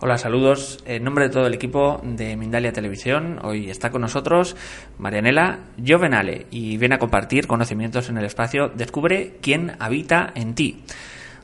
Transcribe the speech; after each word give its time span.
Hola, 0.00 0.16
saludos. 0.16 0.82
En 0.86 1.04
nombre 1.04 1.24
de 1.24 1.30
todo 1.30 1.46
el 1.46 1.52
equipo 1.52 2.00
de 2.02 2.36
Mindalia 2.36 2.72
Televisión, 2.72 3.38
hoy 3.42 3.68
está 3.68 3.90
con 3.90 4.00
nosotros 4.00 4.56
Marianela 4.98 5.58
Giovenale 5.84 6.46
y 6.50 6.78
viene 6.78 6.94
a 6.94 6.98
compartir 6.98 7.46
conocimientos 7.46 8.08
en 8.08 8.16
el 8.16 8.24
espacio 8.24 8.68
Descubre 8.68 9.36
quién 9.42 9.76
habita 9.78 10.32
en 10.34 10.54
ti. 10.54 10.84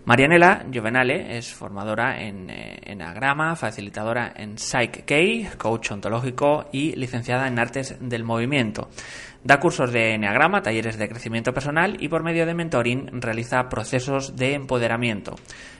Marianela 0.04 0.64
Giovenale 0.72 1.36
es 1.36 1.52
formadora 1.52 2.22
en 2.22 2.50
eh, 2.50 2.80
Enneagrama, 2.82 3.54
facilitadora 3.54 4.32
en 4.34 4.58
Psych-K, 4.58 5.56
coach 5.58 5.92
ontológico 5.92 6.68
y 6.72 6.96
licenciada 6.96 7.46
en 7.46 7.58
Artes 7.60 7.96
del 8.00 8.24
Movimiento. 8.24 8.88
Da 9.44 9.58
cursos 9.58 9.90
de 9.90 10.14
Enneagrama, 10.14 10.62
talleres 10.62 10.98
de 10.98 11.08
crecimiento 11.08 11.52
personal 11.52 11.96
y 11.98 12.08
por 12.08 12.22
medio 12.22 12.46
de 12.46 12.54
mentoring 12.54 13.20
realiza 13.20 13.68
procesos 13.68 14.36
de 14.36 14.54
empoderamiento. 14.54 15.34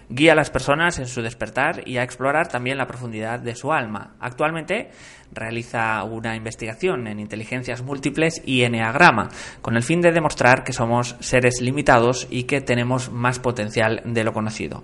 Guía 0.09 0.33
a 0.33 0.35
las 0.35 0.51
personas 0.51 0.99
en 0.99 1.07
su 1.07 1.23
despertar 1.23 1.87
y 1.87 1.97
a 1.97 2.03
explorar 2.03 2.49
también 2.49 2.77
la 2.77 2.89
profundidad 2.89 3.39
de 3.39 3.55
su 3.55 3.73
alma. 3.73 4.17
Actualmente 4.19 4.91
realiza 5.33 6.03
una 6.03 6.35
investigación 6.35 7.07
en 7.07 7.21
inteligencias 7.21 7.83
múltiples 7.83 8.43
y 8.45 8.63
eneagrama, 8.63 9.29
con 9.61 9.77
el 9.77 9.85
fin 9.85 10.01
de 10.01 10.11
demostrar 10.11 10.65
que 10.65 10.73
somos 10.73 11.15
seres 11.21 11.61
limitados 11.61 12.27
y 12.31 12.43
que 12.45 12.63
tenemos 12.63 13.13
más 13.13 13.39
potencial 13.39 14.03
de 14.05 14.25
lo 14.25 14.33
conocido. 14.33 14.83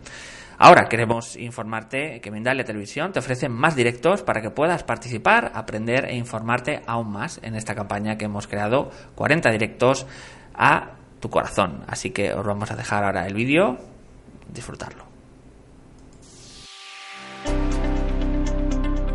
Ahora 0.60 0.88
queremos 0.88 1.36
informarte 1.36 2.20
que 2.20 2.32
Mindalia 2.32 2.64
Televisión 2.64 3.12
te 3.12 3.20
ofrece 3.20 3.48
más 3.48 3.76
directos 3.76 4.22
para 4.22 4.42
que 4.42 4.50
puedas 4.50 4.82
participar, 4.82 5.52
aprender 5.54 6.06
e 6.06 6.16
informarte 6.16 6.82
aún 6.84 7.12
más 7.12 7.38
en 7.44 7.54
esta 7.54 7.76
campaña 7.76 8.18
que 8.18 8.24
hemos 8.24 8.48
creado 8.48 8.90
40 9.14 9.50
directos 9.52 10.04
a 10.54 10.96
tu 11.20 11.30
corazón. 11.30 11.84
Así 11.86 12.10
que 12.10 12.32
os 12.32 12.44
vamos 12.44 12.72
a 12.72 12.76
dejar 12.76 13.04
ahora 13.04 13.24
el 13.28 13.34
vídeo, 13.34 13.78
disfrutarlo. 14.52 15.04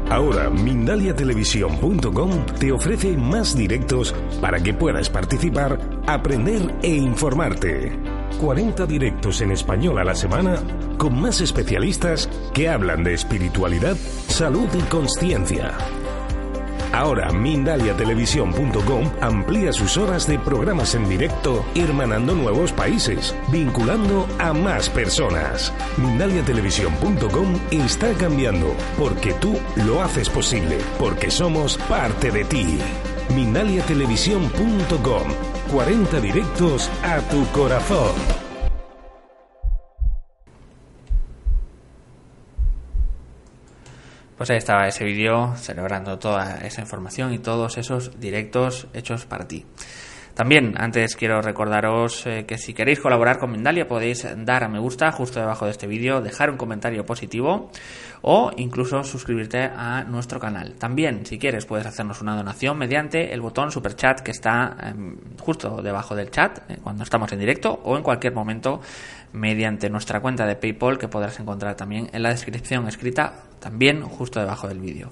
Ahora 0.09 0.49
Mindaliatelevisión.com 0.49 2.45
te 2.57 2.71
ofrece 2.71 3.17
más 3.17 3.57
directos 3.57 4.15
para 4.39 4.61
que 4.61 4.73
puedas 4.73 5.09
participar, 5.09 5.77
aprender 6.07 6.73
e 6.83 6.89
informarte. 6.89 8.12
40 8.39 8.85
directos 8.85 9.41
en 9.41 9.51
español 9.51 9.99
a 9.99 10.03
la 10.03 10.15
semana 10.15 10.57
con 10.97 11.19
más 11.19 11.41
especialistas 11.41 12.29
que 12.53 12.69
hablan 12.69 13.03
de 13.03 13.13
espiritualidad, 13.13 13.97
salud 14.27 14.67
y 14.73 14.81
conciencia. 14.83 15.73
Ahora 16.93 17.31
Mindaliatelevisión.com 17.31 19.11
amplía 19.19 19.73
sus 19.73 19.97
horas 19.97 20.27
de 20.27 20.37
programas 20.37 20.93
en 20.93 21.09
directo, 21.09 21.65
hermanando 21.73 22.35
nuevos 22.35 22.71
países, 22.71 23.35
vinculando 23.51 24.27
a 24.37 24.53
más 24.53 24.89
personas. 24.89 25.73
Mindaliatelevisión.com 25.97 27.59
está 27.71 28.13
cambiando, 28.13 28.75
porque 28.97 29.33
tú 29.33 29.59
lo 29.87 30.03
haces 30.03 30.29
posible, 30.29 30.77
porque 30.99 31.31
somos 31.31 31.77
parte 31.89 32.29
de 32.29 32.45
ti. 32.45 32.77
Mindaliatelevisión.com 33.35 35.52
40 35.73 36.21
directos 36.21 36.87
a 37.01 37.19
tu 37.31 37.47
corazón. 37.47 38.13
Pues 44.37 44.51
ahí 44.51 44.57
estaba 44.57 44.87
ese 44.87 45.03
vídeo 45.03 45.55
celebrando 45.57 46.19
toda 46.19 46.59
esa 46.59 46.81
información 46.81 47.33
y 47.33 47.39
todos 47.39 47.79
esos 47.79 48.19
directos 48.19 48.85
hechos 48.93 49.25
para 49.25 49.47
ti. 49.47 49.65
También, 50.33 50.73
antes 50.77 51.15
quiero 51.15 51.43
recordaros 51.43 52.25
eh, 52.25 52.45
que 52.47 52.57
si 52.57 52.73
queréis 52.73 52.99
colaborar 52.99 53.37
con 53.37 53.51
Mindalia 53.51 53.87
podéis 53.87 54.27
dar 54.37 54.63
a 54.63 54.67
me 54.67 54.79
gusta 54.79 55.11
justo 55.11 55.39
debajo 55.39 55.65
de 55.65 55.71
este 55.71 55.85
vídeo, 55.85 56.21
dejar 56.21 56.49
un 56.49 56.57
comentario 56.57 57.05
positivo 57.05 57.69
o 58.23 58.49
incluso 58.57 59.03
suscribirte 59.03 59.61
a 59.63 60.03
nuestro 60.05 60.39
canal. 60.39 60.73
También, 60.73 61.23
si 61.27 61.37
quieres, 61.37 61.67
puedes 61.67 61.85
hacernos 61.85 62.19
una 62.21 62.35
donación 62.35 62.79
mediante 62.79 63.31
el 63.31 63.41
botón 63.41 63.69
super 63.69 63.95
chat 63.95 64.21
que 64.21 64.31
está 64.31 64.75
em, 64.81 65.17
justo 65.39 65.83
debajo 65.83 66.15
del 66.15 66.31
chat 66.31 66.59
eh, 66.67 66.77
cuando 66.81 67.03
estamos 67.03 67.31
en 67.31 67.39
directo 67.39 67.81
o 67.83 67.95
en 67.95 68.01
cualquier 68.01 68.33
momento 68.33 68.81
mediante 69.33 69.87
nuestra 69.91 70.19
cuenta 70.19 70.47
de 70.47 70.55
PayPal 70.55 70.97
que 70.97 71.07
podrás 71.07 71.39
encontrar 71.39 71.75
también 71.75 72.09
en 72.11 72.23
la 72.23 72.29
descripción 72.29 72.87
escrita 72.87 73.33
también 73.59 74.01
justo 74.01 74.39
debajo 74.39 74.67
del 74.67 74.79
vídeo. 74.79 75.11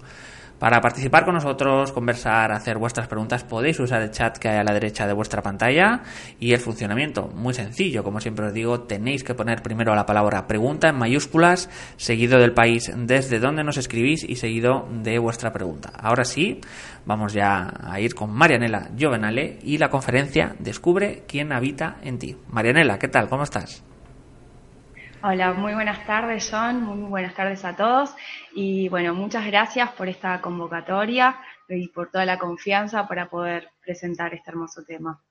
Para 0.62 0.80
participar 0.80 1.26
con 1.26 1.34
nosotros, 1.34 1.92
conversar, 1.92 2.52
hacer 2.52 2.78
vuestras 2.78 3.08
preguntas, 3.08 3.44
podéis 3.44 3.80
usar 3.80 4.00
el 4.04 4.12
chat 4.12 4.38
que 4.38 4.48
hay 4.48 4.60
a 4.60 4.64
la 4.64 4.76
derecha 4.76 5.08
de 5.08 5.14
vuestra 5.14 5.42
pantalla 5.42 6.04
y 6.40 6.54
el 6.54 6.60
funcionamiento, 6.60 7.30
muy 7.30 7.56
sencillo, 7.56 8.04
como 8.04 8.20
siempre 8.20 8.46
os 8.46 8.54
digo, 8.54 8.82
tenéis 8.82 9.24
que 9.24 9.34
poner 9.34 9.64
primero 9.64 9.96
la 9.96 10.06
palabra 10.06 10.46
pregunta 10.46 10.90
en 10.90 11.00
mayúsculas, 11.00 11.68
seguido 11.98 12.38
del 12.38 12.54
país 12.54 12.92
desde 12.96 13.40
donde 13.40 13.64
nos 13.64 13.78
escribís 13.78 14.24
y 14.24 14.36
seguido 14.36 14.88
de 15.02 15.18
vuestra 15.18 15.52
pregunta. 15.52 15.94
Ahora 16.00 16.26
sí, 16.26 16.62
vamos 17.08 17.34
ya 17.34 17.74
a 17.82 18.00
ir 18.00 18.14
con 18.14 18.32
Marianela 18.32 18.92
Giovenale 18.96 19.58
y 19.64 19.80
la 19.80 19.90
conferencia 19.90 20.56
Descubre 20.60 21.24
quién 21.28 21.54
habita 21.54 21.98
en 22.04 22.20
ti. 22.20 22.38
Marianela, 22.50 23.00
¿qué 23.00 23.08
tal? 23.08 23.30
¿Cómo 23.30 23.42
estás? 23.42 23.84
Hola, 25.24 25.54
muy 25.54 25.76
buenas 25.76 26.04
tardes, 26.08 26.50
John. 26.52 26.84
Muy 26.84 27.08
buenas 27.08 27.36
tardes 27.36 27.64
a 27.64 27.76
todos. 27.76 28.16
Y 28.56 28.90
bueno, 28.90 29.14
muchas 29.14 29.46
gracias 29.46 29.92
por 29.92 30.10
esta 30.10 30.42
convocatoria 30.42 31.38
y 31.70 31.90
por 31.90 32.10
toda 32.10 32.26
la 32.26 32.40
confianza 32.40 33.08
para 33.08 33.30
poder 33.30 33.70
presentar 33.86 34.34
este 34.34 34.50
hermoso 34.50 34.84
tema. 34.84 35.22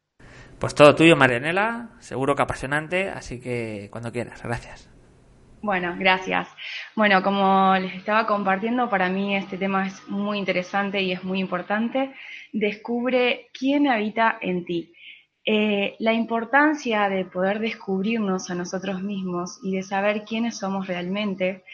Pues 0.60 0.76
todo 0.76 0.94
tuyo, 0.94 1.16
Marianela. 1.16 1.88
Seguro 1.98 2.36
que 2.36 2.42
apasionante, 2.42 3.08
así 3.08 3.40
que 3.40 3.88
cuando 3.90 4.12
quieras. 4.12 4.40
Gracias. 4.44 4.88
Bueno, 5.60 5.96
gracias. 5.98 6.48
Bueno, 6.94 7.20
como 7.24 7.74
les 7.74 7.94
estaba 7.96 8.28
compartiendo, 8.28 8.88
para 8.88 9.08
mí 9.08 9.34
este 9.34 9.58
tema 9.58 9.88
es 9.88 10.08
muy 10.08 10.38
interesante 10.38 11.02
y 11.02 11.10
es 11.10 11.24
muy 11.24 11.40
importante. 11.40 12.14
Descubre 12.52 13.50
quién 13.52 13.88
habita 13.88 14.38
en 14.40 14.64
ti. 14.64 14.94
Eh, 15.52 15.96
la 15.98 16.12
importancia 16.12 17.08
de 17.08 17.24
poder 17.24 17.58
descubrirnos 17.58 18.50
a 18.50 18.54
nosotros 18.54 19.02
mismos 19.02 19.58
y 19.64 19.74
de 19.74 19.82
saber 19.82 20.24
quiénes 20.24 20.58
somos 20.58 20.86
realmente 20.86 21.64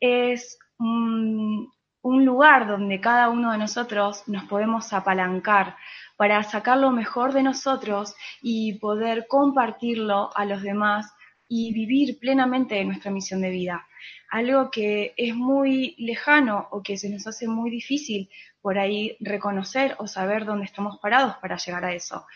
es 0.00 0.58
un, 0.78 1.70
lugar 2.02 2.66
donde 2.66 2.98
cada 2.98 3.28
uno 3.28 3.52
de 3.52 3.58
nosotros 3.58 4.22
nos 4.26 4.44
podemos 4.44 4.90
apalancar 4.94 5.76
para 6.16 6.42
sacar 6.44 6.78
lo 6.78 6.92
mejor 6.92 7.34
de 7.34 7.42
nosotros 7.42 8.14
y 8.40 8.78
poder 8.78 9.26
compartirlo 9.28 10.30
a 10.34 10.46
los 10.46 10.62
demás 10.62 11.12
y 11.46 11.74
vivir 11.74 12.18
plenamente 12.18 12.82
nuestra 12.86 13.10
misión 13.10 13.42
de 13.42 13.50
vida. 13.50 13.86
Algo 14.30 14.70
que 14.70 15.12
es 15.14 15.34
muy 15.34 15.94
lejano 15.98 16.68
o 16.70 16.82
que 16.82 16.96
se 16.96 17.10
nos 17.10 17.26
hace 17.26 17.48
muy 17.48 17.68
difícil 17.68 18.30
por 18.62 18.78
ahí 18.78 19.16
reconocer 19.20 19.94
o 19.98 20.06
saber 20.06 20.44
dónde 20.44 20.64
estamos 20.64 20.98
parados 20.98 21.36
para 21.36 21.56
llegar 21.56 21.84
a 21.84 21.92
eso. 21.92 22.26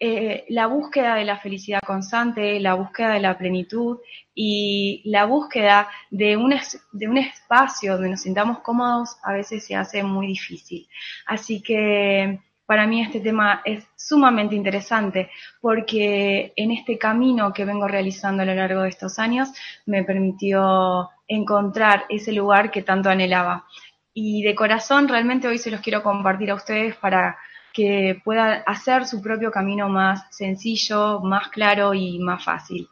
Eh, 0.00 0.44
la 0.50 0.68
búsqueda 0.68 1.16
de 1.16 1.24
la 1.24 1.38
felicidad 1.38 1.80
constante, 1.84 2.60
la 2.60 2.74
búsqueda 2.74 3.14
de 3.14 3.20
la 3.20 3.36
plenitud 3.36 3.98
y 4.32 5.02
la 5.06 5.24
búsqueda 5.24 5.88
de 6.10 6.36
un, 6.36 6.54
de 6.92 7.08
un 7.08 7.18
espacio 7.18 7.94
donde 7.94 8.10
nos 8.10 8.20
sintamos 8.20 8.60
cómodos 8.60 9.16
a 9.24 9.32
veces 9.32 9.66
se 9.66 9.74
hace 9.74 10.04
muy 10.04 10.28
difícil. 10.28 10.88
Así 11.26 11.60
que 11.60 12.38
para 12.64 12.86
mí 12.86 13.02
este 13.02 13.18
tema 13.18 13.60
es 13.64 13.88
sumamente 13.96 14.54
interesante 14.54 15.30
porque 15.60 16.52
en 16.54 16.70
este 16.70 16.96
camino 16.96 17.52
que 17.52 17.64
vengo 17.64 17.88
realizando 17.88 18.44
a 18.44 18.46
lo 18.46 18.54
largo 18.54 18.82
de 18.82 18.90
estos 18.90 19.18
años 19.18 19.48
me 19.86 20.04
permitió 20.04 21.10
encontrar 21.26 22.04
ese 22.08 22.30
lugar 22.32 22.70
que 22.70 22.82
tanto 22.82 23.10
anhelaba. 23.10 23.66
Y 24.14 24.42
de 24.42 24.54
corazón 24.54 25.08
realmente 25.08 25.48
hoy 25.48 25.58
se 25.58 25.72
los 25.72 25.80
quiero 25.80 26.04
compartir 26.04 26.52
a 26.52 26.54
ustedes 26.54 26.94
para 26.94 27.36
que 27.72 28.20
pueda 28.24 28.62
hacer 28.66 29.06
su 29.06 29.20
propio 29.22 29.50
camino 29.50 29.88
más 29.88 30.26
sencillo, 30.34 31.20
más 31.20 31.48
claro 31.48 31.94
y 31.94 32.18
más 32.18 32.44
fácil. 32.44 32.88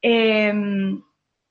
Em, 0.00 1.02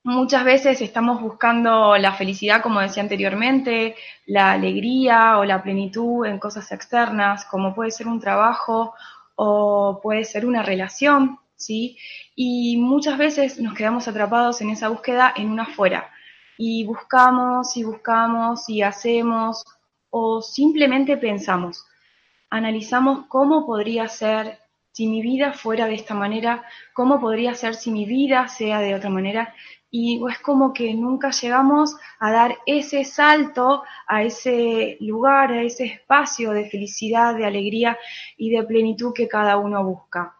Muchas 0.04 0.44
veces 0.44 0.80
estamos 0.80 1.20
buscando 1.20 1.96
la 1.96 2.12
felicidad, 2.12 2.60
como 2.60 2.80
decía 2.80 3.04
anteriormente, 3.04 3.94
la 4.26 4.50
alegría 4.50 5.38
o 5.38 5.44
la 5.44 5.62
plenitud 5.62 6.26
en 6.26 6.40
cosas 6.40 6.72
externas, 6.72 7.44
como 7.44 7.72
puede 7.72 7.92
ser 7.92 8.08
un 8.08 8.18
trabajo 8.18 8.94
o 9.36 10.00
puede 10.02 10.24
ser 10.24 10.44
una 10.44 10.64
relación, 10.64 11.38
¿sí? 11.54 11.98
Y 12.34 12.78
muchas 12.78 13.16
veces 13.16 13.60
nos 13.60 13.74
quedamos 13.74 14.08
atrapados 14.08 14.60
en 14.60 14.70
esa 14.70 14.88
búsqueda 14.88 15.32
en 15.36 15.50
una 15.50 15.66
fuera. 15.66 16.10
Y 16.58 16.84
buscamos 16.84 17.76
y 17.76 17.84
buscamos 17.84 18.68
y 18.68 18.82
hacemos 18.82 19.62
o 20.10 20.42
simplemente 20.42 21.16
pensamos, 21.16 21.86
analizamos 22.52 23.24
cómo 23.28 23.64
podría 23.64 24.08
ser 24.08 24.58
si 24.92 25.06
mi 25.06 25.22
vida 25.22 25.54
fuera 25.54 25.86
de 25.86 25.94
esta 25.94 26.14
manera, 26.14 26.62
cómo 26.92 27.18
podría 27.18 27.54
ser 27.54 27.74
si 27.74 27.90
mi 27.90 28.04
vida 28.04 28.46
sea 28.48 28.80
de 28.80 28.94
otra 28.94 29.08
manera. 29.08 29.54
Y 29.90 30.20
es 30.30 30.38
como 30.40 30.74
que 30.74 30.92
nunca 30.92 31.30
llegamos 31.30 31.96
a 32.18 32.30
dar 32.30 32.58
ese 32.66 33.04
salto 33.04 33.84
a 34.06 34.22
ese 34.22 34.98
lugar, 35.00 35.50
a 35.52 35.62
ese 35.62 35.84
espacio 35.84 36.52
de 36.52 36.68
felicidad, 36.68 37.34
de 37.34 37.46
alegría 37.46 37.98
y 38.36 38.50
de 38.50 38.62
plenitud 38.64 39.14
que 39.14 39.28
cada 39.28 39.56
uno 39.56 39.82
busca. 39.82 40.36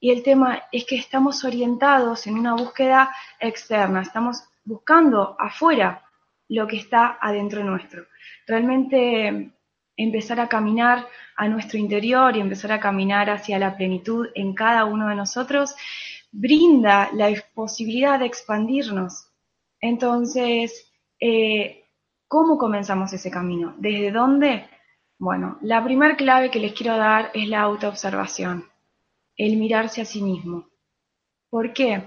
Y 0.00 0.10
el 0.10 0.24
tema 0.24 0.64
es 0.72 0.84
que 0.84 0.96
estamos 0.96 1.44
orientados 1.44 2.26
en 2.26 2.34
una 2.34 2.54
búsqueda 2.54 3.14
externa, 3.38 4.02
estamos 4.02 4.42
buscando 4.64 5.36
afuera 5.38 6.02
lo 6.48 6.66
que 6.66 6.78
está 6.78 7.16
adentro 7.20 7.62
nuestro. 7.62 8.06
Realmente 8.46 9.53
empezar 9.96 10.40
a 10.40 10.48
caminar 10.48 11.06
a 11.36 11.48
nuestro 11.48 11.78
interior 11.78 12.36
y 12.36 12.40
empezar 12.40 12.72
a 12.72 12.80
caminar 12.80 13.30
hacia 13.30 13.58
la 13.58 13.76
plenitud 13.76 14.28
en 14.34 14.54
cada 14.54 14.84
uno 14.84 15.08
de 15.08 15.14
nosotros, 15.14 15.74
brinda 16.32 17.10
la 17.12 17.32
posibilidad 17.54 18.18
de 18.18 18.26
expandirnos. 18.26 19.28
Entonces, 19.80 20.90
eh, 21.20 21.84
¿cómo 22.26 22.58
comenzamos 22.58 23.12
ese 23.12 23.30
camino? 23.30 23.74
¿Desde 23.78 24.10
dónde? 24.10 24.68
Bueno, 25.18 25.58
la 25.62 25.82
primera 25.84 26.16
clave 26.16 26.50
que 26.50 26.58
les 26.58 26.72
quiero 26.72 26.96
dar 26.96 27.30
es 27.34 27.48
la 27.48 27.60
autoobservación, 27.62 28.64
el 29.36 29.56
mirarse 29.56 30.00
a 30.00 30.04
sí 30.04 30.22
mismo. 30.22 30.68
¿Por 31.50 31.72
qué? 31.72 32.02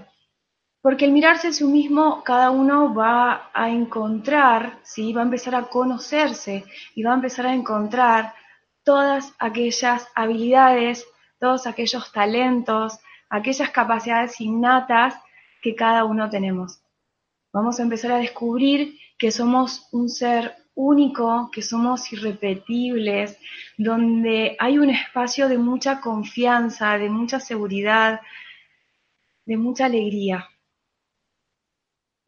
Porque 0.80 1.04
el 1.04 1.12
mirarse 1.12 1.48
a 1.48 1.52
sí 1.52 1.64
mismo, 1.64 2.22
cada 2.22 2.50
uno 2.50 2.94
va 2.94 3.50
a 3.52 3.68
encontrar, 3.68 4.78
¿sí? 4.82 5.12
va 5.12 5.22
a 5.22 5.24
empezar 5.24 5.54
a 5.54 5.64
conocerse 5.64 6.64
y 6.94 7.02
va 7.02 7.12
a 7.12 7.16
empezar 7.16 7.46
a 7.46 7.54
encontrar 7.54 8.34
todas 8.84 9.34
aquellas 9.38 10.08
habilidades, 10.14 11.06
todos 11.38 11.66
aquellos 11.66 12.10
talentos, 12.12 12.98
aquellas 13.28 13.70
capacidades 13.70 14.40
innatas 14.40 15.14
que 15.60 15.74
cada 15.74 16.04
uno 16.04 16.30
tenemos. 16.30 16.80
Vamos 17.52 17.80
a 17.80 17.82
empezar 17.82 18.12
a 18.12 18.18
descubrir 18.18 18.98
que 19.18 19.30
somos 19.30 19.88
un 19.92 20.08
ser 20.08 20.54
único, 20.74 21.50
que 21.52 21.60
somos 21.60 22.12
irrepetibles, 22.12 23.36
donde 23.76 24.56
hay 24.60 24.78
un 24.78 24.90
espacio 24.90 25.48
de 25.48 25.58
mucha 25.58 26.00
confianza, 26.00 26.96
de 26.98 27.10
mucha 27.10 27.40
seguridad, 27.40 28.20
de 29.44 29.56
mucha 29.56 29.86
alegría. 29.86 30.48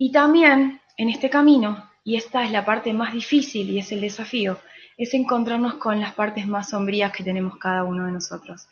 Y 0.03 0.13
también 0.13 0.81
en 0.97 1.11
este 1.11 1.29
camino, 1.29 1.91
y 2.05 2.17
esta 2.17 2.43
es 2.43 2.51
la 2.51 2.65
parte 2.65 2.95
más 2.95 3.13
difícil 3.13 3.69
y 3.69 3.81
es 3.81 3.93
el 3.93 4.01
desafío, 4.01 4.59
es 4.97 5.13
encontrarnos 5.13 5.75
con 5.75 6.01
las 6.01 6.15
partes 6.15 6.47
más 6.47 6.71
sombrías 6.71 7.13
que 7.13 7.23
tenemos 7.23 7.59
cada 7.59 7.85
uno 7.85 8.07
de 8.07 8.13
nosotros, 8.13 8.67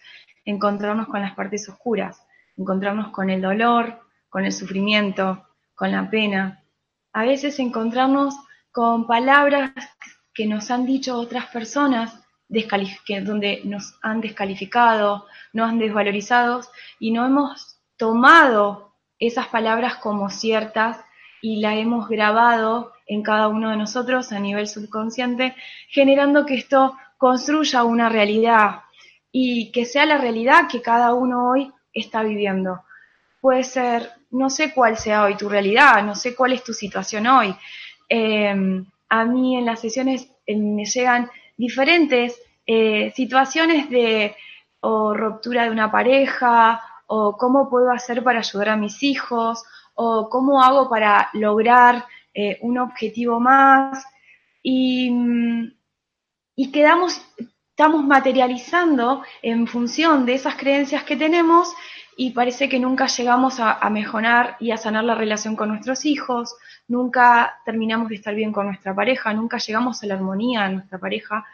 encontrarnos 0.47 1.07
con 1.09 1.21
las 1.21 1.35
partes 1.35 1.69
oscuras, 1.69 2.27
encontrarnos 2.57 3.09
con 3.09 3.29
el 3.29 3.43
dolor, 3.43 4.01
con 4.31 4.47
el 4.47 4.53
sufrimiento, 4.53 5.47
con 5.75 5.93
la 5.93 6.09
pena, 6.09 6.65
a 7.13 7.25
veces 7.25 7.59
encontrarnos 7.59 8.35
con 8.73 9.07
palabras 9.07 9.73
que 10.33 10.47
nos 10.47 10.71
han 10.71 10.87
dicho 10.87 11.19
otras 11.19 11.45
personas 11.49 12.19
donde 12.49 13.61
nos 13.65 13.99
han 14.01 14.23
descalificado, 14.23 15.27
nos 15.53 15.69
han 15.69 15.79
desvalorizado 15.79 16.63
y 16.99 17.11
no 17.11 17.27
hemos 17.27 17.83
tomado 17.99 18.95
esas 19.19 19.49
palabras 19.49 19.97
como 19.97 20.31
ciertas 20.31 21.05
y 21.41 21.61
la 21.61 21.77
hemos 21.77 22.09
grabado 22.09 22.93
en 23.07 23.23
cada 23.23 23.49
uno 23.49 23.71
de 23.71 23.77
nosotros 23.77 24.33
a 24.33 24.39
nivel 24.39 24.67
subconsciente, 24.67 25.55
generando 25.89 26.45
que 26.45 26.55
esto 26.55 26.97
construya 27.17 27.85
una 27.85 28.09
realidad 28.09 28.81
y 29.33 29.71
que 29.73 29.85
sea 29.85 30.07
la 30.07 30.19
realidad 30.19 30.69
que 30.71 30.83
cada 30.83 31.15
uno 31.15 31.51
hoy 31.51 31.73
está 31.93 32.23
viviendo. 32.23 32.83
Puede 33.41 33.65
ser, 33.65 34.11
no 34.31 34.51
sé 34.51 34.73
cuál 34.73 34.97
sea 34.97 35.25
hoy 35.25 35.37
tu 35.37 35.49
realidad, 35.49 36.03
no 36.03 36.15
sé 36.15 36.35
cuál 36.35 36.53
es 36.53 36.65
tu 36.65 36.73
situación 36.73 37.27
hoy. 37.27 37.55
Em, 38.09 38.85
a 39.09 39.25
mí 39.25 39.57
en 39.57 39.65
las 39.65 39.81
sesiones 39.81 40.29
eh, 40.47 40.57
me 40.57 40.85
llegan 40.85 41.31
diferentes 41.57 42.41
eh, 42.67 43.13
situaciones 43.15 43.89
de 43.91 44.35
o 44.81 45.15
ruptura 45.15 45.65
de 45.65 45.71
una 45.71 45.91
pareja, 45.91 46.81
o 47.07 47.37
cómo 47.37 47.69
puedo 47.69 47.91
hacer 47.91 48.23
para 48.23 48.41
ayudar 48.41 48.69
a 48.71 48.77
mis 48.77 49.03
hijos, 49.03 49.65
o 50.01 50.29
cómo 50.29 50.63
hago 50.63 50.89
para 50.89 51.29
lograr 51.33 52.07
eh, 52.33 52.57
un 52.63 52.79
objetivo 52.79 53.41
más. 53.41 54.05
Y, 54.63 55.13
y 56.55 56.71
quedamos, 56.71 57.21
estamos 57.71 58.05
materializando 58.05 59.23
en 59.43 59.67
función 59.67 60.25
de 60.25 60.35
esas 60.35 60.55
creencias 60.55 61.03
que 61.03 61.17
tenemos 61.17 61.75
y 62.17 62.31
parece 62.31 62.69
que 62.69 62.79
nunca 62.79 63.07
llegamos 63.07 63.59
a, 63.61 63.89
mejorar 63.91 64.57
y 64.61 64.71
a 64.71 64.77
sanar 64.77 65.05
la 65.05 65.17
relación 65.17 65.57
con 65.57 65.69
nuestros 65.69 66.05
hijos, 66.05 66.55
nunca 66.87 67.61
terminamos 67.65 68.09
de 68.09 68.17
estar 68.17 68.35
bien 68.35 68.53
con 68.53 68.67
nuestra 68.67 68.95
pareja, 68.95 69.33
nunca 69.33 69.59
llegamos 69.59 70.03
a 70.03 70.07
la 70.07 70.15
armonía 70.15 70.65
de 70.65 70.75
nuestra 70.75 70.99
pareja 70.99 71.45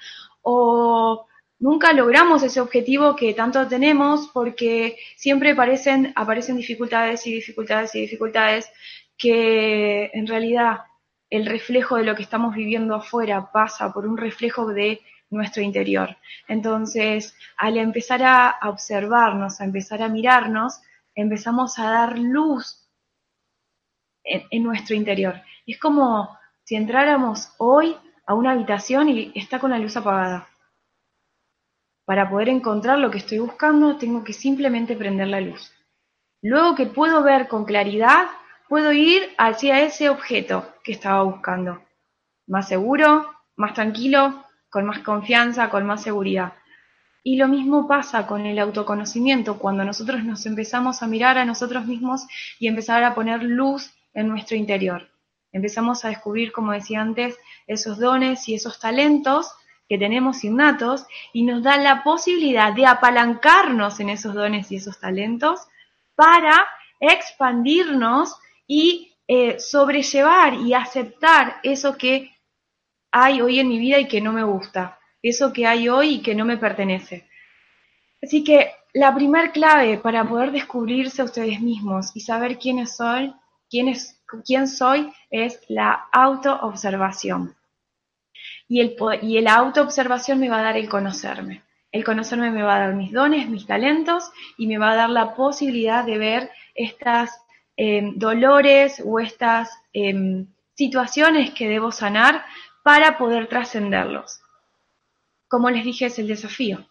o 0.42 1.26
nunca 1.64 1.94
logramos 1.94 2.42
ese 2.42 2.60
objetivo 2.60 3.16
que 3.16 3.32
tanto 3.32 3.66
tenemos 3.66 4.28
porque 4.34 4.98
siempre 5.16 5.52
aparecen, 5.52 6.12
dificultades 6.58 7.26
y 7.26 7.32
dificultades 7.32 7.94
y 7.94 8.02
dificultades 8.02 8.70
que 9.16 10.10
en 10.12 10.26
realidad 10.26 10.80
el 11.30 11.46
reflejo 11.46 11.96
de 11.96 12.04
lo 12.04 12.14
que 12.14 12.22
estamos 12.22 12.54
viviendo 12.54 12.94
afuera 12.94 13.50
pasa 13.50 13.94
por 13.94 14.06
un 14.06 14.18
reflejo 14.18 14.66
de 14.66 15.00
nuestro 15.30 15.62
interior. 15.62 16.18
Entonces, 16.48 17.34
al 17.56 17.78
empezar 17.78 18.22
a 18.22 18.58
observarnos, 18.64 19.58
a 19.58 19.64
empezar 19.64 20.02
a 20.02 20.10
mirarnos, 20.10 20.82
empezamos 21.14 21.78
a 21.78 21.84
dar 21.84 22.18
luz 22.18 22.86
en, 24.22 24.42
en 24.50 24.62
nuestro 24.62 24.94
interior. 24.94 25.40
es 25.66 25.78
como 25.80 26.28
si 26.64 26.74
entráramos 26.76 27.54
hoy 27.56 27.96
a 28.26 28.34
una 28.34 28.50
habitación 28.52 29.08
y 29.08 29.32
está 29.34 29.58
con 29.58 29.70
la 29.70 29.78
luz 29.78 29.96
apagada 29.96 30.46
para 32.04 32.28
poder 32.28 32.48
encontrar 32.48 32.98
lo 32.98 33.10
que 33.10 33.18
estoy 33.18 33.38
buscando, 33.38 33.96
tengo 33.96 34.24
que 34.24 34.32
simplemente 34.32 34.96
prender 34.96 35.28
la 35.28 35.40
luz. 35.40 35.72
Luego 36.42 36.74
que 36.74 36.86
puedo 36.86 37.22
ver 37.22 37.48
con 37.48 37.64
claridad, 37.64 38.26
puedo 38.68 38.92
ir 38.92 39.22
hacia 39.38 39.80
ese 39.80 40.10
objeto 40.10 40.74
que 40.82 40.92
estaba 40.92 41.22
buscando. 41.22 41.82
Más 42.46 42.68
seguro, 42.68 43.30
más 43.56 43.74
tranquilo, 43.74 44.44
con 44.68 44.84
más 44.84 44.98
confianza, 44.98 45.70
con 45.70 45.86
más 45.86 46.02
seguridad. 46.02 46.52
Y 47.22 47.36
lo 47.36 47.48
mismo 47.48 47.88
pasa 47.88 48.26
con 48.26 48.44
el 48.44 48.58
autoconocimiento, 48.58 49.58
cuando 49.58 49.84
nosotros 49.84 50.22
nos 50.24 50.44
empezamos 50.44 51.02
a 51.02 51.06
mirar 51.06 51.38
a 51.38 51.46
nosotros 51.46 51.86
mismos 51.86 52.26
y 52.58 52.68
empezar 52.68 53.02
a 53.04 53.14
poner 53.14 53.42
luz 53.42 53.94
en 54.12 54.28
nuestro 54.28 54.56
interior. 54.56 55.08
Empezamos 55.50 56.04
a 56.04 56.08
descubrir, 56.08 56.52
como 56.52 56.72
decía 56.72 57.00
antes, 57.00 57.38
esos 57.66 57.98
dones 57.98 58.46
y 58.48 58.54
esos 58.54 58.78
talentos 58.78 59.54
que 59.88 59.98
tenemos 59.98 60.44
innatos 60.44 61.06
y 61.32 61.42
nos 61.42 61.62
da 61.62 61.76
la 61.76 62.02
posibilidad 62.02 62.72
de 62.72 62.86
apalancarnos 62.86 64.00
en 64.00 64.08
esos 64.08 64.34
dones 64.34 64.70
y 64.72 64.76
esos 64.76 64.98
talentos 64.98 65.60
para 66.14 66.66
expandirnos 67.00 68.36
y 68.66 69.14
eh, 69.28 69.58
sobrellevar 69.58 70.54
y 70.54 70.74
aceptar 70.74 71.56
eso 71.62 71.96
que 71.96 72.34
hay 73.10 73.40
hoy 73.40 73.60
en 73.60 73.68
mi 73.68 73.78
vida 73.78 73.98
y 73.98 74.08
que 74.08 74.20
no 74.20 74.32
me 74.32 74.42
gusta, 74.42 74.98
eso 75.22 75.52
que 75.52 75.66
hay 75.66 75.88
hoy 75.88 76.14
y 76.14 76.22
que 76.22 76.34
no 76.34 76.44
me 76.44 76.56
pertenece. 76.56 77.28
Así 78.22 78.42
que 78.42 78.72
la 78.94 79.14
primer 79.14 79.52
clave 79.52 79.98
para 79.98 80.28
poder 80.28 80.50
descubrirse 80.52 81.20
a 81.20 81.26
ustedes 81.26 81.60
mismos 81.60 82.10
y 82.14 82.20
saber 82.20 82.58
quiénes 82.58 82.96
soy, 82.96 83.34
quién, 83.68 83.88
es, 83.88 84.20
quién 84.46 84.66
soy, 84.68 85.12
es 85.30 85.60
la 85.68 86.06
autoobservación. 86.12 87.54
Y, 88.66 88.80
el, 88.80 88.96
y 89.22 89.40
la 89.40 89.54
autoobservación 89.54 90.40
me 90.40 90.48
va 90.48 90.60
a 90.60 90.62
dar 90.62 90.76
el 90.76 90.88
conocerme. 90.88 91.62
El 91.92 92.02
conocerme 92.04 92.50
me 92.50 92.62
va 92.62 92.76
a 92.76 92.80
dar 92.80 92.94
mis 92.94 93.12
dones, 93.12 93.48
mis 93.48 93.66
talentos 93.66 94.30
y 94.58 94.66
me 94.66 94.78
va 94.78 94.90
a 94.90 94.96
dar 94.96 95.10
la 95.10 95.34
posibilidad 95.34 96.04
de 96.04 96.18
ver 96.18 96.50
estas 96.74 97.40
em, 97.76 98.18
dolores 98.18 99.00
o 99.04 99.20
estas 99.20 99.70
em, 99.92 100.48
situaciones 100.74 101.52
que 101.52 101.68
debo 101.68 101.92
sanar 101.92 102.44
para 102.82 103.16
poder 103.16 103.46
trascenderlos. 103.46 104.40
Como 105.48 105.70
les 105.70 105.84
dije, 105.84 106.06
es 106.06 106.18
el 106.18 106.26
desafío. 106.26 106.84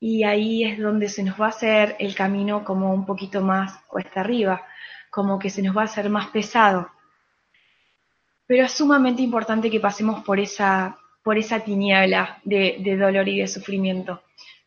Y 0.00 0.24
ahí 0.24 0.64
es 0.64 0.78
donde 0.78 1.08
se 1.08 1.22
nos 1.22 1.40
va 1.40 1.46
a 1.46 1.50
hacer 1.50 1.96
el 1.98 2.14
camino 2.14 2.64
como 2.64 2.94
un 2.94 3.04
poquito 3.04 3.42
más 3.42 3.78
cuesta 3.88 4.20
arriba, 4.20 4.64
como 5.10 5.38
que 5.38 5.50
se 5.50 5.62
nos 5.62 5.76
va 5.76 5.82
a 5.82 5.86
hacer 5.86 6.08
más 6.08 6.28
pesado. 6.28 6.90
Pero 8.48 8.64
es 8.64 8.72
sumamente 8.72 9.22
importante 9.22 9.70
que 9.70 9.78
pasemos 9.78 10.24
por 10.24 10.40
esa, 10.40 10.98
por 11.22 11.38
esa 11.38 11.60
tiniebla 11.60 12.40
de, 12.42 12.78
de 12.80 12.96
dolor 12.96 13.28
y 13.28 13.38
de 13.38 13.46
sufrimiento, 13.46 14.22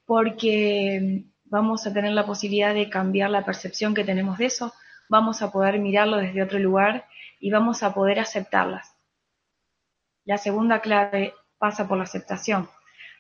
porque 0.06 1.26
vamos 1.44 1.86
a 1.86 1.92
tener 1.92 2.14
la 2.14 2.26
posibilidad 2.26 2.74
de 2.74 2.90
cambiar 2.90 3.30
la 3.30 3.44
percepción 3.44 3.94
que 3.94 4.06
tenemos 4.06 4.38
de 4.38 4.46
eso, 4.46 4.74
vamos 5.10 5.42
a 5.42 5.52
poder 5.52 5.80
mirarlo 5.80 6.18
desde 6.18 6.42
otro 6.42 6.60
lugar 6.60 7.06
y 7.42 7.52
vamos 7.52 7.84
a 7.84 7.94
poder 7.94 8.20
aceptarlas. 8.20 8.96
La 10.24 10.38
segunda 10.38 10.80
clave 10.80 11.34
pasa 11.58 11.88
por 11.88 11.98
la 11.98 12.06
aceptación. 12.06 12.70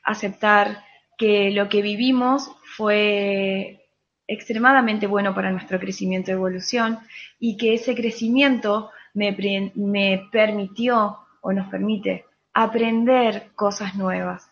Aceptar 0.03 0.85
que 1.17 1.51
lo 1.51 1.67
que 1.67 1.81
vivimos 1.81 2.49
fue 2.77 3.89
extremadamente 4.27 5.07
bueno 5.07 5.35
para 5.35 5.51
nuestro 5.51 5.79
crecimiento 5.79 6.31
y 6.31 6.35
evolución 6.35 6.99
y 7.39 7.57
que 7.57 7.73
ese 7.73 7.95
crecimiento 7.95 8.91
me, 9.13 10.29
permitió 10.31 11.19
o 11.41 11.53
nos 11.53 11.69
permite 11.69 12.25
aprender 12.53 13.51
cosas 13.55 13.95
nuevas, 13.95 14.49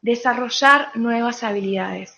desarrollar 0.00 0.96
nuevas 0.96 1.42
habilidades 1.42 2.16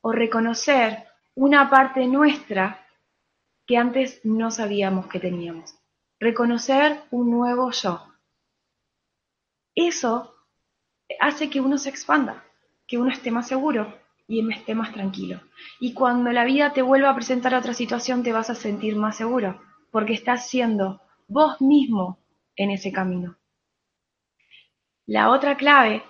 o 0.00 0.12
reconocer 0.12 1.04
una 1.34 1.70
parte 1.70 2.06
nuestra 2.06 2.86
que 3.66 3.76
antes 3.76 4.20
no 4.24 4.50
sabíamos 4.50 5.06
que 5.08 5.20
teníamos. 5.20 5.74
Reconocer 6.18 7.02
un 7.10 7.30
nuevo 7.30 7.70
yo. 7.70 8.08
Eso 9.74 10.34
hace 11.20 11.48
que 11.50 11.60
uno 11.60 11.78
se 11.78 11.90
expanda, 11.90 12.44
que 12.86 12.98
uno 12.98 13.10
esté 13.10 13.30
más 13.30 13.46
seguro 13.46 13.94
y 14.26 14.48
esté 14.52 14.74
más 14.74 14.92
tranquilo. 14.92 15.40
Y 15.80 15.94
cuando 15.94 16.32
la 16.32 16.44
vida 16.44 16.72
te 16.72 16.82
vuelva 16.82 17.10
a 17.10 17.14
presentar 17.14 17.54
otra 17.54 17.74
situación 17.74 18.22
te 18.22 18.32
vas 18.32 18.50
a 18.50 18.54
sentir 18.54 18.96
más 18.96 19.16
seguro, 19.16 19.60
porque 19.90 20.14
estás 20.14 20.48
siendo 20.48 21.00
vos 21.26 21.60
mismo 21.60 22.18
en 22.56 22.70
ese 22.70 22.92
camino. 22.92 23.36
La 25.06 25.30
otra 25.30 25.56
clave 25.56 26.02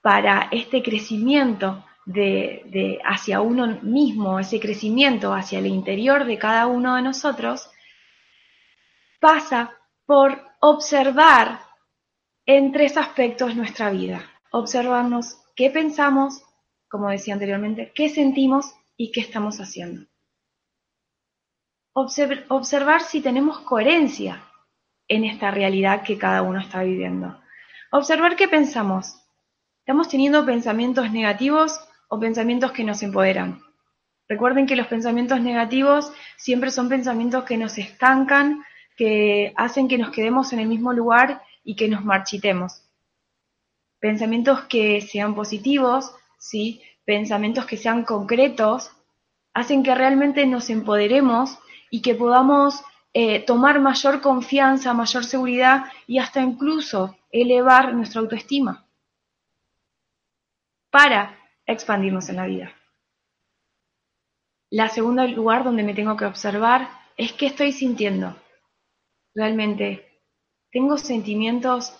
para 0.00 0.48
este 0.50 0.82
crecimiento 0.82 1.84
de, 2.06 3.00
hacia 3.04 3.40
uno 3.40 3.80
mismo, 3.82 4.38
ese 4.38 4.60
crecimiento 4.60 5.34
hacia 5.34 5.58
el 5.58 5.66
interior 5.66 6.24
de 6.24 6.38
cada 6.38 6.66
uno 6.66 6.94
de 6.94 7.02
nosotros, 7.02 7.68
pasa 9.20 9.72
por 10.06 10.40
observar 10.60 11.60
en 12.46 12.72
tres 12.72 12.96
aspectos 12.96 13.56
nuestra 13.56 13.90
vida. 13.90 14.22
Observarnos 14.52 15.38
qué 15.56 15.70
pensamos, 15.70 16.42
como 16.88 17.10
decía 17.10 17.34
anteriormente, 17.34 17.92
qué 17.94 18.08
sentimos 18.08 18.72
y 18.96 19.10
qué 19.10 19.20
estamos 19.20 19.60
haciendo. 19.60 20.06
Observar 21.96 23.00
si 23.02 23.22
tenemos 23.22 23.60
coherencia 23.60 24.42
en 25.08 25.24
esta 25.24 25.50
realidad 25.50 26.02
que 26.02 26.18
cada 26.18 26.42
uno 26.42 26.60
está 26.60 26.82
viviendo. 26.82 27.40
Observar 27.90 28.36
qué 28.36 28.48
pensamos. 28.48 29.16
¿Estamos 29.78 30.08
teniendo 30.08 30.44
pensamientos 30.44 31.10
negativos 31.10 31.80
o 32.08 32.20
pensamientos 32.20 32.72
que 32.72 32.84
nos 32.84 33.02
empoderan? 33.02 33.62
Recuerden 34.28 34.66
que 34.66 34.76
los 34.76 34.88
pensamientos 34.88 35.40
negativos 35.40 36.12
siempre 36.36 36.70
son 36.70 36.90
pensamientos 36.90 37.44
que 37.44 37.56
nos 37.56 37.78
estancan, 37.78 38.62
que 38.96 39.54
hacen 39.56 39.88
que 39.88 39.96
nos 39.96 40.10
quedemos 40.10 40.52
en 40.52 40.58
el 40.58 40.68
mismo 40.68 40.92
lugar 40.92 41.42
y 41.64 41.76
que 41.76 41.88
nos 41.88 42.04
marchitemos. 42.04 42.82
Pensamientos 44.00 44.64
que 44.64 45.00
sean 45.00 45.34
positivos, 45.34 46.14
¿sí? 46.38 46.82
pensamientos 47.06 47.64
que 47.64 47.78
sean 47.78 48.04
concretos, 48.04 48.90
hacen 49.54 49.82
que 49.82 49.94
realmente 49.94 50.44
nos 50.44 50.68
empoderemos 50.68 51.58
y 51.90 52.02
que 52.02 52.14
podamos 52.14 52.82
eh, 53.12 53.40
tomar 53.40 53.80
mayor 53.80 54.20
confianza, 54.20 54.92
mayor 54.94 55.24
seguridad 55.24 55.86
y 56.06 56.18
hasta 56.18 56.40
incluso 56.42 57.16
elevar 57.30 57.94
nuestra 57.94 58.20
autoestima 58.20 58.86
para 60.90 61.38
expandirnos 61.66 62.28
en 62.28 62.36
la 62.36 62.46
vida. 62.46 62.72
La 64.70 64.88
segunda 64.88 65.26
lugar 65.26 65.64
donde 65.64 65.82
me 65.82 65.94
tengo 65.94 66.16
que 66.16 66.24
observar 66.24 66.88
es 67.16 67.32
qué 67.32 67.46
estoy 67.46 67.72
sintiendo. 67.72 68.36
Realmente 69.34 70.06
¿Tengo 70.76 70.98
sentimientos 70.98 71.98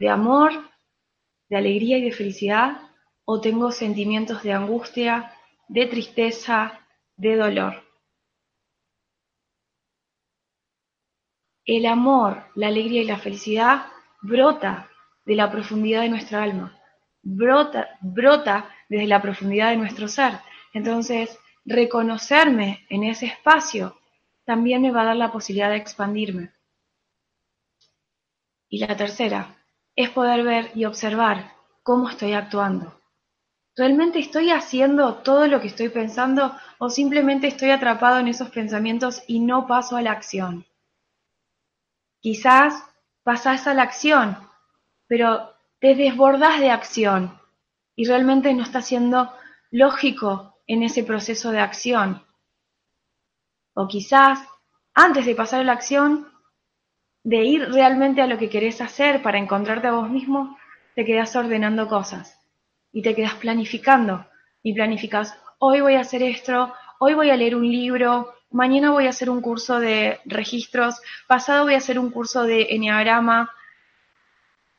de 0.00 0.08
amor, 0.08 0.50
de 1.48 1.56
alegría 1.56 1.98
y 1.98 2.02
de 2.02 2.10
felicidad? 2.10 2.78
¿O 3.24 3.40
tengo 3.40 3.70
sentimientos 3.70 4.42
de 4.42 4.52
angustia, 4.52 5.32
de 5.68 5.86
tristeza, 5.86 6.80
de 7.16 7.36
dolor? 7.36 7.87
El 11.68 11.84
amor, 11.84 12.44
la 12.54 12.68
alegría 12.68 13.02
y 13.02 13.04
la 13.04 13.18
felicidad 13.18 13.88
brota 14.22 14.88
de 15.26 15.34
la 15.34 15.50
profundidad 15.50 16.00
de 16.00 16.08
nuestra 16.08 16.42
alma, 16.42 16.80
brota, 17.20 18.70
desde 18.88 19.06
la 19.06 19.20
profundidad 19.20 19.68
de 19.68 19.76
nuestro 19.76 20.08
ser. 20.08 20.32
Entonces, 20.72 21.38
reconocerme 21.66 22.86
en 22.88 23.04
ese 23.04 23.26
espacio 23.26 23.98
también 24.46 24.80
me 24.80 24.92
va 24.92 25.02
a 25.02 25.04
dar 25.08 25.16
la 25.16 25.30
posibilidad 25.30 25.68
de 25.68 25.76
expandirme. 25.76 26.52
Y 28.70 28.78
la 28.78 28.96
tercera 28.96 29.54
es 29.94 30.08
poder 30.08 30.44
ver 30.44 30.70
y 30.74 30.86
observar 30.86 31.52
cómo 31.82 32.08
estoy 32.08 32.32
actuando. 32.32 32.98
¿Realmente 33.76 34.20
estoy 34.20 34.52
haciendo 34.52 35.16
todo 35.16 35.46
lo 35.46 35.60
que 35.60 35.66
estoy 35.66 35.90
pensando 35.90 36.56
o 36.78 36.88
simplemente 36.88 37.46
estoy 37.46 37.72
atrapado 37.72 38.20
en 38.20 38.28
esos 38.28 38.48
pensamientos 38.48 39.22
y 39.26 39.40
no 39.40 39.66
paso 39.66 39.98
a 39.98 40.00
la 40.00 40.12
acción? 40.12 40.64
Quizás 42.20 42.84
pasás 43.22 43.66
a 43.66 43.74
la 43.74 43.82
acción, 43.82 44.36
pero 45.06 45.54
te 45.80 45.94
desbordas 45.94 46.60
de 46.60 46.70
acción 46.70 47.38
y 47.94 48.06
realmente 48.06 48.52
no 48.54 48.62
está 48.62 48.82
siendo 48.82 49.32
lógico 49.70 50.56
en 50.66 50.82
ese 50.82 51.04
proceso 51.04 51.50
de 51.50 51.60
acción. 51.60 52.24
O 53.74 53.86
quizás 53.86 54.40
antes 54.94 55.26
de 55.26 55.34
pasar 55.34 55.60
a 55.60 55.64
la 55.64 55.72
acción 55.72 56.28
de 57.22 57.44
ir 57.44 57.68
realmente 57.70 58.22
a 58.22 58.26
lo 58.26 58.38
que 58.38 58.48
querés 58.48 58.80
hacer 58.80 59.22
para 59.22 59.38
encontrarte 59.38 59.88
a 59.88 59.92
vos 59.92 60.10
mismo, 60.10 60.56
te 60.94 61.04
quedas 61.04 61.36
ordenando 61.36 61.86
cosas 61.86 62.36
y 62.92 63.02
te 63.02 63.14
quedas 63.14 63.34
planificando 63.34 64.26
y 64.62 64.74
planificas, 64.74 65.38
hoy 65.58 65.80
voy 65.80 65.94
a 65.94 66.00
hacer 66.00 66.22
esto, 66.22 66.72
hoy 66.98 67.14
voy 67.14 67.30
a 67.30 67.36
leer 67.36 67.54
un 67.54 67.70
libro, 67.70 68.34
mañana 68.50 68.90
voy 68.90 69.06
a 69.06 69.10
hacer 69.10 69.30
un 69.30 69.40
curso 69.40 69.78
de 69.78 70.20
registros, 70.24 71.00
pasado 71.26 71.64
voy 71.64 71.74
a 71.74 71.78
hacer 71.78 71.98
un 71.98 72.10
curso 72.10 72.44
de 72.44 72.68
enneagrama 72.70 73.50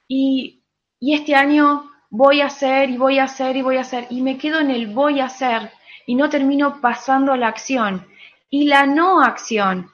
y, 0.07 0.55
este 1.01 1.33
año 1.35 1.89
voy 2.09 2.41
a 2.41 2.47
hacer 2.47 2.89
y 2.89 2.97
voy 2.97 3.19
a 3.19 3.23
hacer 3.23 3.55
y 3.55 3.61
voy 3.61 3.77
a 3.77 3.81
hacer 3.81 4.07
y 4.09 4.21
me 4.21 4.37
quedo 4.37 4.59
en 4.59 4.69
el 4.69 4.87
voy 4.87 5.21
a 5.21 5.25
hacer 5.25 5.71
y 6.05 6.15
no 6.15 6.29
termino 6.29 6.81
pasando 6.81 7.31
a 7.31 7.37
la 7.37 7.47
acción. 7.47 8.05
Y 8.49 8.65
la 8.65 8.85
no 8.85 9.21
acción, 9.21 9.91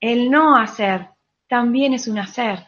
el 0.00 0.30
no 0.30 0.56
hacer, 0.56 1.10
también 1.48 1.92
es 1.92 2.08
un 2.08 2.18
hacer, 2.18 2.66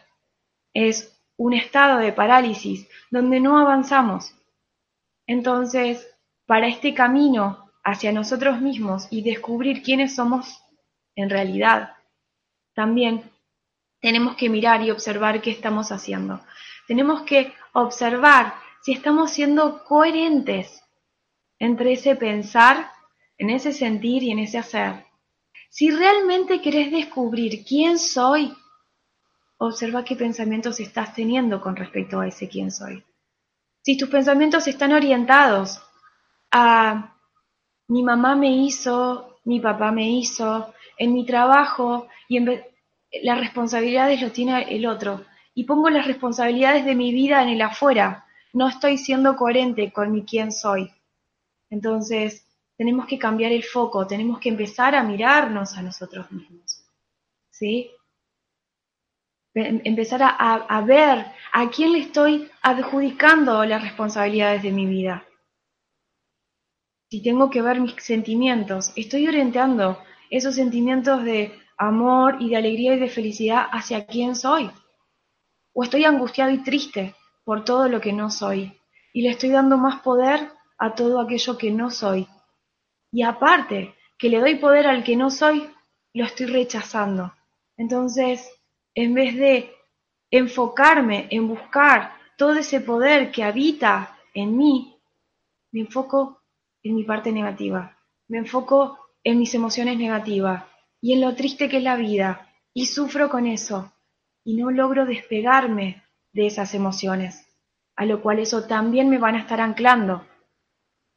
es 0.73 1.19
un 1.35 1.53
estado 1.53 1.97
de 1.97 2.13
parálisis 2.13 2.87
donde 3.09 3.39
no 3.39 3.59
avanzamos. 3.59 4.33
Entonces, 5.25 6.07
para 6.45 6.67
este 6.67 6.93
camino 6.93 7.62
hacia 7.83 8.11
nosotros 8.11 8.61
mismos 8.61 9.07
y 9.09 9.21
descubrir 9.21 9.83
quiénes 9.83 10.15
somos 10.15 10.63
en 11.15 11.29
realidad, 11.29 11.95
también 12.73 13.29
tenemos 14.01 14.35
que 14.35 14.49
mirar 14.49 14.81
y 14.81 14.91
observar 14.91 15.41
qué 15.41 15.51
estamos 15.51 15.91
haciendo. 15.91 16.41
Tenemos 16.87 17.21
que 17.23 17.53
observar 17.73 18.55
si 18.81 18.93
estamos 18.93 19.31
siendo 19.31 19.83
coherentes 19.85 20.83
entre 21.59 21.93
ese 21.93 22.15
pensar, 22.15 22.91
en 23.37 23.49
ese 23.49 23.71
sentir 23.71 24.23
y 24.23 24.31
en 24.31 24.39
ese 24.39 24.57
hacer. 24.57 25.05
Si 25.69 25.89
realmente 25.89 26.61
querés 26.61 26.91
descubrir 26.91 27.63
quién 27.65 27.97
soy, 27.97 28.53
observa 29.57 30.03
qué 30.03 30.15
pensamientos 30.15 30.79
estás 30.79 31.15
teniendo 31.15 31.61
con 31.61 31.75
respecto 31.75 32.19
a 32.19 32.27
ese 32.27 32.49
quién 32.49 32.71
soy. 32.71 33.03
Si 33.81 33.97
tus 33.97 34.09
pensamientos 34.09 34.67
están 34.67 34.91
orientados 34.91 35.81
a 36.51 37.15
mi 37.93 38.01
mamá 38.01 38.35
me 38.35 38.49
hizo, 38.49 39.37
mi 39.45 39.59
papá 39.59 39.91
me 39.91 40.09
hizo, 40.09 40.73
en 40.97 41.13
mi 41.13 41.27
trabajo 41.27 42.07
y 42.27 42.37
en 42.37 42.63
las 43.21 43.39
responsabilidades 43.39 44.19
lo 44.19 44.31
tiene 44.31 44.63
el 44.75 44.87
otro 44.87 45.23
y 45.53 45.65
pongo 45.65 45.91
las 45.91 46.07
responsabilidades 46.07 46.85
de 46.85 46.95
mi 46.95 47.13
vida 47.13 47.43
en 47.43 47.49
el 47.49 47.61
afuera, 47.61 48.25
no 48.51 48.67
estoy 48.67 48.97
siendo 48.97 49.35
coherente 49.35 49.91
con 49.91 50.11
mi 50.11 50.23
quién 50.23 50.51
soy. 50.51 50.89
Entonces, 51.69 52.47
tenemos 52.77 53.05
que 53.05 53.19
cambiar 53.19 53.51
el 53.51 53.63
foco, 53.63 54.07
tenemos 54.07 54.39
que 54.39 54.49
empezar 54.49 54.95
a 54.95 55.03
mirarnos 55.03 55.77
a 55.77 55.83
nosotros 55.83 56.31
mismos. 56.31 56.83
¿Sí? 57.51 57.91
empezar 59.53 60.21
a, 60.23 60.81
ver 60.81 61.27
a 61.51 61.69
quién 61.69 61.91
le 61.91 61.99
estoy 61.99 62.49
adjudicando 62.63 63.63
las 63.65 63.83
responsabilidades 63.83 64.63
de 64.63 64.71
mi 64.71 64.87
vida. 64.87 65.23
Si 67.13 67.21
tengo 67.21 67.51
que 67.51 67.61
ver 67.61 67.79
mis 67.79 67.93
sentimientos, 68.03 68.91
estoy 68.95 69.27
orientando 69.27 69.99
esos 70.31 70.55
sentimientos 70.55 71.23
de 71.23 71.53
amor 71.77 72.37
y 72.39 72.49
de 72.49 72.55
alegría 72.55 72.95
y 72.95 72.99
de 72.99 73.07
felicidad 73.07 73.67
hacia 73.71 74.07
quién 74.07 74.35
soy. 74.35 74.71
O 75.73 75.83
estoy 75.83 76.05
angustiado 76.05 76.49
y 76.49 76.63
triste 76.63 77.13
por 77.43 77.63
todo 77.65 77.87
lo 77.87 78.01
que 78.01 78.13
no 78.13 78.31
soy. 78.31 78.81
Y 79.13 79.21
le 79.21 79.29
estoy 79.29 79.51
dando 79.51 79.77
más 79.77 80.01
poder 80.01 80.53
a 80.79 80.95
todo 80.95 81.21
aquello 81.21 81.55
que 81.55 81.69
no 81.69 81.91
soy. 81.91 82.27
Y 83.11 83.21
aparte, 83.21 83.93
que 84.17 84.29
le 84.29 84.39
doy 84.39 84.55
poder 84.55 84.87
al 84.87 85.03
que 85.03 85.15
no 85.15 85.29
soy, 85.29 85.69
lo 86.15 86.25
estoy 86.25 86.47
rechazando. 86.47 87.31
Entonces, 87.77 88.49
en 88.95 89.13
vez 89.13 89.35
de 89.35 89.71
enfocarme 90.31 91.27
en 91.29 91.47
buscar 91.47 92.15
todo 92.39 92.55
ese 92.55 92.81
poder 92.81 93.31
que 93.31 93.43
habita 93.43 94.17
en 94.33 94.57
mí, 94.57 94.97
me 95.71 95.81
enfoco 95.81 96.39
en 96.83 96.95
mi 96.95 97.03
parte 97.03 97.31
negativa, 97.31 97.97
me 98.27 98.37
enfoco 98.37 98.99
en 99.23 99.39
mis 99.39 99.55
emociones 99.55 99.97
negativas 99.97 100.65
y 101.01 101.13
en 101.13 101.21
lo 101.21 101.35
triste 101.35 101.69
que 101.69 101.77
es 101.77 101.83
la 101.83 101.95
vida 101.95 102.49
y 102.73 102.87
sufro 102.87 103.29
con 103.29 103.47
eso 103.47 103.93
y 104.43 104.55
no 104.55 104.71
logro 104.71 105.05
despegarme 105.05 106.03
de 106.33 106.47
esas 106.47 106.73
emociones, 106.73 107.47
a 107.95 108.05
lo 108.05 108.21
cual 108.21 108.39
eso 108.39 108.67
también 108.67 109.09
me 109.09 109.17
van 109.17 109.35
a 109.35 109.39
estar 109.39 109.61
anclando 109.61 110.27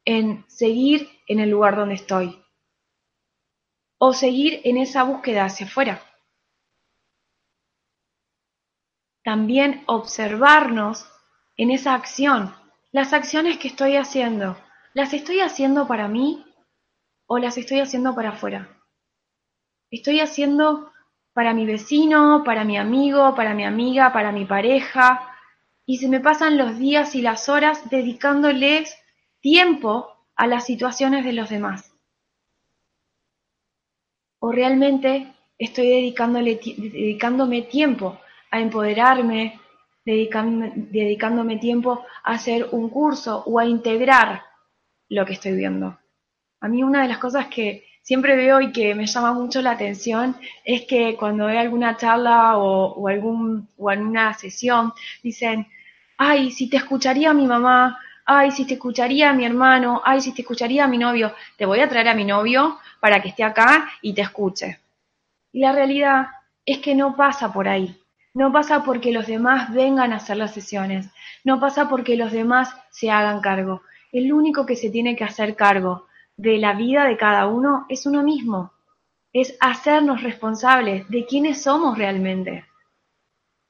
en 0.04 0.44
seguir 0.48 1.08
en 1.26 1.40
el 1.40 1.50
lugar 1.50 1.76
donde 1.76 1.96
estoy 1.96 2.42
o 3.98 4.12
seguir 4.12 4.60
en 4.64 4.76
esa 4.76 5.02
búsqueda 5.04 5.46
hacia 5.46 5.66
afuera. 5.66 6.02
También 9.24 9.82
observarnos 9.86 11.10
en 11.56 11.70
esa 11.70 11.94
acción, 11.94 12.54
las 12.92 13.12
acciones 13.12 13.58
que 13.58 13.68
estoy 13.68 13.96
haciendo, 13.96 14.56
¿las 14.96 15.12
estoy 15.12 15.40
haciendo 15.40 15.86
para 15.86 16.08
mí 16.08 16.42
o 17.26 17.38
las 17.38 17.58
estoy 17.58 17.80
haciendo 17.80 18.14
para 18.14 18.30
afuera? 18.30 18.80
¿Estoy 19.90 20.20
haciendo 20.20 20.90
para 21.34 21.52
mi 21.52 21.66
vecino, 21.66 22.42
para 22.46 22.64
mi 22.64 22.78
amigo, 22.78 23.34
para 23.34 23.52
mi 23.52 23.66
amiga, 23.66 24.14
para 24.14 24.32
mi 24.32 24.46
pareja? 24.46 25.36
Y 25.84 25.98
se 25.98 26.08
me 26.08 26.20
pasan 26.20 26.56
los 26.56 26.78
días 26.78 27.14
y 27.14 27.20
las 27.20 27.50
horas 27.50 27.90
dedicándoles 27.90 28.96
tiempo 29.40 30.16
a 30.34 30.46
las 30.46 30.64
situaciones 30.64 31.26
de 31.26 31.34
los 31.34 31.50
demás. 31.50 31.92
O 34.40 34.50
realmente 34.50 35.30
estoy 35.58 35.88
dedicándole, 35.88 36.54
dedicándome 36.54 37.60
tiempo 37.60 38.18
a 38.50 38.60
empoderarme, 38.60 39.60
dedicándome, 40.06 41.58
tiempo 41.58 42.06
a 42.24 42.32
hacer 42.32 42.70
un 42.72 42.88
curso 42.88 43.42
o 43.44 43.58
a 43.58 43.66
integrar 43.66 44.45
lo 45.08 45.24
que 45.24 45.34
estoy 45.34 45.52
viendo. 45.52 45.98
A 46.60 46.68
mí 46.68 46.82
una 46.82 47.02
de 47.02 47.08
las 47.08 47.18
cosas 47.18 47.46
que 47.48 47.84
siempre 48.02 48.36
veo 48.36 48.60
y 48.60 48.72
que 48.72 48.94
me 48.94 49.06
llama 49.06 49.32
mucho 49.32 49.60
la 49.62 49.72
atención 49.72 50.36
es 50.64 50.82
que 50.82 51.16
cuando 51.16 51.46
veo 51.46 51.58
alguna 51.58 51.96
charla 51.96 52.56
o, 52.56 53.08
algún, 53.08 53.68
o 53.76 53.90
en 53.90 54.06
una 54.06 54.32
sesión 54.34 54.92
dicen, 55.22 55.66
ay, 56.16 56.50
si 56.50 56.70
te 56.70 56.76
escucharía 56.76 57.32
mi 57.32 57.46
mamá, 57.46 57.98
ay, 58.24 58.50
si 58.50 58.64
te 58.64 58.74
escucharía 58.74 59.32
mi 59.32 59.44
hermano, 59.44 60.02
ay, 60.04 60.20
si 60.20 60.32
te 60.32 60.42
escucharía 60.42 60.86
mi 60.86 60.98
novio, 60.98 61.34
te 61.56 61.66
voy 61.66 61.80
a 61.80 61.88
traer 61.88 62.08
a 62.08 62.14
mi 62.14 62.24
novio 62.24 62.78
para 63.00 63.20
que 63.20 63.28
esté 63.30 63.44
acá 63.44 63.90
y 64.02 64.14
te 64.14 64.22
escuche. 64.22 64.80
Y 65.52 65.60
la 65.60 65.72
realidad 65.72 66.28
es 66.64 66.78
que 66.78 66.94
no 66.94 67.16
pasa 67.16 67.52
por 67.52 67.68
ahí. 67.68 67.96
No 68.34 68.52
pasa 68.52 68.84
porque 68.84 69.12
los 69.12 69.26
demás 69.26 69.72
vengan 69.72 70.12
a 70.12 70.16
hacer 70.16 70.36
las 70.36 70.52
sesiones, 70.52 71.08
no 71.42 71.58
pasa 71.58 71.88
porque 71.88 72.16
los 72.16 72.32
demás 72.32 72.76
se 72.90 73.10
hagan 73.10 73.40
cargo. 73.40 73.80
El 74.16 74.32
único 74.32 74.64
que 74.64 74.76
se 74.76 74.88
tiene 74.88 75.14
que 75.14 75.24
hacer 75.24 75.56
cargo 75.56 76.06
de 76.38 76.56
la 76.56 76.72
vida 76.72 77.04
de 77.04 77.18
cada 77.18 77.46
uno 77.48 77.84
es 77.90 78.06
uno 78.06 78.22
mismo, 78.22 78.72
es 79.30 79.58
hacernos 79.60 80.22
responsables 80.22 81.06
de 81.10 81.26
quiénes 81.26 81.62
somos 81.62 81.98
realmente. 81.98 82.64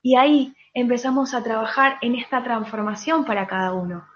Y 0.03 0.15
ahí 0.15 0.55
empezamos 0.73 1.35
a 1.35 1.43
trabajar 1.43 1.99
en 2.01 2.15
esta 2.15 2.45
transformación 2.45 3.25
para 3.25 3.49
cada 3.49 3.73
uno. 3.73 4.07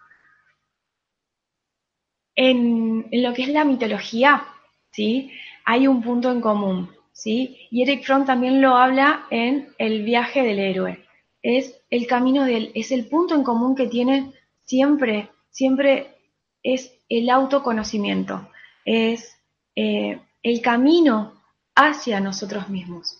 En, 2.36 3.08
lo 3.10 3.34
que 3.34 3.42
es 3.42 3.48
la 3.48 3.64
mitología, 3.64 4.44
¿sí? 4.92 5.32
hay 5.64 5.88
un 5.88 6.00
punto 6.00 6.30
en 6.30 6.40
común. 6.40 6.90
¿sí? 7.12 7.66
Y 7.72 7.82
Eric 7.82 8.04
Fromm 8.04 8.24
también 8.24 8.62
lo 8.62 8.76
habla 8.76 9.26
en 9.30 9.74
El 9.78 10.04
viaje 10.04 10.44
del 10.44 10.60
héroe. 10.60 11.04
Es 11.42 11.82
el 11.90 12.06
camino 12.06 12.44
del, 12.44 12.70
es 12.76 12.92
el 12.92 13.08
punto 13.08 13.34
en 13.34 13.42
común 13.42 13.74
que 13.74 13.88
tienen 13.88 14.32
siempre, 14.64 15.28
siempre 15.50 16.19
es 16.62 16.92
el 17.08 17.30
autoconocimiento, 17.30 18.48
es 18.84 19.36
eh, 19.76 20.20
el 20.42 20.60
camino 20.60 21.40
hacia 21.74 22.20
nosotros 22.20 22.68
mismos. 22.68 23.16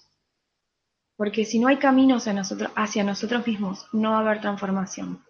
Porque 1.16 1.44
si 1.44 1.59
no 1.59 1.68
hay 1.68 1.76
camino 1.76 2.16
hacia 2.16 2.33
nosotros, 2.33 2.70
hacia 2.76 3.05
nosotros 3.05 3.46
mismos, 3.46 3.87
no 3.92 4.12
va 4.12 4.18
a 4.18 4.20
haber 4.20 4.40
transformación. 4.40 5.22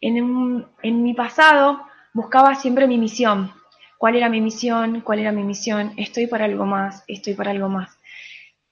En, 0.00 0.66
en 0.82 1.02
mi 1.02 1.14
pasado 1.14 1.82
buscaba 2.14 2.54
siempre 2.54 2.86
mi 2.86 2.98
misión, 2.98 3.52
cuál 3.98 4.16
era 4.16 4.28
mi 4.28 4.40
misión, 4.40 5.00
cuál 5.02 5.18
era 5.18 5.32
mi 5.32 5.42
misión, 5.42 5.92
estoy 5.96 6.26
para 6.26 6.44
algo 6.44 6.64
más, 6.64 7.04
estoy 7.06 7.34
para 7.34 7.50
algo 7.50 7.68
más. 7.68 7.98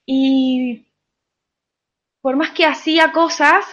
Y 0.05 0.87
por 2.21 2.35
más 2.35 2.51
que 2.51 2.65
hacía 2.65 3.11
cosas, 3.11 3.65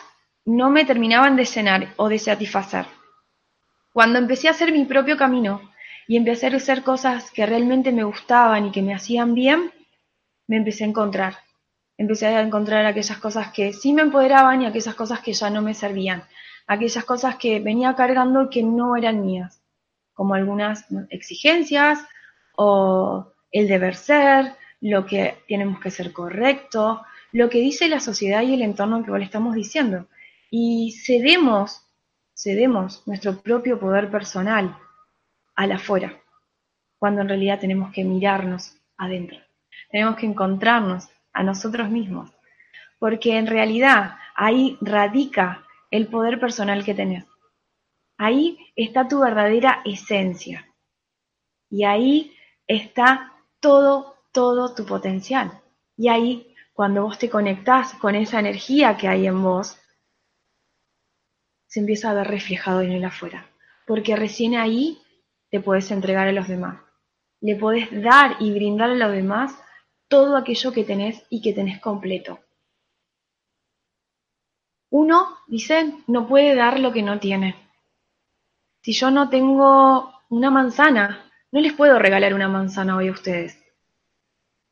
no 0.44 0.68
me 0.70 0.84
terminaban 0.84 1.36
de 1.36 1.44
llenar 1.44 1.94
o 1.96 2.08
de 2.08 2.18
satisfacer. 2.18 2.86
Cuando 3.94 4.18
empecé 4.18 4.48
a 4.48 4.50
hacer 4.50 4.72
mi 4.72 4.86
propio 4.86 5.16
camino 5.16 5.70
y 6.08 6.16
empecé 6.16 6.48
a 6.48 6.56
hacer 6.56 6.82
cosas 6.82 7.30
que 7.30 7.46
realmente 7.46 7.92
me 7.92 8.02
gustaban 8.02 8.66
y 8.66 8.72
que 8.72 8.82
me 8.82 8.92
hacían 8.92 9.34
bien, 9.34 9.70
me 10.48 10.56
empecé 10.56 10.82
a 10.82 10.88
encontrar. 10.88 11.36
Empecé 11.96 12.26
a 12.26 12.40
encontrar 12.40 12.84
aquellas 12.86 13.18
cosas 13.18 13.52
que 13.52 13.72
sí 13.72 13.92
me 13.92 14.02
empoderaban 14.02 14.62
y 14.62 14.66
aquellas 14.66 14.96
cosas 14.96 15.20
que 15.20 15.32
ya 15.32 15.48
no 15.48 15.62
me 15.62 15.74
servían. 15.74 16.24
Aquellas 16.66 17.04
cosas 17.04 17.36
que 17.36 17.60
venía 17.60 17.94
cargando 17.94 18.50
que 18.50 18.64
no 18.64 18.96
eran 18.96 19.24
mías 19.24 19.62
como 20.12 20.34
algunas 20.34 20.86
exigencias 21.10 22.00
o 22.56 23.28
el 23.52 23.68
deber 23.68 23.94
ser, 23.94 24.54
lo 24.80 25.06
que 25.06 25.36
tenemos 25.46 25.78
que 25.78 25.92
ser 25.92 26.12
correcto, 26.12 27.02
lo 27.30 27.48
que 27.48 27.60
dice 27.60 27.86
la 27.88 28.00
sociedad 28.00 28.42
y 28.42 28.54
el 28.54 28.62
entorno 28.62 29.04
que 29.04 29.12
le 29.12 29.24
estamos 29.24 29.54
diciendo. 29.54 30.08
Y 30.50 30.96
cedemos, 31.06 31.83
cedemos 32.34 33.06
nuestro 33.06 33.40
propio 33.40 33.78
poder 33.78 34.10
personal 34.10 34.76
al 35.54 35.72
afuera, 35.72 36.20
cuando 36.98 37.22
en 37.22 37.28
realidad 37.28 37.60
tenemos 37.60 37.92
que 37.92 38.04
mirarnos 38.04 38.76
adentro. 38.96 39.38
Tenemos 39.90 40.16
que 40.16 40.26
encontrarnos 40.26 41.08
a 41.32 41.42
nosotros 41.42 41.88
mismos, 41.90 42.30
porque 42.98 43.38
en 43.38 43.46
realidad 43.46 44.16
ahí 44.34 44.76
radica 44.80 45.64
el 45.90 46.08
poder 46.08 46.40
personal 46.40 46.84
que 46.84 46.94
tenés. 46.94 47.24
Ahí 48.18 48.58
está 48.76 49.08
tu 49.08 49.20
verdadera 49.20 49.82
esencia. 49.84 50.68
Y 51.70 51.84
ahí 51.84 52.36
está 52.66 53.32
todo, 53.60 54.16
todo 54.32 54.74
tu 54.74 54.86
potencial. 54.86 55.60
Y 55.96 56.08
ahí, 56.08 56.54
cuando 56.72 57.02
vos 57.02 57.18
te 57.18 57.30
conectás 57.30 57.94
con 57.94 58.14
esa 58.14 58.40
energía 58.40 58.96
que 58.96 59.08
hay 59.08 59.26
en 59.26 59.42
vos, 59.42 59.78
se 61.74 61.80
empieza 61.80 62.08
a 62.08 62.14
ver 62.14 62.28
reflejado 62.28 62.82
en 62.82 62.92
el 62.92 63.04
afuera. 63.04 63.50
Porque 63.84 64.14
recién 64.14 64.54
ahí 64.54 65.02
te 65.50 65.58
puedes 65.58 65.90
entregar 65.90 66.28
a 66.28 66.32
los 66.32 66.46
demás. 66.46 66.80
Le 67.40 67.56
podés 67.56 67.90
dar 68.00 68.36
y 68.38 68.52
brindar 68.52 68.90
a 68.90 68.94
los 68.94 69.10
demás 69.10 69.58
todo 70.06 70.36
aquello 70.36 70.72
que 70.72 70.84
tenés 70.84 71.26
y 71.30 71.42
que 71.42 71.52
tenés 71.52 71.80
completo. 71.80 72.38
Uno, 74.90 75.36
dice, 75.48 75.96
no 76.06 76.28
puede 76.28 76.54
dar 76.54 76.78
lo 76.78 76.92
que 76.92 77.02
no 77.02 77.18
tiene. 77.18 77.56
Si 78.82 78.92
yo 78.92 79.10
no 79.10 79.28
tengo 79.28 80.14
una 80.28 80.52
manzana, 80.52 81.28
no 81.50 81.60
les 81.60 81.72
puedo 81.72 81.98
regalar 81.98 82.34
una 82.34 82.46
manzana 82.46 82.96
hoy 82.96 83.08
a 83.08 83.12
ustedes. 83.12 83.60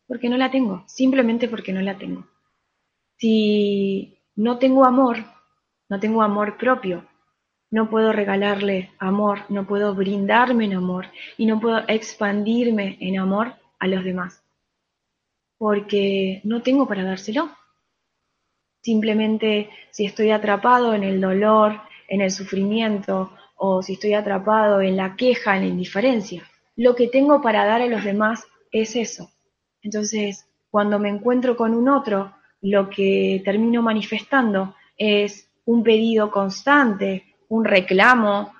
Porque 0.07 0.29
no 0.29 0.37
la 0.37 0.53
tengo, 0.53 0.85
simplemente 0.87 1.49
porque 1.49 1.73
no 1.73 1.81
la 1.81 1.99
tengo. 1.99 2.29
Si 3.17 4.23
no 4.37 4.59
tengo 4.59 4.85
amor, 4.85 5.25
no 5.93 6.01
tengo 6.01 6.23
amor 6.23 6.57
propio, 6.57 7.05
no 7.71 7.91
puedo 7.91 8.15
regalarle 8.15 8.93
amor, 8.99 9.41
no 9.51 9.67
puedo 9.67 9.95
brindarme 9.95 10.65
en 10.65 10.73
amor 10.73 11.09
y 11.37 11.45
no 11.45 11.61
puedo 11.61 11.81
expandirme 11.87 12.97
en 12.99 13.19
amor 13.19 13.57
a 13.79 13.89
los 13.89 14.03
demás. 14.03 14.43
Porque 15.59 16.41
no 16.45 16.63
tengo 16.63 16.89
para 16.89 17.05
dárselo. 17.05 17.51
Simplemente 18.81 19.69
si 19.91 20.07
estoy 20.07 20.31
atrapado 20.31 20.95
en 20.95 21.03
el 21.03 21.21
dolor, 21.21 21.83
en 22.09 22.23
el 22.23 22.31
sufrimiento 22.31 23.31
o 23.57 23.83
si 23.83 23.93
estoy 23.93 24.15
atrapado 24.15 24.81
en 24.81 24.97
la 24.97 25.15
queja, 25.15 25.57
en 25.57 25.65
la 25.65 25.69
indiferencia. 25.69 26.43
Lo 26.75 26.95
que 26.95 27.09
tengo 27.09 27.43
para 27.43 27.67
dar 27.67 27.83
a 27.83 27.87
los 27.87 28.03
demás 28.03 28.47
es 28.71 28.97
eso. 28.97 29.31
Entonces, 29.83 30.47
cuando 30.71 30.99
me 30.99 31.11
encuentro 31.11 31.55
con 31.55 31.75
un 31.75 31.91
otro, 31.91 32.33
lo 32.63 32.89
que 32.89 33.43
termino 33.45 33.83
manifestando 33.83 34.75
es 34.97 35.52
un 35.65 35.83
pedido 35.83 36.31
constante, 36.31 37.37
un 37.49 37.65
reclamo, 37.65 38.53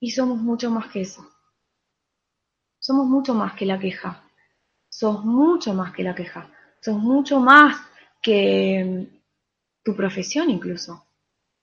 y 0.00 0.10
somos 0.10 0.38
mucho 0.38 0.70
más 0.70 0.88
que 0.90 1.02
eso. 1.02 1.24
Somos 2.78 3.06
mucho 3.06 3.34
más 3.34 3.54
que 3.54 3.66
la 3.66 3.78
queja. 3.78 4.22
sos 4.88 5.24
mucho 5.24 5.74
más 5.74 5.92
que 5.92 6.02
la 6.02 6.14
queja, 6.14 6.48
sos 6.80 6.98
mucho 6.98 7.40
más 7.40 7.76
que 8.20 9.08
tu 9.82 9.96
profesión 9.96 10.50
incluso. 10.50 11.06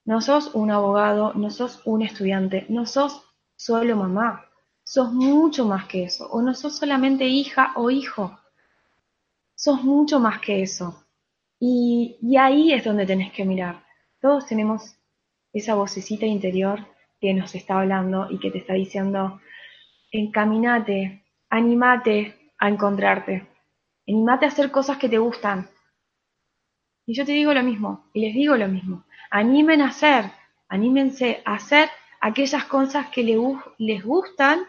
No 0.06 0.22
sos 0.22 0.56
un 0.56 0.72
abogado, 0.72 1.34
no 1.36 1.50
sos 1.52 1.82
un 1.86 2.02
estudiante, 2.02 2.66
no 2.70 2.86
sos 2.86 3.22
solo 3.56 3.96
mamá, 3.96 4.46
sos 4.84 5.12
mucho 5.14 5.66
más 5.66 5.86
que 5.86 6.06
eso, 6.06 6.28
o 6.32 6.42
no 6.42 6.56
sos 6.56 6.78
solamente 6.78 7.26
hija 7.26 7.74
o 7.76 7.92
hijo, 7.92 8.40
sos 9.56 9.84
mucho 9.84 10.20
más 10.20 10.40
que 10.40 10.64
eso. 10.64 11.06
Y, 11.60 12.18
y 12.22 12.38
ahí 12.38 12.74
es 12.74 12.84
donde 12.84 13.06
tenés 13.06 13.32
que 13.34 13.46
mirar. 13.46 13.86
Todos 14.22 14.48
tenemos 14.48 14.98
esa 15.54 15.76
vocecita 15.76 16.26
interior 16.26 16.86
que 17.22 17.34
nos 17.34 17.56
está 17.56 17.80
hablando 17.80 18.28
y 18.30 18.40
que 18.40 18.52
te 18.52 18.58
está 18.58 18.74
diciendo, 18.74 19.40
encaminate, 20.12 21.24
animate 21.50 22.52
a 22.58 22.68
encontrarte, 22.68 23.48
animate 24.08 24.46
a 24.46 24.50
hacer 24.50 24.72
cosas 24.72 24.98
que 24.98 25.08
te 25.08 25.18
gustan. 25.18 25.70
Y 27.06 27.16
yo 27.16 27.26
te 27.26 27.32
digo 27.32 27.54
lo 27.54 27.64
mismo, 27.64 28.10
y 28.14 28.22
les 28.22 28.34
digo 28.34 28.56
lo 28.58 28.68
mismo, 28.68 29.06
animen 29.32 29.82
a 29.82 29.88
hacer, 29.88 30.26
anímense 30.68 31.42
a 31.46 31.56
hacer 31.56 31.90
aquellas 32.20 32.66
cosas 32.66 33.08
que 33.08 33.24
les 33.24 34.04
gustan 34.04 34.60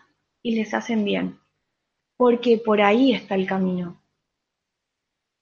y 0.43 0.55
les 0.55 0.73
hacen 0.75 1.05
bien, 1.05 1.39
porque 2.17 2.57
por 2.59 2.81
ahí 2.81 3.13
está 3.13 3.35
el 3.35 3.47
camino. 3.47 4.00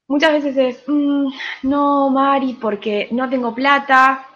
Muchas 0.08 0.32
veces 0.32 0.56
es, 0.56 0.84
mm, 0.88 1.28
no, 1.64 2.10
Mari, 2.10 2.54
porque 2.54 3.08
no 3.12 3.28
tengo 3.28 3.54
plata, 3.54 4.26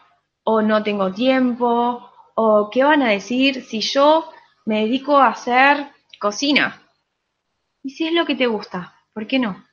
o 0.44 0.60
no 0.60 0.82
tengo 0.82 1.12
tiempo, 1.12 2.10
o 2.34 2.70
qué 2.70 2.84
van 2.84 3.02
a 3.02 3.10
decir 3.10 3.62
si 3.64 3.80
yo 3.80 4.30
me 4.66 4.80
dedico 4.82 5.16
a 5.16 5.28
hacer 5.28 5.88
cocina. 6.20 6.82
Y 7.82 7.90
si 7.90 8.06
es 8.06 8.12
lo 8.12 8.26
que 8.26 8.34
te 8.34 8.46
gusta, 8.46 8.94
¿por 9.12 9.26
qué 9.26 9.38
no? 9.38 9.64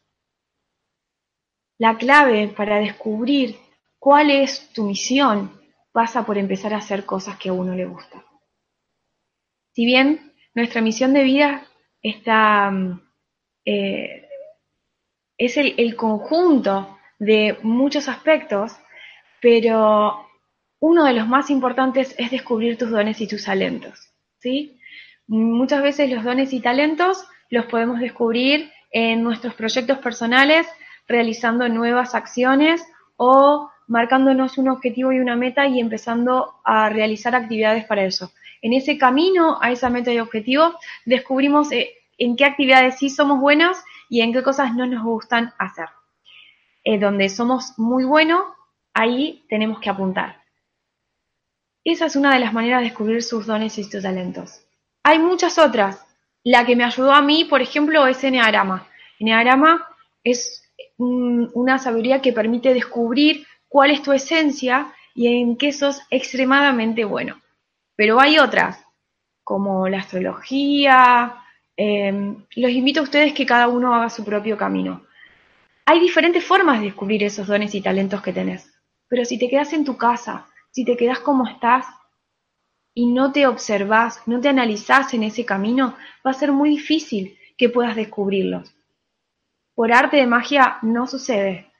La 1.78 1.98
clave 1.98 2.48
para 2.48 2.78
descubrir 2.78 3.58
cuál 4.00 4.32
es 4.32 4.72
tu 4.74 4.84
misión 4.84 5.52
pasa 5.92 6.26
por 6.26 6.38
empezar 6.38 6.74
a 6.74 6.78
hacer 6.78 7.06
cosas 7.06 7.38
que 7.38 7.50
a 7.50 7.54
uno 7.54 7.74
le 7.76 7.86
gusta. 7.86 8.24
Si 9.74 9.86
bien 9.86 10.34
nuestra 10.56 10.82
misión 10.82 11.14
de 11.14 11.24
vida 11.24 11.66
está, 12.02 12.72
mm, 12.72 13.02
eh, 13.66 14.29
es 15.40 15.56
el, 15.56 15.96
conjunto 15.96 17.00
de 17.18 17.58
muchos 17.64 18.10
aspectos, 18.10 18.74
pero 19.42 20.28
uno 20.82 21.06
de 21.06 21.14
los 21.14 21.28
más 21.28 21.50
importantes 21.50 22.14
es 22.18 22.30
descubrir 22.30 22.78
tus 22.78 22.92
dones 22.92 23.22
y 23.22 23.28
tus 23.28 23.46
talentos. 23.46 24.12
¿sí? 24.40 24.78
Muchas 25.28 25.82
veces 25.82 26.12
los 26.12 26.26
dones 26.26 26.52
y 26.52 26.60
talentos 26.60 27.26
los 27.50 27.66
podemos 27.66 28.00
descubrir 28.02 28.70
en 28.92 29.24
nuestros 29.24 29.54
proyectos 29.54 30.00
personales, 30.00 30.68
realizando 31.08 31.70
nuevas 31.70 32.16
acciones 32.16 32.84
o 33.16 33.72
marcándonos 33.88 34.58
un 34.58 34.68
objetivo 34.68 35.14
y 35.14 35.20
una 35.20 35.38
meta 35.38 35.68
y 35.68 35.80
empezando 35.80 36.56
a 36.66 36.90
realizar 36.90 37.34
actividades 37.34 37.86
para 37.86 38.04
eso. 38.04 38.32
En 38.62 38.74
ese 38.74 38.98
camino 38.98 39.58
a 39.62 39.72
esa 39.72 39.90
meta 39.90 40.12
y 40.12 40.20
objetivo 40.20 40.76
descubrimos 41.06 41.72
eh, 41.72 41.92
en 42.18 42.36
qué 42.36 42.44
actividades 42.44 42.98
sí 42.98 43.10
somos 43.10 43.40
buenos 43.40 43.78
y 44.10 44.22
en 44.22 44.34
qué 44.34 44.44
cosas 44.44 44.74
no 44.74 44.86
nos 44.86 45.04
gustan 45.04 45.54
hacer. 45.58 45.88
Eh, 46.84 47.00
donde 47.00 47.30
somos 47.30 47.78
muy 47.78 48.04
buenos, 48.04 48.42
ahí 48.94 49.46
tenemos 49.48 49.80
que 49.80 49.90
apuntar. 49.90 50.42
Esa 51.84 52.08
es 52.08 52.16
una 52.16 52.34
de 52.34 52.40
las 52.40 52.54
maneras 52.54 52.82
de 52.82 52.90
descubrir 52.90 53.24
sus 53.24 53.46
dones 53.46 53.78
y 53.78 53.84
sus 53.84 54.02
talentos. 54.02 54.66
Hay 55.04 55.20
muchas 55.20 55.58
otras. 55.58 56.06
La 56.44 56.66
que 56.66 56.76
me 56.76 56.84
ayudó 56.84 57.12
a 57.12 57.22
mí, 57.22 57.46
por 57.46 57.62
ejemplo, 57.62 58.08
es 58.08 58.24
Enneagrama. 58.24 58.88
Enneagrama 59.20 59.88
es 60.24 60.64
una 60.98 61.80
sabiduría 61.80 62.22
que 62.22 62.34
permite 62.34 62.74
descubrir 62.74 63.46
cuál 63.68 63.92
es 63.92 64.02
tu 64.02 64.12
esencia 64.12 64.94
y 65.14 65.42
en 65.42 65.58
qué 65.58 65.72
sos 65.72 66.02
extremadamente 66.10 67.06
bueno. 67.06 67.42
Pero 67.96 68.20
hay 68.20 68.40
otras, 68.40 68.84
como 69.44 69.88
la 69.88 70.00
astrología. 70.00 71.39
Em, 71.82 72.36
los 72.58 72.72
invito 72.72 73.00
a 73.00 73.04
ustedes 73.04 73.32
que 73.32 73.46
cada 73.46 73.70
uno 73.70 73.96
haga 73.96 74.10
su 74.10 74.26
propio 74.26 74.58
camino. 74.58 75.06
Hay 75.86 76.02
diferentes 76.02 76.44
formas 76.44 76.80
de 76.80 76.88
descubrir 76.88 77.24
esos 77.24 77.48
dones 77.48 77.74
y 77.74 77.80
talentos 77.80 78.22
que 78.22 78.34
tenés. 78.34 78.70
Pero 79.08 79.24
si 79.24 79.40
te 79.40 79.48
quedas 79.48 79.72
en 79.72 79.86
tu 79.86 79.96
casa, 79.96 80.50
si 80.72 80.84
te 80.84 80.98
quedas 80.98 81.20
como 81.20 81.48
estás, 81.48 81.86
y 82.94 83.06
no 83.06 83.32
te 83.32 83.48
observas, 83.48 84.22
no 84.28 84.42
te 84.42 84.50
analizás 84.50 85.14
en 85.14 85.24
ese 85.24 85.46
camino, 85.46 85.96
va 86.26 86.32
a 86.32 86.34
ser 86.34 86.52
muy 86.52 86.70
difícil 86.70 87.38
que 87.58 87.70
puedas 87.70 87.96
descubrirlos. 87.96 88.76
Por 89.74 89.94
arte 89.94 90.18
de 90.18 90.28
magia 90.28 90.80
no 90.82 91.08
sucede, 91.08 91.72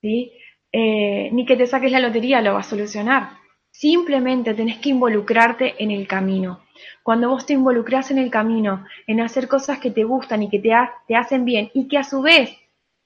¿sí? 0.00 0.32
Eh, 0.72 1.28
ni 1.32 1.44
que 1.44 1.56
te 1.56 1.66
saques 1.66 1.92
la 1.92 2.00
lotería 2.00 2.40
lo 2.40 2.54
va 2.54 2.60
a 2.60 2.62
solucionar. 2.62 3.32
Simplemente 3.70 4.54
tenés 4.54 4.78
que 4.78 4.88
involucrarte 4.88 5.74
en 5.82 5.90
el 5.90 6.08
camino. 6.08 6.62
Cuando 7.02 7.28
vos 7.28 7.46
te 7.46 7.54
involucras 7.54 8.10
en 8.10 8.18
el 8.18 8.30
camino, 8.30 8.86
en 9.06 9.20
hacer 9.20 9.48
cosas 9.48 9.78
que 9.78 9.90
te 9.90 10.04
gustan 10.04 10.42
y 10.42 10.50
que 10.50 10.58
te, 10.58 10.70
te 11.06 11.16
hacen 11.16 11.44
bien 11.44 11.70
y 11.74 11.88
que 11.88 11.98
a 11.98 12.04
su 12.04 12.22
vez 12.22 12.56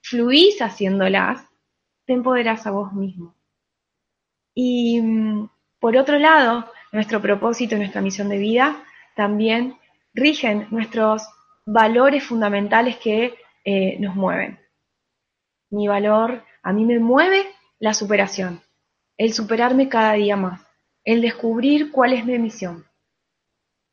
fluís 0.02 0.60
haciéndolas, 0.60 1.44
te 2.06 2.12
empoderás 2.12 2.66
a 2.66 2.70
vos 2.70 2.92
mismo. 2.92 3.34
Y 4.54 5.00
mm, 5.00 5.48
por 5.80 5.96
otro 5.96 6.18
lado, 6.18 6.70
nuestro 6.92 7.20
propósito 7.20 7.74
y 7.74 7.78
nuestra 7.78 8.02
misión 8.02 8.28
de 8.28 8.38
vida 8.38 8.84
también 9.16 9.76
rigen 10.14 10.66
nuestros 10.70 11.26
valores 11.64 12.24
fundamentales 12.24 12.96
que 12.98 13.34
eh, 13.64 13.96
nos 13.98 14.14
mueven. 14.14 14.58
Mi 15.70 15.88
valor, 15.88 16.44
a 16.62 16.72
mí 16.72 16.84
me 16.84 16.98
mueve 16.98 17.46
la 17.78 17.94
superación, 17.94 18.60
el 19.16 19.32
superarme 19.32 19.88
cada 19.88 20.12
día 20.14 20.36
más, 20.36 20.60
el 21.04 21.20
descubrir 21.22 21.90
cuál 21.90 22.12
es 22.12 22.24
mi 22.24 22.38
misión. 22.38 22.84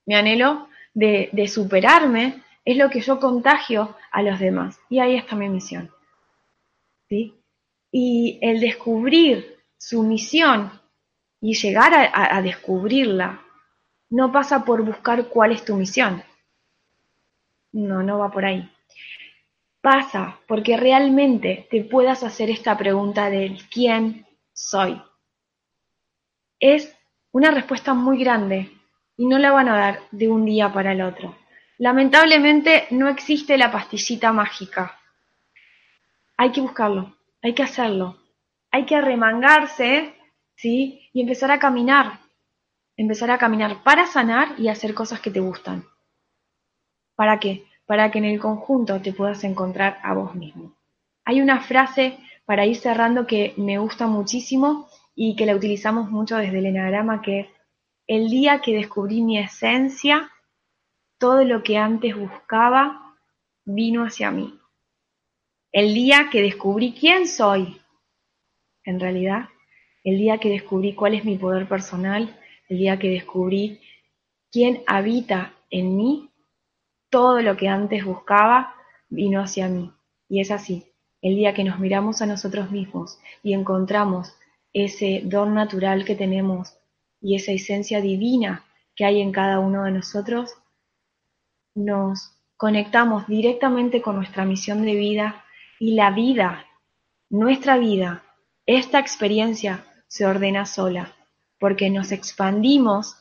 Mi 0.10 0.16
anhelo 0.16 0.70
de, 0.96 1.48
superarme 1.48 2.42
es 2.66 2.78
lo 2.78 2.90
que 2.90 3.00
yo 3.00 3.20
contagio 3.20 3.96
a 4.10 4.24
los 4.24 4.40
demás 4.40 4.80
y 4.90 4.98
ahí 4.98 5.16
está 5.16 5.36
mi 5.36 5.48
misión. 5.50 5.92
¿Sí? 7.08 7.36
Y 7.92 8.40
el 8.42 8.60
descubrir 8.60 9.60
su 9.78 10.02
misión 10.02 10.72
y 11.40 11.54
llegar 11.54 11.94
a, 11.94 12.42
descubrirla 12.42 13.44
no 14.10 14.32
pasa 14.32 14.66
por 14.66 14.82
buscar 14.82 15.28
cuál 15.28 15.52
es 15.52 15.64
tu 15.64 15.76
misión. 15.76 16.24
No, 17.72 18.02
no 18.02 18.18
va 18.18 18.32
por 18.32 18.46
ahí. 18.46 18.68
Pasa 19.80 20.40
porque 20.48 20.76
realmente 20.76 21.68
te 21.70 21.84
puedas 21.84 22.24
hacer 22.24 22.50
esta 22.50 22.76
pregunta 22.76 23.30
de 23.30 23.60
quién 23.72 24.26
soy. 24.54 25.00
Es 26.60 26.98
una 27.32 27.52
respuesta 27.52 27.94
muy 27.94 28.18
grande 28.18 28.79
y 29.20 29.26
no 29.26 29.38
la 29.38 29.52
van 29.52 29.68
a 29.68 29.78
dar 29.78 30.00
de 30.12 30.30
un 30.30 30.46
día 30.46 30.72
para 30.72 30.94
el 30.94 31.02
otro. 31.02 31.36
Lamentablemente 31.78 32.88
no 32.92 33.10
existe 33.10 33.58
la 33.58 33.70
pastillita 33.70 34.32
mágica. 34.32 34.98
Hay 36.38 36.54
que 36.54 36.62
buscarlo, 36.62 37.18
hay 37.42 37.54
que 37.54 37.64
hacerlo, 37.64 38.16
hay 38.72 38.86
que 38.86 38.96
arremangarse 38.96 40.14
¿sí? 40.56 41.10
Y 41.12 41.20
empezar 41.20 41.52
a 41.52 41.60
caminar, 41.60 42.20
empezar 42.96 43.30
a 43.30 43.38
caminar 43.38 43.84
para 43.84 44.06
sanar 44.06 44.56
y 44.58 44.70
hacer 44.70 44.94
cosas 44.94 45.20
que 45.20 45.32
te 45.32 45.42
gustan. 45.42 45.84
¿Para 47.16 47.42
qué? 47.42 47.66
Para 47.86 48.12
que 48.12 48.20
en 48.20 48.26
el 48.26 48.40
conjunto 48.40 49.02
te 49.02 49.12
puedas 49.12 49.44
encontrar 49.44 50.00
a 50.02 50.14
vos 50.14 50.34
mismo. 50.34 50.78
Hay 51.26 51.42
una 51.42 51.60
frase 51.60 52.18
para 52.46 52.66
ir 52.66 52.78
cerrando 52.78 53.28
que 53.28 53.54
me 53.58 53.80
gusta 53.80 54.08
muchísimo 54.08 54.88
y 55.14 55.36
que 55.36 55.46
la 55.46 55.56
utilizamos 55.56 56.10
mucho 56.10 56.38
desde 56.38 56.60
el 56.60 56.68
enagrama 56.68 57.22
que 57.22 57.42
es, 57.42 57.48
el 58.10 58.28
día 58.28 58.60
que 58.62 58.74
descubrí 58.74 59.22
mi 59.22 59.38
esencia, 59.38 60.32
todo 61.20 61.44
lo 61.44 61.62
que 61.62 61.78
antes 61.78 62.18
buscaba 62.18 63.16
vino 63.66 64.04
hacia 64.04 64.32
mí. 64.32 64.60
El 65.72 65.94
día 65.94 66.30
que 66.32 66.42
descubrí 66.42 66.94
quién 66.94 67.28
soy, 67.28 67.80
en 68.84 69.00
realidad, 69.00 69.50
el 70.04 70.18
día 70.18 70.40
que 70.40 70.50
descubrí 70.50 70.96
cuál 70.96 71.14
es 71.14 71.24
mi 71.24 71.38
poder 71.38 71.70
personal, 71.70 72.36
el 72.68 72.80
día 72.80 72.98
que 72.98 73.10
descubrí 73.10 73.80
quién 74.52 74.82
habita 74.88 75.54
en 75.70 75.96
mí, 75.96 76.32
todo 77.12 77.44
lo 77.44 77.58
que 77.58 77.68
antes 77.68 78.04
buscaba 78.04 78.74
vino 79.08 79.40
hacia 79.40 79.68
mí. 79.68 79.94
Y 80.28 80.42
es 80.42 80.50
así, 80.50 80.84
el 81.22 81.36
día 81.36 81.54
que 81.54 81.64
nos 81.64 81.78
miramos 81.78 82.24
a 82.24 82.26
nosotros 82.26 82.72
mismos 82.72 83.20
y 83.44 83.54
encontramos 83.54 84.36
ese 84.74 85.22
don 85.26 85.54
natural 85.54 86.06
que 86.06 86.16
tenemos 86.16 86.79
y 87.22 87.36
esa 87.36 87.52
esencia 87.52 88.02
divina 88.02 88.66
que 88.96 89.06
hay 89.06 89.22
en 89.22 89.32
cada 89.32 89.60
uno 89.60 89.84
de 89.84 89.92
nosotros, 89.92 90.54
nos 91.76 92.32
conectamos 92.58 93.28
directamente 93.28 94.02
con 94.02 94.18
nuestra 94.18 94.46
misión 94.46 94.84
de 94.84 94.96
vida 94.96 95.46
y 95.80 95.96
la 95.96 96.12
vida, 96.12 96.66
nuestra 97.30 97.78
vida, 97.78 98.24
esta 98.66 99.00
experiencia 99.00 99.86
se 100.08 100.26
ordena 100.26 100.66
sola, 100.66 101.16
porque 101.60 101.90
nos 101.90 102.12
expandimos 102.12 103.16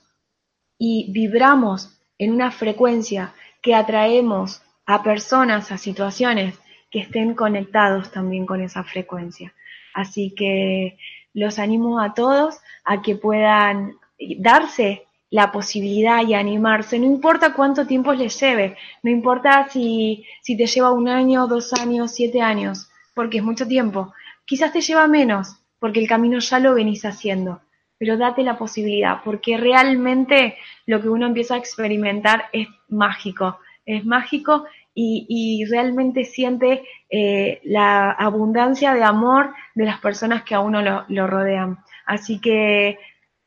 y 0.79 1.13
vibramos 1.13 2.01
en 2.19 2.33
una 2.33 2.51
frecuencia 2.51 3.35
que 3.63 3.75
atraemos 3.75 4.63
a 4.87 5.03
personas, 5.03 5.71
a 5.71 5.79
situaciones 5.79 6.59
que 6.91 7.01
estén 7.01 7.35
conectados 7.35 8.11
también 8.11 8.47
con 8.47 8.63
esa 8.63 8.85
frecuencia. 8.85 9.53
Así 9.95 10.35
que 10.35 10.99
los 11.39 11.59
animo 11.59 12.01
a 12.01 12.15
todos 12.15 12.59
a 12.85 13.01
que 13.03 13.15
puedan 13.15 13.97
darse 14.39 15.07
la 15.31 15.53
posibilidad 15.53 16.27
y 16.27 16.35
animarse, 16.35 16.99
no 16.99 17.05
importa 17.05 17.53
cuánto 17.53 17.87
tiempo 17.87 18.13
les 18.15 18.41
lleve, 18.41 18.77
no 19.03 19.11
importa 19.11 19.69
si, 19.69 20.25
te 20.45 20.67
lleva 20.67 20.91
un 20.91 21.09
año, 21.09 21.47
dos 21.47 21.73
años, 21.75 22.13
siete 22.13 22.41
años, 22.41 22.91
porque 23.15 23.39
es 23.39 23.45
mucho 23.45 23.67
tiempo. 23.67 24.13
Quizás 24.47 24.73
te 24.73 24.81
lleva 24.81 25.07
menos, 25.07 25.57
porque 25.79 26.01
el 26.01 26.09
camino 26.09 26.39
ya 26.39 26.59
lo 26.59 26.75
venís 26.75 27.05
haciendo, 27.05 27.61
pero 27.99 28.17
date 28.17 28.43
la 28.43 28.57
posibilidad, 28.57 29.23
porque 29.23 29.59
realmente 29.59 30.57
lo 30.87 31.01
que 31.03 31.11
uno 31.11 31.27
empieza 31.27 31.55
a 31.55 31.59
experimentar 31.59 32.47
es 32.53 32.67
mágico, 32.89 33.59
es 33.85 34.05
mágico 34.05 34.65
y, 35.01 35.65
realmente 35.71 36.25
siente 36.25 36.83
eh, 37.11 37.61
la 37.65 38.11
abundancia 38.11 38.95
de 38.95 39.05
amor 39.05 39.55
de 39.75 39.85
las 39.85 40.01
personas 40.01 40.43
que 40.43 40.55
a 40.55 40.61
uno 40.61 40.83
lo 41.09 41.27
rodean. 41.27 41.79
Así 42.07 42.41
que 42.41 42.99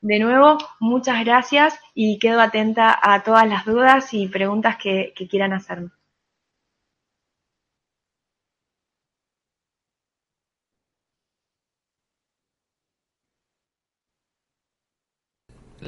de 0.01 0.17
nuevo, 0.17 0.57
muchas 0.79 1.23
gracias 1.23 1.79
y 1.93 2.17
quedo 2.17 2.41
atenta 2.41 2.97
a 3.01 3.23
todas 3.23 3.47
las 3.47 3.65
dudas 3.65 4.13
y 4.15 4.27
preguntas 4.27 4.77
que, 4.77 5.13
quieran 5.29 5.53
hacerme. 5.53 5.91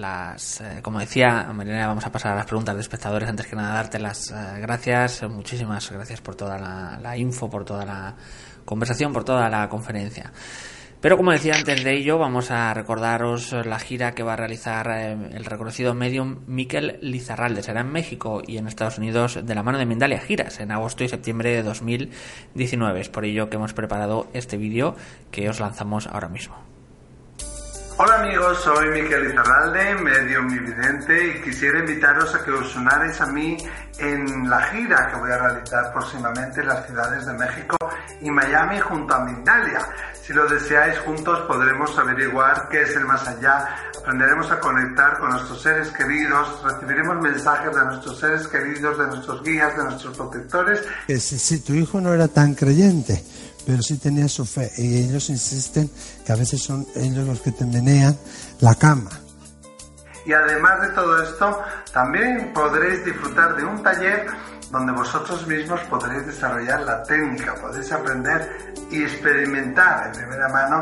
Las 0.03 0.59
eh, 0.59 0.79
como 0.81 0.99
decía 0.99 1.49
Mariana 1.53 1.87
vamos 1.87 2.05
a 2.05 2.11
pasar 2.11 2.33
a 2.33 2.35
las 2.35 2.45
preguntas 2.45 2.75
de 2.75 2.81
espectadores 2.81 3.29
antes 3.29 3.47
que 3.47 3.55
nada 3.55 3.73
darte 3.75 3.99
las 3.99 4.31
eh, 4.31 4.59
gracias 4.59 5.23
muchísimas 5.29 5.89
gracias 5.89 6.19
por 6.19 6.35
toda 6.35 6.57
la, 6.57 7.17
info 7.17 7.49
por 7.49 7.63
toda 7.63 7.85
la 7.85 8.13
conversación 8.65 9.13
por 9.13 9.23
toda 9.23 9.49
la 9.49 9.69
conferencia 9.69 10.33
pero 10.99 11.17
como 11.17 11.31
decía 11.31 11.55
antes 11.55 11.83
de 11.83 11.97
ello, 11.97 12.17
vamos 12.17 12.49
a 12.49 12.73
recordaros 12.73 13.51
la 13.51 13.77
gira 13.77 14.15
que 14.15 14.23
va 14.23 14.33
a 14.33 14.35
realizar 14.37 14.87
eh, 14.89 15.11
el 15.33 15.43
reconocido 15.43 15.93
medium 15.93 16.45
Miquel 16.47 16.97
Lizarralde. 17.01 17.61
Será 17.61 17.81
en 17.81 17.91
México 17.91 18.41
y 18.47 18.55
en 18.55 18.67
Estados 18.69 18.99
Unidos 18.99 19.37
de 19.43 19.53
la 19.53 19.63
mano 19.63 19.79
de 19.79 19.85
Mindalia 19.85 20.21
Giras 20.21 20.61
en 20.61 20.71
agosto 20.71 21.03
y 21.03 21.09
septiembre 21.09 21.49
de 21.49 21.63
2019. 21.63 23.01
Es 23.01 23.09
por 23.09 23.25
ello 23.25 23.49
que 23.49 23.57
hemos 23.57 23.73
preparado 23.73 24.29
este 24.31 24.55
vídeo 24.55 24.95
que 25.29 25.49
os 25.49 25.59
lanzamos 25.59 26.07
ahora 26.07 26.29
mismo. 26.29 26.72
Hola 28.03 28.15
amigos, 28.15 28.59
soy 28.61 28.89
Miquel 28.89 29.31
Izarralde, 29.31 29.95
medio 29.95 30.45
vidente 30.45 31.25
y 31.25 31.41
quisiera 31.41 31.79
invitaros 31.79 32.35
a 32.35 32.43
que 32.43 32.51
os 32.51 32.75
unáis 32.75 33.21
a 33.21 33.27
mí 33.27 33.55
en 33.97 34.49
la 34.49 34.61
gira 34.63 35.07
que 35.09 35.19
voy 35.21 35.31
a 35.31 35.37
realizar 35.37 35.93
próximamente 35.93 36.59
en 36.59 36.67
las 36.67 36.85
ciudades 36.85 37.25
de 37.25 37.31
México 37.31 37.77
y 38.19 38.29
Miami 38.29 38.77
junto 38.81 39.13
a 39.13 39.23
Mindalia. 39.23 39.87
Si 40.21 40.33
lo 40.33 40.45
deseáis 40.49 40.99
juntos 40.99 41.47
podremos 41.47 41.97
averiguar 41.97 42.67
qué 42.69 42.81
es 42.81 42.93
el 42.93 43.05
más 43.05 43.25
allá, 43.25 43.69
aprenderemos 43.97 44.51
a 44.51 44.59
conectar 44.59 45.17
con 45.19 45.29
nuestros 45.29 45.61
seres 45.61 45.87
queridos, 45.91 46.61
recibiremos 46.61 47.21
mensajes 47.21 47.73
de 47.73 47.85
nuestros 47.85 48.19
seres 48.19 48.45
queridos, 48.49 48.97
de 48.97 49.07
nuestros 49.07 49.41
guías, 49.43 49.77
de 49.77 49.83
nuestros 49.85 50.17
protectores. 50.17 50.81
Si, 51.07 51.39
si 51.39 51.61
tu 51.61 51.73
hijo 51.73 52.01
no 52.01 52.13
era 52.13 52.27
tan 52.27 52.53
creyente, 52.53 53.23
pero 53.65 53.81
sí 53.81 53.97
tenía 53.97 54.27
su 54.27 54.45
fe. 54.45 54.71
Y 54.77 55.03
ellos 55.03 55.29
insisten 55.29 55.89
que 56.25 56.31
a 56.31 56.35
veces 56.35 56.61
son 56.61 56.85
ellos 56.95 57.25
los 57.27 57.41
que 57.41 57.51
te 57.51 57.65
menean 57.65 58.17
la 58.59 58.75
cama. 58.75 59.11
Y 60.25 60.33
además 60.33 60.81
de 60.81 60.89
todo 60.89 61.21
esto, 61.21 61.61
también 61.91 62.53
podréis 62.53 63.03
disfrutar 63.03 63.55
de 63.57 63.65
un 63.65 63.83
taller 63.83 64.25
donde 64.73 64.91
vosotros 64.91 65.45
mismos 65.45 65.79
podréis 65.81 66.25
desarrollar 66.25 66.81
la 66.81 67.03
técnica, 67.03 67.53
podéis 67.61 67.91
aprender 67.91 68.73
y 68.89 69.03
experimentar 69.03 70.07
en 70.07 70.13
primera 70.13 70.49
mano 70.49 70.81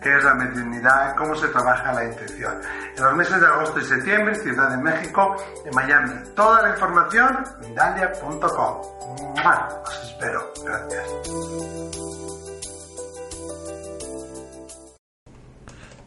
qué 0.00 0.16
es 0.16 0.22
la 0.22 0.34
mediunidad, 0.34 1.16
cómo 1.16 1.34
se 1.34 1.48
trabaja 1.48 1.92
la 1.92 2.04
intuición. 2.04 2.60
En 2.96 3.02
los 3.02 3.16
meses 3.16 3.40
de 3.40 3.46
agosto 3.48 3.80
y 3.80 3.84
septiembre, 3.84 4.36
Ciudad 4.36 4.70
de 4.70 4.76
México, 4.76 5.34
en 5.64 5.74
Miami. 5.74 6.12
Toda 6.36 6.62
la 6.62 6.70
información, 6.70 7.44
mindalia.com. 7.60 8.80
Os 9.86 10.02
espero. 10.04 10.52
Gracias. 10.64 12.41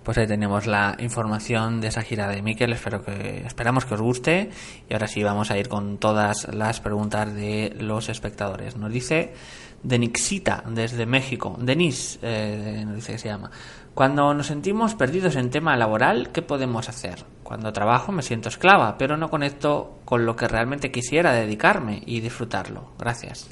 Pues 0.06 0.20
ahí 0.20 0.28
tenemos 0.28 0.68
la 0.68 0.96
información 1.00 1.82
de 1.82 1.88
esa 1.88 2.04
gira 2.04 2.28
de 2.28 2.44
Miquel. 2.44 2.72
Espero 2.74 3.04
que, 3.04 3.42
esperamos 3.44 3.86
que 3.86 3.96
os 3.96 4.02
guste. 4.02 4.52
Y 4.88 4.94
ahora 4.94 5.08
sí 5.08 5.24
vamos 5.24 5.50
a 5.50 5.58
ir 5.58 5.68
con 5.68 5.98
todas 5.98 6.48
las 6.54 6.80
preguntas 6.80 7.34
de 7.34 7.76
los 7.80 8.08
espectadores. 8.08 8.78
Nos 8.78 8.94
dice 8.94 9.34
Denixita 9.82 10.64
desde 10.68 11.08
México. 11.08 11.58
Denis, 11.60 12.20
eh, 12.22 12.84
nos 12.86 12.98
dice 12.98 13.14
que 13.14 13.18
se 13.18 13.30
llama. 13.30 13.50
Cuando 13.96 14.32
nos 14.36 14.46
sentimos 14.46 14.94
perdidos 14.94 15.36
en 15.38 15.50
tema 15.50 15.76
laboral, 15.76 16.32
¿qué 16.32 16.44
podemos 16.44 16.88
hacer? 16.88 17.24
Cuando 17.42 17.74
trabajo 17.74 18.12
me 18.12 18.22
siento 18.22 18.50
esclava, 18.50 19.00
pero 19.00 19.18
no 19.18 19.32
conecto 19.32 19.98
con 20.06 20.28
lo 20.28 20.36
que 20.36 20.48
realmente 20.48 20.92
quisiera 20.92 21.34
dedicarme 21.34 22.04
y 22.06 22.20
disfrutarlo. 22.20 22.92
Gracias. 23.00 23.50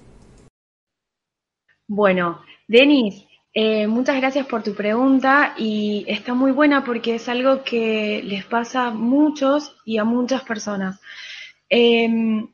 Bueno, 1.88 2.42
Denis, 2.68 3.26
eh, 3.56 3.86
muchas 3.86 4.18
gracias 4.18 4.48
por 4.48 4.64
tu 4.64 4.74
pregunta 4.74 5.54
y 5.58 6.06
está 6.08 6.34
muy 6.34 6.52
buena 6.52 6.84
porque 6.84 7.16
es 7.16 7.30
algo 7.30 7.64
que 7.64 8.22
les 8.24 8.46
pasa 8.46 8.88
a 8.88 8.92
muchos 8.92 9.76
y 9.86 10.00
a 10.00 10.04
muchas 10.04 10.44
personas. 10.44 11.00
Em, 11.70 12.48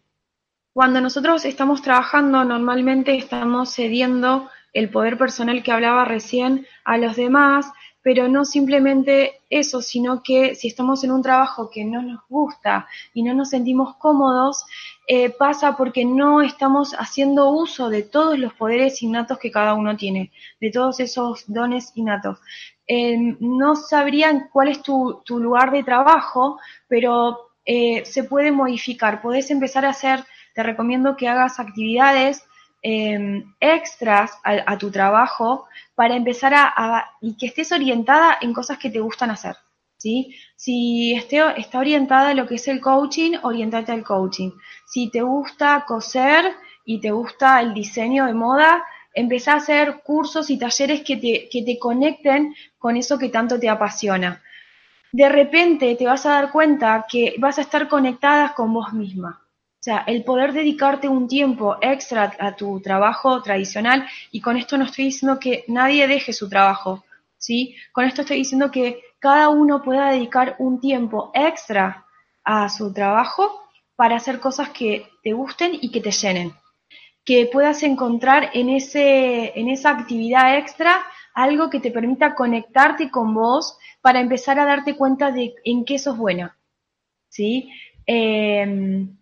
cuando 0.73 0.99
nosotros 0.99 1.45
estamos 1.45 1.81
trabajando, 1.81 2.43
normalmente 2.43 3.15
estamos 3.15 3.73
cediendo 3.73 4.49
el 4.73 4.89
poder 4.89 5.17
personal 5.17 5.63
que 5.63 5.71
hablaba 5.71 6.05
recién 6.05 6.67
a 6.83 6.97
los 6.97 7.15
demás, 7.15 7.71
pero 8.01 8.27
no 8.27 8.43
simplemente 8.45 9.41
eso, 9.49 9.81
sino 9.81 10.21
que 10.21 10.55
si 10.55 10.67
estamos 10.67 11.03
en 11.03 11.11
un 11.11 11.21
trabajo 11.21 11.69
que 11.69 11.85
no 11.85 12.01
nos 12.01 12.21
gusta 12.27 12.87
y 13.13 13.23
no 13.23 13.33
nos 13.33 13.49
sentimos 13.49 13.95
cómodos, 13.97 14.65
eh, 15.11 15.31
pasa 15.31 15.75
porque 15.75 16.05
no 16.05 16.43
estamos 16.43 16.93
haciendo 16.93 17.49
uso 17.49 17.89
de 17.89 18.03
todos 18.03 18.37
los 18.37 18.53
poderes 18.53 19.01
innatos 19.01 19.39
que 19.39 19.49
cada 19.49 19.73
uno 19.73 19.97
tiene, 19.97 20.31
de 20.61 20.69
todos 20.69 20.99
esos 20.99 21.45
dones 21.47 21.91
innatos. 21.95 22.37
Eh, 22.85 23.17
no 23.39 23.75
sabrían 23.75 24.49
cuál 24.53 24.67
es 24.67 24.83
tu, 24.83 25.23
lugar 25.27 25.71
de 25.71 25.83
trabajo, 25.83 26.59
pero 26.87 27.53
eh, 27.65 28.05
se 28.05 28.23
puede 28.23 28.51
modificar. 28.51 29.19
Podés 29.19 29.49
empezar 29.49 29.83
a 29.83 29.89
hacer, 29.89 30.23
te 30.53 30.61
recomiendo 30.61 31.17
que 31.17 31.27
hagas 31.27 31.59
actividades 31.59 32.45
extras 32.81 34.31
a, 34.43 34.77
tu 34.77 34.91
trabajo 34.91 35.67
para 35.95 36.15
empezar 36.15 36.53
a, 36.55 37.09
y 37.19 37.35
que 37.35 37.47
estés 37.47 37.71
orientada 37.71 38.37
en 38.41 38.53
cosas 38.53 38.77
que 38.77 38.91
te 38.91 38.99
gustan 38.99 39.31
hacer. 39.31 39.55
¿Sí? 39.99 40.35
Si 40.55 41.13
está 41.13 41.79
orientada 41.79 42.29
a 42.29 42.33
lo 42.33 42.47
que 42.47 42.55
es 42.55 42.67
el 42.67 42.81
coaching, 42.81 43.33
orientate 43.43 43.91
al 43.91 44.03
coaching. 44.03 44.51
Si 44.87 45.11
te 45.11 45.21
gusta 45.21 45.85
coser 45.85 46.55
y 46.85 46.99
te 46.99 47.11
gusta 47.11 47.61
el 47.61 47.73
diseño 47.73 48.25
de 48.25 48.33
moda, 48.33 48.83
empezá 49.13 49.53
a 49.53 49.57
hacer 49.57 50.01
cursos 50.03 50.49
y 50.49 50.57
talleres 50.57 51.01
que 51.01 51.17
te, 51.17 51.49
que 51.51 51.63
te 51.63 51.77
conecten 51.77 52.55
con 52.77 52.97
eso 52.97 53.19
que 53.19 53.29
tanto 53.29 53.59
te 53.59 53.69
apasiona. 53.69 54.41
De 55.11 55.27
repente 55.27 55.95
te 55.95 56.05
vas 56.05 56.25
a 56.25 56.31
dar 56.31 56.51
cuenta 56.51 57.05
que 57.09 57.35
vas 57.37 57.57
a 57.57 57.61
estar 57.61 57.87
conectada 57.87 58.53
con 58.53 58.73
vos 58.73 58.93
misma. 58.93 59.41
O 59.79 59.81
sea, 59.81 60.03
el 60.07 60.23
poder 60.23 60.53
dedicarte 60.53 61.07
un 61.07 61.27
tiempo 61.27 61.77
extra 61.81 62.35
a 62.39 62.55
tu 62.55 62.81
trabajo 62.81 63.41
tradicional, 63.41 64.05
y 64.31 64.41
con 64.41 64.57
esto 64.57 64.77
no 64.77 64.85
estoy 64.85 65.05
diciendo 65.05 65.39
que 65.39 65.63
nadie 65.67 66.07
deje 66.07 66.33
su 66.33 66.49
trabajo, 66.49 67.05
¿sí? 67.37 67.75
Con 67.93 68.05
esto 68.05 68.21
estoy 68.21 68.37
diciendo 68.37 68.71
que 68.71 69.01
cada 69.19 69.49
uno 69.49 69.81
pueda 69.81 70.11
dedicar 70.11 70.55
un 70.59 70.79
tiempo 70.79 71.31
extra 71.33 72.05
a 72.43 72.69
su 72.69 72.93
trabajo 72.93 73.61
para 73.95 74.15
hacer 74.15 74.39
cosas 74.39 74.69
que 74.69 75.07
te 75.23 75.33
gusten 75.33 75.73
y 75.79 75.91
que 75.91 76.01
te 76.01 76.11
llenen. 76.11 76.53
Que 77.25 77.49
puedas 77.51 77.83
encontrar 77.83 78.49
en, 78.53 78.69
ese, 78.69 79.59
en 79.59 79.69
esa 79.69 79.91
actividad 79.91 80.57
extra 80.57 81.05
algo 81.33 81.69
que 81.69 81.79
te 81.79 81.91
permita 81.91 82.33
conectarte 82.33 83.11
con 83.11 83.33
vos 83.33 83.77
para 84.01 84.19
empezar 84.19 84.59
a 84.59 84.65
darte 84.65 84.95
cuenta 84.95 85.31
de 85.31 85.53
en 85.63 85.85
qué 85.85 85.99
sos 85.99 86.17
buena. 86.17 86.57
¿Sí? 87.29 87.69
Em, 88.05 89.17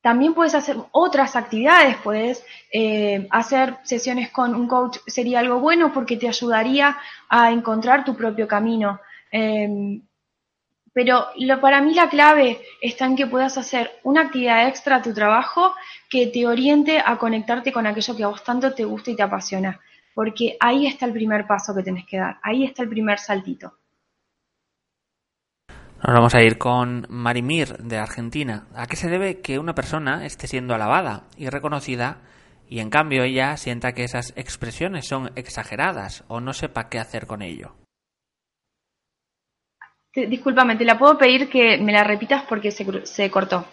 también 0.00 0.32
puedes 0.32 0.54
hacer 0.54 0.76
otras 0.92 1.36
actividades, 1.36 1.96
puedes 1.98 2.44
eh, 2.72 3.26
hacer 3.30 3.76
sesiones 3.82 4.30
con 4.30 4.54
un 4.54 4.68
coach, 4.68 4.98
sería 5.06 5.40
algo 5.40 5.60
bueno 5.60 5.92
porque 5.92 6.16
te 6.16 6.28
ayudaría 6.28 6.96
a 7.28 7.50
encontrar 7.50 8.04
tu 8.04 8.16
propio 8.16 8.46
camino. 8.48 9.00
Em, 9.30 10.02
pero 10.92 11.26
lo, 11.36 11.60
para 11.60 11.80
mí 11.80 11.94
la 11.94 12.08
clave 12.08 12.60
está 12.80 13.06
en 13.06 13.14
que 13.14 13.26
puedas 13.26 13.56
hacer 13.56 14.00
una 14.02 14.22
actividad 14.22 14.66
extra 14.66 14.96
a 14.96 15.02
tu 15.02 15.14
trabajo 15.14 15.74
que 16.10 16.26
te 16.26 16.46
oriente 16.46 17.00
a 17.04 17.16
conectarte 17.18 17.72
con 17.72 17.86
aquello 17.86 18.16
que 18.16 18.24
a 18.24 18.28
vos 18.28 18.42
tanto 18.42 18.74
te 18.74 18.84
gusta 18.84 19.10
y 19.10 19.16
te 19.16 19.22
apasiona. 19.22 19.78
Porque 20.14 20.56
ahí 20.58 20.86
está 20.86 21.06
el 21.06 21.12
primer 21.12 21.46
paso 21.46 21.74
que 21.74 21.84
tenés 21.84 22.04
que 22.04 22.18
dar, 22.18 22.38
ahí 22.42 22.64
está 22.64 22.82
el 22.82 22.88
primer 22.88 23.18
saltito. 23.18 23.74
Nos 25.68 26.14
vamos 26.14 26.34
a 26.34 26.42
ir 26.42 26.58
con 26.58 27.06
Marimir 27.08 27.76
de 27.78 27.98
Argentina. 27.98 28.66
¿A 28.74 28.86
qué 28.86 28.96
se 28.96 29.08
debe 29.08 29.40
que 29.40 29.58
una 29.58 29.74
persona 29.74 30.26
esté 30.26 30.46
siendo 30.46 30.74
alabada 30.74 31.24
y 31.36 31.48
reconocida 31.48 32.22
y 32.68 32.80
en 32.80 32.90
cambio 32.90 33.24
ella 33.24 33.56
sienta 33.56 33.92
que 33.92 34.04
esas 34.04 34.32
expresiones 34.36 35.06
son 35.06 35.30
exageradas 35.34 36.24
o 36.28 36.40
no 36.40 36.52
sepa 36.52 36.88
qué 36.88 36.98
hacer 36.98 37.26
con 37.26 37.42
ello? 37.42 37.74
Discúlpame, 40.26 40.76
te 40.76 40.84
la 40.84 40.98
puedo 40.98 41.16
pedir 41.16 41.48
que 41.48 41.78
me 41.78 41.92
la 41.92 42.04
repitas 42.04 42.44
porque 42.48 42.70
se, 42.70 42.84
se 43.06 43.30
cortó. 43.30 43.66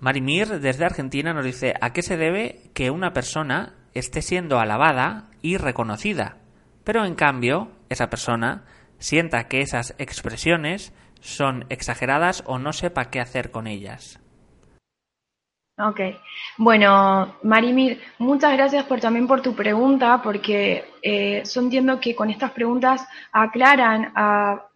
Marimir 0.00 0.60
desde 0.60 0.84
Argentina 0.84 1.32
nos 1.32 1.44
dice 1.44 1.74
¿a 1.80 1.92
qué 1.92 2.02
se 2.02 2.16
debe 2.16 2.60
que 2.74 2.90
una 2.90 3.12
persona 3.12 3.74
esté 3.94 4.22
siendo 4.22 4.60
alabada 4.60 5.24
y 5.42 5.56
reconocida, 5.56 6.36
pero 6.84 7.04
en 7.04 7.14
cambio 7.14 7.72
esa 7.88 8.08
persona 8.08 8.64
sienta 8.98 9.48
que 9.48 9.60
esas 9.60 9.94
expresiones 9.98 10.92
son 11.20 11.64
exageradas 11.68 12.44
o 12.46 12.58
no 12.58 12.72
sepa 12.72 13.10
qué 13.10 13.20
hacer 13.20 13.50
con 13.50 13.66
ellas? 13.66 14.20
Ok, 15.80 16.00
bueno, 16.56 17.36
Marimir, 17.44 18.00
muchas 18.18 18.52
gracias 18.52 18.84
por, 18.84 19.00
también 19.00 19.28
por 19.28 19.42
tu 19.42 19.54
pregunta, 19.54 20.20
porque 20.22 20.84
eh, 21.00 21.44
yo 21.44 21.60
entiendo 21.60 22.00
que 22.00 22.16
con 22.16 22.30
estas 22.30 22.50
preguntas 22.50 23.06
aclaran 23.30 24.10
a, 24.16 24.67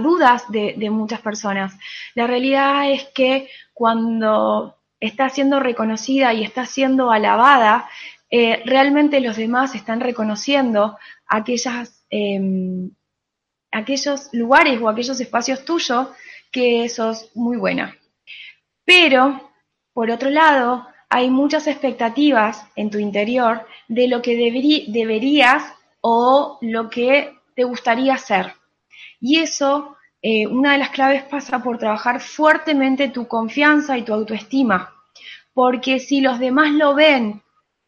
dudas 0.00 0.44
de, 0.50 0.90
muchas 0.90 1.20
personas. 1.20 1.76
La 2.14 2.26
realidad 2.26 2.90
es 2.90 3.04
que 3.14 3.48
cuando 3.72 4.76
está 5.00 5.28
siendo 5.28 5.60
reconocida 5.60 6.32
y 6.34 6.44
está 6.44 6.66
siendo 6.66 7.10
alabada, 7.10 7.88
eh, 8.30 8.62
realmente 8.64 9.20
los 9.20 9.36
demás 9.36 9.74
están 9.74 10.00
reconociendo 10.00 10.98
em, 12.10 12.90
aquellos 13.72 14.28
lugares 14.32 14.80
o 14.80 14.88
aquellos 14.88 15.20
espacios 15.20 15.64
tuyos 15.64 16.08
que 16.52 16.88
sos 16.88 17.30
muy 17.34 17.56
buena. 17.56 17.96
Pero, 18.84 19.50
por 19.92 20.10
otro 20.10 20.30
lado, 20.30 20.86
hay 21.08 21.28
muchas 21.30 21.66
expectativas 21.66 22.64
en 22.76 22.90
tu 22.90 22.98
interior 22.98 23.66
de 23.88 24.06
lo 24.06 24.22
que 24.22 24.36
deberías 24.36 25.64
o 26.00 26.58
lo 26.60 26.88
que 26.88 27.39
te 27.54 27.64
gustaría 27.64 28.14
hacer. 28.14 28.54
Y 29.20 29.38
eso, 29.38 29.96
eh, 30.22 30.46
una 30.46 30.72
de 30.72 30.78
las 30.78 30.90
claves 30.90 31.22
pasa 31.24 31.62
por 31.62 31.78
trabajar 31.78 32.20
fuertemente 32.20 33.08
tu 33.08 33.26
confianza 33.26 33.96
y 33.98 34.02
tu 34.02 34.14
autoestima. 34.14 34.94
Porque 35.52 35.98
si 35.98 36.20
los 36.20 36.38
demás 36.38 36.72
lo 36.72 36.94
ven, 36.94 37.42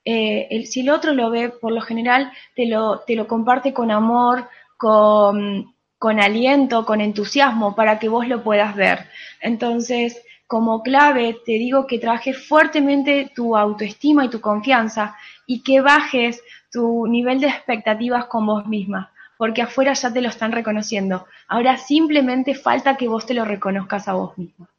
eh, 0.04 0.64
si 0.66 0.80
el 0.80 0.90
otro 0.90 1.14
lo 1.14 1.30
ve, 1.30 1.48
por 1.48 1.72
lo 1.72 1.80
general 1.80 2.32
te 2.56 2.66
lo, 2.66 3.00
te 3.00 3.14
lo 3.14 3.26
comparte 3.26 3.72
con 3.72 3.90
amor, 3.90 4.48
con, 4.76 5.74
con 5.98 6.20
aliento, 6.20 6.84
con 6.84 7.00
entusiasmo, 7.00 7.74
para 7.76 7.98
que 7.98 8.08
vos 8.08 8.26
lo 8.26 8.42
puedas 8.42 8.74
ver. 8.74 9.06
Entonces, 9.40 10.22
como 10.52 10.82
clave 10.82 11.38
te 11.46 11.52
digo 11.52 11.86
que 11.86 11.98
trabajes 11.98 12.46
fuertemente 12.46 13.32
tu 13.34 13.56
autoestima 13.56 14.26
y 14.26 14.28
tu 14.28 14.40
confianza 14.40 15.16
y 15.46 15.62
que 15.62 15.80
bajes 15.80 16.42
tu 16.70 17.06
nivel 17.06 17.40
de 17.40 17.46
expectativas 17.46 18.26
con 18.26 18.44
vos 18.44 18.66
misma, 18.66 19.11
porque 19.42 19.60
afuera 19.60 19.92
ya 19.92 20.12
te 20.12 20.20
lo 20.20 20.28
están 20.28 20.52
reconociendo. 20.52 21.26
Ahora 21.48 21.76
simplemente 21.76 22.54
falta 22.54 22.96
que 22.96 23.08
vos 23.08 23.26
te 23.26 23.34
lo 23.34 23.44
reconozcas 23.44 24.06
a 24.06 24.12
vos 24.12 24.38
misma. 24.38 24.70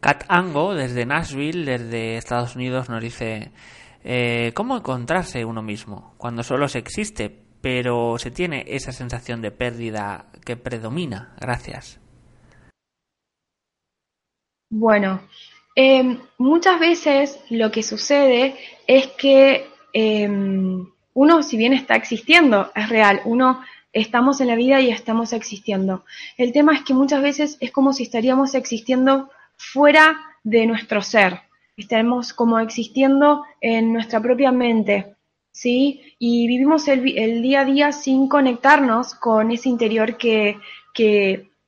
Kat 0.00 0.24
Ango, 0.26 0.74
desde 0.74 1.06
Nashville, 1.06 1.64
desde 1.64 2.16
Estados 2.16 2.56
Unidos, 2.56 2.88
nos 2.88 3.00
dice, 3.00 3.52
eh, 4.02 4.50
¿cómo 4.56 4.76
encontrarse 4.76 5.44
uno 5.44 5.62
mismo 5.62 6.14
cuando 6.18 6.42
solo 6.42 6.66
se 6.66 6.80
existe, 6.80 7.30
pero 7.60 8.18
se 8.18 8.32
tiene 8.32 8.64
esa 8.66 8.90
sensación 8.90 9.40
de 9.40 9.52
pérdida 9.52 10.26
que 10.44 10.56
predomina? 10.56 11.36
Gracias. 11.40 12.00
Bueno, 14.68 15.20
em, 15.76 16.18
muchas 16.38 16.80
veces 16.80 17.38
lo 17.50 17.70
que 17.70 17.84
sucede 17.84 18.56
es 18.88 19.06
que 19.16 19.70
em, 19.92 20.88
uno, 21.14 21.42
si 21.42 21.56
bien 21.56 21.72
está 21.72 21.94
existiendo, 21.94 22.70
es 22.74 22.88
real, 22.88 23.20
uno 23.24 23.60
estamos 23.92 24.40
en 24.40 24.48
la 24.48 24.54
vida 24.56 24.80
y 24.80 24.90
estamos 24.90 25.32
existiendo. 25.32 26.04
El 26.36 26.52
tema 26.52 26.74
es 26.74 26.82
que 26.82 26.94
muchas 26.94 27.22
veces 27.22 27.58
es 27.60 27.70
como 27.70 27.92
si 27.92 28.04
estaríamos 28.04 28.54
existiendo 28.54 29.30
fuera 29.56 30.18
de 30.42 30.66
nuestro 30.66 31.02
ser, 31.02 31.40
estaremos 31.76 32.32
como 32.32 32.58
existiendo 32.58 33.44
en 33.60 33.92
nuestra 33.92 34.20
propia 34.20 34.50
mente, 34.50 35.14
¿sí? 35.52 36.14
Y 36.18 36.46
vivimos 36.46 36.88
el, 36.88 37.42
día 37.42 37.60
a 37.60 37.64
día 37.64 37.92
sin 37.92 38.28
conectarnos 38.28 39.14
con 39.14 39.50
ese 39.50 39.68
interior 39.68 40.16
que 40.16 40.58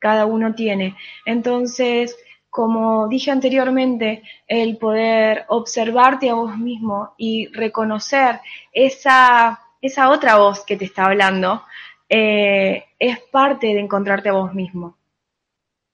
cada 0.04 0.26
uno 0.26 0.54
tiene. 0.54 0.96
Entonces, 1.24 2.14
como 2.54 3.08
dije 3.08 3.32
anteriormente, 3.32 4.22
el 4.46 4.76
poder 4.76 5.44
observarte 5.48 6.30
a 6.30 6.34
vos 6.34 6.56
mismo 6.56 7.12
y 7.18 7.48
reconocer 7.48 8.38
esa, 8.72 9.58
esa 9.82 10.08
otra 10.10 10.36
voz 10.36 10.64
que 10.64 10.76
te 10.76 10.84
está 10.84 11.06
hablando, 11.06 11.64
eh, 12.08 12.84
es 12.96 13.18
parte 13.32 13.66
de 13.66 13.80
encontrarte 13.80 14.28
a 14.28 14.34
vos 14.34 14.54
mismo. 14.54 14.96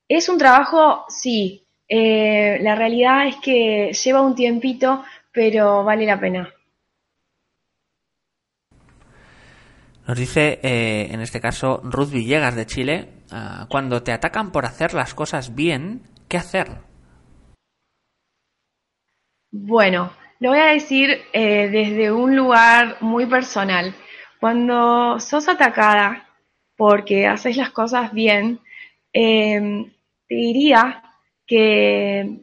¿Es 0.06 0.28
un 0.28 0.36
trabajo? 0.36 1.06
Sí. 1.08 1.64
Eh, 1.88 2.58
la 2.60 2.74
realidad 2.74 3.26
es 3.26 3.36
que 3.36 3.94
lleva 3.94 4.20
un 4.20 4.34
tiempito, 4.34 5.02
pero 5.32 5.82
vale 5.82 6.04
la 6.04 6.20
pena. 6.20 6.52
Nos 10.06 10.18
dice, 10.18 10.60
eh, 10.62 11.08
en 11.10 11.22
este 11.22 11.40
caso, 11.40 11.80
Ruth 11.84 12.10
Villegas 12.10 12.54
de 12.54 12.66
Chile, 12.66 13.08
ah, 13.30 13.66
cuando 13.70 14.02
te 14.02 14.12
atacan 14.12 14.52
por 14.52 14.66
hacer 14.66 14.92
las 14.92 15.14
cosas 15.14 15.54
bien, 15.54 16.02
¿Qué 16.30 16.36
hacer? 16.36 16.68
Bueno, 19.50 20.12
lo 20.38 20.50
voy 20.50 20.60
a 20.60 20.66
decir 20.66 21.22
eh, 21.32 21.68
desde 21.68 22.12
un 22.12 22.36
lugar 22.36 22.98
muy 23.00 23.26
personal. 23.26 23.92
Cuando 24.38 25.18
sos 25.18 25.48
atacada 25.48 26.28
porque 26.76 27.26
haces 27.26 27.56
las 27.56 27.70
cosas 27.70 28.12
bien, 28.12 28.60
em, 29.12 29.92
te 30.28 30.34
diría 30.36 31.02
que 31.48 32.38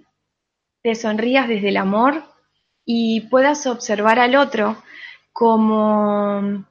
te 0.83 0.93
sonrías 0.93 1.47
desde 1.47 1.69
el 1.69 1.77
amor 1.77 2.23
y 2.83 3.21
puedas 3.29 3.65
observar 3.67 4.19
al 4.19 4.35
otro 4.35 4.83
como 5.31 6.65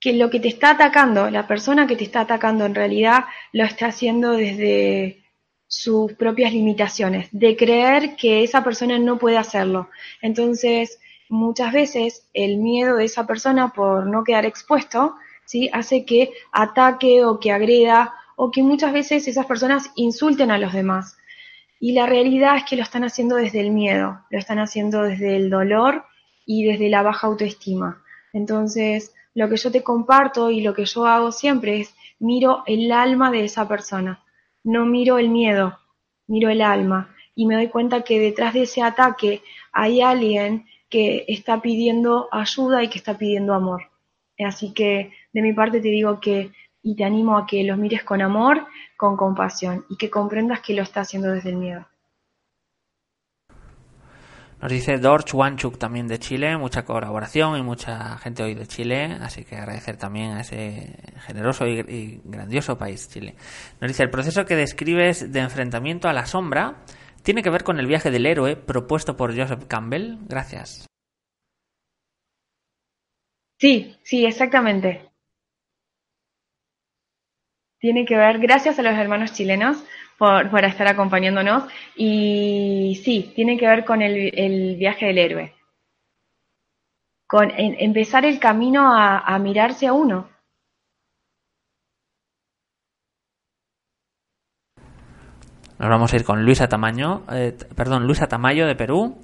que 0.00 0.12
lo 0.12 0.30
que 0.30 0.38
te 0.38 0.48
está 0.48 0.70
atacando, 0.70 1.30
la 1.30 1.48
persona 1.48 1.88
que 1.88 1.96
te 1.96 2.04
está 2.04 2.20
atacando 2.20 2.64
en 2.64 2.76
realidad 2.76 3.24
lo 3.52 3.64
está 3.64 3.86
haciendo 3.88 4.32
desde 4.32 5.23
sus 5.74 6.12
propias 6.12 6.52
limitaciones, 6.52 7.28
de 7.32 7.56
creer 7.56 8.14
que 8.14 8.44
esa 8.44 8.62
persona 8.62 8.96
no 8.96 9.18
puede 9.18 9.36
hacerlo. 9.36 9.88
Entonces, 10.22 11.00
muchas 11.28 11.72
veces 11.72 12.28
el 12.32 12.58
miedo 12.58 12.96
de 12.96 13.06
esa 13.06 13.26
persona 13.26 13.72
por 13.72 14.06
no 14.06 14.22
quedar 14.22 14.46
expuesto, 14.46 15.16
¿sí? 15.44 15.68
hace 15.72 16.04
que 16.04 16.30
ataque 16.52 17.24
o 17.24 17.40
que 17.40 17.50
agreda 17.50 18.14
o 18.36 18.52
que 18.52 18.62
muchas 18.62 18.92
veces 18.92 19.26
esas 19.26 19.46
personas 19.46 19.90
insulten 19.96 20.52
a 20.52 20.58
los 20.58 20.72
demás. 20.72 21.16
Y 21.80 21.92
la 21.92 22.06
realidad 22.06 22.56
es 22.56 22.64
que 22.64 22.76
lo 22.76 22.84
están 22.84 23.02
haciendo 23.02 23.34
desde 23.34 23.60
el 23.60 23.72
miedo, 23.72 24.20
lo 24.30 24.38
están 24.38 24.60
haciendo 24.60 25.02
desde 25.02 25.34
el 25.34 25.50
dolor 25.50 26.04
y 26.46 26.64
desde 26.64 26.88
la 26.88 27.02
baja 27.02 27.26
autoestima. 27.26 28.00
Entonces, 28.32 29.12
lo 29.34 29.48
que 29.48 29.56
yo 29.56 29.72
te 29.72 29.82
comparto 29.82 30.52
y 30.52 30.60
lo 30.60 30.72
que 30.72 30.84
yo 30.84 31.04
hago 31.06 31.32
siempre 31.32 31.80
es 31.80 31.94
miro 32.20 32.62
el 32.66 32.92
alma 32.92 33.32
de 33.32 33.44
esa 33.44 33.66
persona 33.66 34.23
no 34.64 34.86
miro 34.86 35.18
el 35.18 35.28
miedo, 35.28 35.78
miro 36.26 36.48
el 36.48 36.62
alma 36.62 37.14
y 37.34 37.46
me 37.46 37.54
doy 37.54 37.68
cuenta 37.68 38.02
que 38.02 38.18
detrás 38.18 38.54
de 38.54 38.62
ese 38.62 38.82
ataque 38.82 39.42
hay 39.72 40.00
alguien 40.00 40.66
que 40.88 41.24
está 41.28 41.60
pidiendo 41.60 42.28
ayuda 42.32 42.82
y 42.82 42.88
que 42.88 42.98
está 42.98 43.16
pidiendo 43.16 43.54
amor. 43.54 43.90
Así 44.38 44.72
que 44.72 45.12
de 45.32 45.42
mi 45.42 45.52
parte 45.52 45.80
te 45.80 45.88
digo 45.88 46.20
que 46.20 46.50
y 46.82 46.96
te 46.96 47.04
animo 47.04 47.38
a 47.38 47.46
que 47.46 47.64
los 47.64 47.78
mires 47.78 48.04
con 48.04 48.20
amor, 48.20 48.66
con 48.96 49.16
compasión 49.16 49.86
y 49.88 49.96
que 49.96 50.10
comprendas 50.10 50.60
que 50.60 50.74
lo 50.74 50.82
está 50.82 51.00
haciendo 51.00 51.32
desde 51.32 51.50
el 51.50 51.56
miedo. 51.56 51.86
Nos 54.64 54.72
dice 54.72 54.96
Dorch 54.96 55.34
Wanchuk 55.34 55.76
también 55.76 56.08
de 56.08 56.18
Chile, 56.18 56.56
mucha 56.56 56.86
colaboración 56.86 57.58
y 57.58 57.62
mucha 57.62 58.16
gente 58.16 58.42
hoy 58.42 58.54
de 58.54 58.66
Chile, 58.66 59.18
así 59.20 59.44
que 59.44 59.56
agradecer 59.56 59.98
también 59.98 60.30
a 60.30 60.40
ese 60.40 60.96
generoso 61.26 61.66
y, 61.66 62.22
grandioso 62.24 62.78
país, 62.78 63.06
Chile. 63.10 63.34
Nos 63.78 63.90
dice, 63.90 64.04
el 64.04 64.08
proceso 64.08 64.46
que 64.46 64.56
describes 64.56 65.30
de 65.30 65.40
enfrentamiento 65.40 66.08
a 66.08 66.14
la 66.14 66.24
sombra 66.24 66.82
tiene 67.22 67.42
que 67.42 67.50
ver 67.50 67.62
con 67.62 67.78
el 67.78 67.86
viaje 67.86 68.10
del 68.10 68.24
héroe 68.24 68.56
propuesto 68.56 69.18
por 69.18 69.38
Joseph 69.38 69.66
Campbell. 69.68 70.16
Gracias. 70.28 70.86
Sí, 73.58 73.98
sí, 74.02 74.24
exactamente. 74.24 75.10
Tiene 77.80 78.06
que 78.06 78.16
ver, 78.16 78.38
gracias 78.38 78.78
a 78.78 78.82
los 78.82 78.94
hermanos 78.94 79.34
chilenos, 79.34 79.84
por, 80.18 80.50
por, 80.50 80.64
estar 80.64 80.86
acompañándonos. 80.86 81.64
Y 81.96 83.00
sí, 83.04 83.32
tiene 83.34 83.56
que 83.56 83.66
ver 83.66 83.84
con 83.84 84.02
el, 84.02 84.32
el 84.38 84.76
viaje 84.76 85.06
del 85.06 85.18
héroe. 85.18 85.54
Con 87.26 87.50
en, 87.50 87.76
empezar 87.78 88.24
el 88.24 88.38
camino 88.38 88.92
a, 88.94 89.38
mirarse 89.38 89.86
a 89.86 89.92
uno. 89.92 90.28
Nos 95.78 95.88
vamos 95.88 96.12
a 96.12 96.16
ir 96.16 96.24
con 96.24 96.44
Luisa 96.44 96.68
Tamaño, 96.68 97.24
eh, 97.32 97.56
perdón, 97.74 98.06
Luisa 98.06 98.26
Tamayo 98.26 98.66
de 98.66 98.76
Perú. 98.76 99.18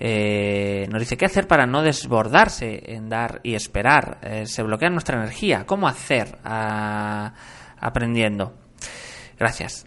Eh, 0.00 0.86
nos 0.90 1.00
dice, 1.00 1.16
¿qué 1.16 1.24
hacer 1.24 1.48
para 1.48 1.66
no 1.66 1.82
desbordarse 1.82 2.94
en 2.94 3.08
dar 3.08 3.40
y 3.42 3.54
esperar? 3.54 4.18
Eh, 4.22 4.46
se 4.46 4.62
bloquea 4.62 4.90
nuestra 4.90 5.16
energía. 5.18 5.64
¿Cómo 5.66 5.88
hacer? 5.88 6.38
Ah, 6.44 7.32
aprendiendo. 7.80 8.54
Gracias. 9.38 9.86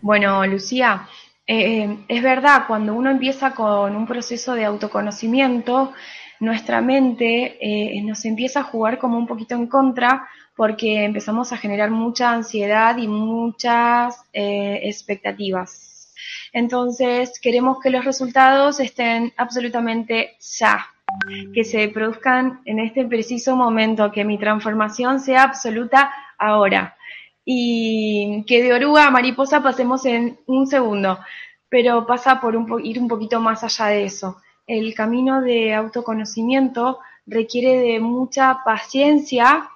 Bueno, 0.00 0.46
Lucía, 0.46 1.08
es 1.46 2.22
verdad, 2.22 2.64
cuando 2.66 2.94
uno 2.94 3.10
empieza 3.10 3.54
con 3.54 3.96
un 3.96 4.06
proceso 4.06 4.54
de 4.54 4.64
autoconocimiento, 4.64 5.92
nuestra 6.40 6.80
mente 6.80 7.58
nos 8.04 8.24
empieza 8.24 8.60
a 8.60 8.64
jugar 8.64 8.98
como 8.98 9.18
un 9.18 9.26
poquito 9.26 9.54
en 9.54 9.66
contra 9.66 10.28
porque 10.58 11.04
empezamos 11.04 11.52
a 11.52 11.56
generar 11.56 11.90
mucha 11.90 12.32
ansiedad 12.32 12.96
y 12.96 13.06
muchas 13.06 14.24
eh, 14.32 14.80
expectativas. 14.82 16.12
Entonces, 16.52 17.38
queremos 17.40 17.78
que 17.80 17.90
los 17.90 18.04
resultados 18.04 18.80
estén 18.80 19.32
absolutamente 19.36 20.36
ya, 20.40 20.86
que 21.54 21.64
se 21.64 21.88
produzcan 21.88 22.60
en 22.64 22.80
este 22.80 23.04
preciso 23.04 23.54
momento, 23.54 24.10
que 24.10 24.24
mi 24.24 24.36
transformación 24.36 25.20
sea 25.20 25.44
absoluta 25.44 26.12
ahora 26.38 26.96
y 27.50 28.44
que 28.46 28.62
de 28.62 28.74
oruga 28.74 29.06
a 29.06 29.10
mariposa 29.10 29.62
pasemos 29.62 30.04
en 30.04 30.38
un 30.44 30.66
segundo, 30.66 31.18
pero 31.70 32.06
pasa 32.06 32.42
por 32.42 32.54
ir 32.84 33.00
un 33.00 33.08
poquito 33.08 33.40
más 33.40 33.64
allá 33.64 33.86
de 33.86 34.04
eso. 34.04 34.36
El 34.66 34.94
camino 34.94 35.40
de 35.40 35.72
autoconocimiento 35.72 36.98
requiere 37.24 37.78
de 37.78 38.00
mucha 38.00 38.60
paciencia, 38.66 39.66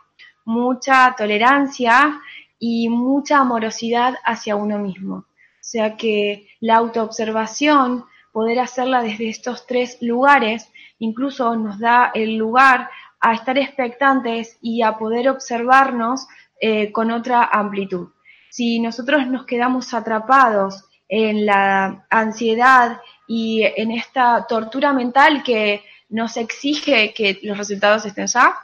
mucha 0.44 1.14
tolerancia 1.16 2.20
y 2.58 2.90
mucha 2.90 3.38
amorosidad 3.38 4.16
hacia 4.22 4.54
uno 4.54 4.78
mismo. 4.78 5.14
O 5.14 5.24
sea 5.62 5.96
que 5.96 6.48
la 6.60 6.76
autoobservación, 6.76 8.04
poder 8.32 8.60
hacerla 8.60 9.00
desde 9.00 9.30
estos 9.30 9.66
tres 9.66 9.96
lugares, 10.02 10.70
incluso 10.98 11.56
nos 11.56 11.78
da 11.78 12.10
el 12.12 12.36
lugar 12.36 12.90
a 13.18 13.32
estar 13.32 13.56
expectantes 13.56 14.58
y 14.60 14.82
a 14.82 14.98
poder 14.98 15.30
observarnos 15.30 16.26
eh, 16.64 16.92
con 16.92 17.10
otra 17.10 17.42
amplitud. 17.42 18.10
Si 18.48 18.78
nosotros 18.78 19.26
nos 19.26 19.46
quedamos 19.46 19.92
atrapados 19.94 20.84
en 21.08 21.44
la 21.44 22.06
ansiedad 22.08 23.00
y 23.26 23.64
en 23.64 23.90
esta 23.90 24.46
tortura 24.46 24.92
mental 24.92 25.42
que 25.42 25.82
nos 26.10 26.36
exige 26.36 27.12
que 27.14 27.40
los 27.42 27.58
resultados 27.58 28.06
estén 28.06 28.28
ya, 28.28 28.54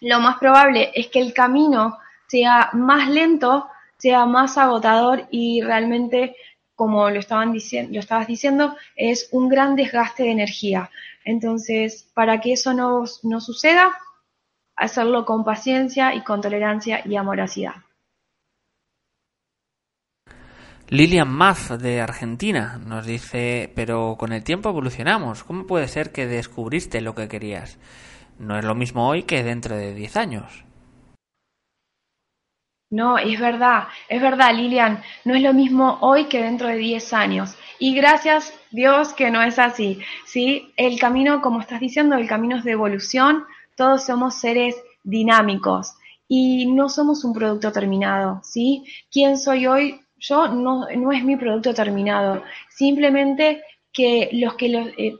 lo 0.00 0.18
más 0.18 0.38
probable 0.38 0.90
es 0.92 1.06
que 1.06 1.20
el 1.20 1.32
camino 1.32 1.98
sea 2.26 2.70
más 2.72 3.08
lento, 3.08 3.68
sea 3.96 4.26
más 4.26 4.58
agotador 4.58 5.28
y 5.30 5.62
realmente, 5.62 6.34
como 6.74 7.10
lo, 7.10 7.20
estaban 7.20 7.52
diciendo, 7.52 7.92
lo 7.94 8.00
estabas 8.00 8.26
diciendo, 8.26 8.76
es 8.96 9.28
un 9.30 9.48
gran 9.48 9.76
desgaste 9.76 10.24
de 10.24 10.32
energía. 10.32 10.90
Entonces, 11.24 12.10
para 12.12 12.40
que 12.40 12.54
eso 12.54 12.74
no, 12.74 13.04
no 13.22 13.40
suceda, 13.40 13.96
hacerlo 14.76 15.24
con 15.24 15.44
paciencia 15.44 16.14
y 16.14 16.22
con 16.22 16.40
tolerancia 16.40 17.02
y 17.04 17.16
amorosidad. 17.16 17.74
Lilian 20.88 21.28
Maff 21.28 21.70
de 21.70 22.00
Argentina 22.00 22.78
nos 22.84 23.06
dice, 23.06 23.72
pero 23.74 24.16
con 24.18 24.32
el 24.32 24.44
tiempo 24.44 24.68
evolucionamos. 24.68 25.42
¿Cómo 25.42 25.66
puede 25.66 25.88
ser 25.88 26.12
que 26.12 26.26
descubriste 26.26 27.00
lo 27.00 27.14
que 27.14 27.26
querías? 27.26 27.78
no 28.38 28.58
es 28.58 28.64
lo 28.64 28.74
mismo 28.74 29.08
hoy 29.08 29.22
que 29.24 29.42
dentro 29.42 29.76
de 29.76 29.94
10 29.94 30.16
años. 30.16 30.64
No, 32.90 33.18
es 33.18 33.40
verdad, 33.40 33.88
es 34.08 34.22
verdad, 34.22 34.54
Lilian, 34.54 35.02
no 35.24 35.34
es 35.34 35.42
lo 35.42 35.52
mismo 35.52 35.98
hoy 36.00 36.26
que 36.26 36.42
dentro 36.42 36.68
de 36.68 36.76
10 36.76 37.12
años. 37.12 37.56
Y 37.80 37.94
gracias 37.94 38.54
Dios 38.70 39.12
que 39.14 39.30
no 39.30 39.42
es 39.42 39.58
así, 39.58 40.00
¿sí? 40.26 40.72
El 40.76 40.98
camino, 41.00 41.40
como 41.40 41.60
estás 41.60 41.80
diciendo, 41.80 42.16
el 42.16 42.28
camino 42.28 42.56
es 42.56 42.64
de 42.64 42.72
evolución, 42.72 43.44
todos 43.76 44.04
somos 44.04 44.34
seres 44.34 44.76
dinámicos 45.02 45.94
y 46.28 46.66
no 46.66 46.88
somos 46.88 47.24
un 47.24 47.32
producto 47.32 47.70
terminado, 47.72 48.40
¿sí? 48.42 48.84
¿Quién 49.10 49.38
soy 49.38 49.66
hoy? 49.66 50.00
Yo 50.18 50.48
no, 50.48 50.86
no 50.96 51.12
es 51.12 51.22
mi 51.22 51.36
producto 51.36 51.74
terminado, 51.74 52.42
simplemente 52.70 53.62
que 53.92 54.30
los 54.32 54.54
que 54.54 54.68
los, 54.68 54.88
eh, 54.96 55.16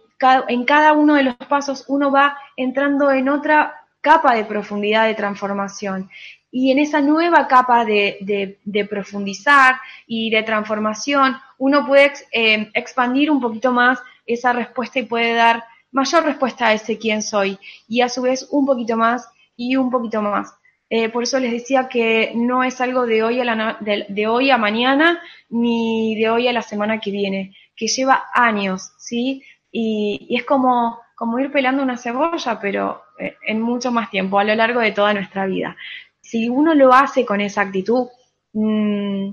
en 0.49 0.65
cada 0.65 0.93
uno 0.93 1.15
de 1.15 1.25
los 1.25 1.37
pasos 1.37 1.85
uno 1.89 2.11
va 2.11 2.37
entrando 2.57 3.11
en 3.11 3.29
otra 3.29 3.75
capa 4.01 4.35
de 4.35 4.45
profundidad 4.45 5.07
de 5.07 5.15
transformación. 5.15 6.11
Y 6.51 6.71
en 6.71 6.79
esa 6.79 7.01
nueva 7.01 7.49
capa 7.49 7.85
de, 7.85 8.59
profundizar 8.89 9.77
y 10.07 10.31
de 10.31 10.43
transformación, 10.45 11.37
uno 11.59 11.87
puede 11.87 12.13
eh, 12.31 12.71
expandir 12.75 13.31
un 13.31 13.41
poquito 13.41 13.73
más 13.73 13.99
esa 14.25 14.53
respuesta 14.53 15.01
y 15.01 15.05
puede 15.05 15.35
dar 15.35 15.65
mayor 15.95 16.25
respuesta 16.25 16.67
a 16.69 16.75
ese 16.75 16.99
quién 16.99 17.23
soy. 17.23 17.59
Y 17.89 18.03
a 18.03 18.11
su 18.11 18.21
vez 18.21 18.47
un 18.51 18.67
poquito 18.67 18.97
más 18.97 19.27
y 19.57 19.77
un 19.77 19.91
poquito 19.91 20.21
más. 20.21 20.55
Eh, 20.91 21.09
por 21.09 21.23
eso 21.23 21.41
les 21.41 21.53
decía 21.53 21.89
que 21.89 22.33
no 22.35 22.63
es 22.63 22.81
algo 22.83 23.07
de 23.07 23.23
hoy, 23.23 23.41
a 23.41 23.45
la, 23.45 23.79
de 23.81 24.27
hoy 24.27 24.51
a 24.51 24.59
mañana 24.59 25.21
ni 25.49 26.15
de 26.17 26.29
hoy 26.29 26.47
a 26.47 26.53
la 26.53 26.63
semana 26.63 27.01
que 27.01 27.11
viene, 27.11 27.57
que 27.75 27.87
lleva 27.87 28.27
años, 28.35 28.93
¿sí? 28.99 29.43
y, 29.75 30.37
es 30.37 30.45
como, 30.45 31.01
como 31.17 31.39
ir 31.41 31.51
pelando 31.51 31.83
una 31.83 31.97
cebolla, 31.97 32.61
pero 32.61 33.03
eh, 33.19 33.37
en 33.47 33.61
mucho 33.61 33.91
más 33.91 34.09
tiempo, 34.09 34.39
a 34.39 34.45
lo 34.45 34.55
largo 34.55 34.81
de 34.81 34.93
toda 34.93 35.13
nuestra 35.13 35.47
vida. 35.47 35.77
Si 36.21 36.49
uno 36.49 36.75
lo 36.75 36.95
hace 36.95 37.27
con 37.27 37.41
esa 37.41 37.63
actitud, 37.63 38.07
mm, 38.53 39.33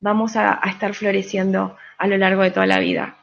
vamos 0.00 0.36
a, 0.36 0.60
estar 0.66 0.94
floreciendo 0.94 1.76
a 1.98 2.06
lo 2.06 2.16
largo 2.16 2.42
de 2.42 2.50
toda 2.50 2.66
la 2.66 2.78
vida. 2.80 3.16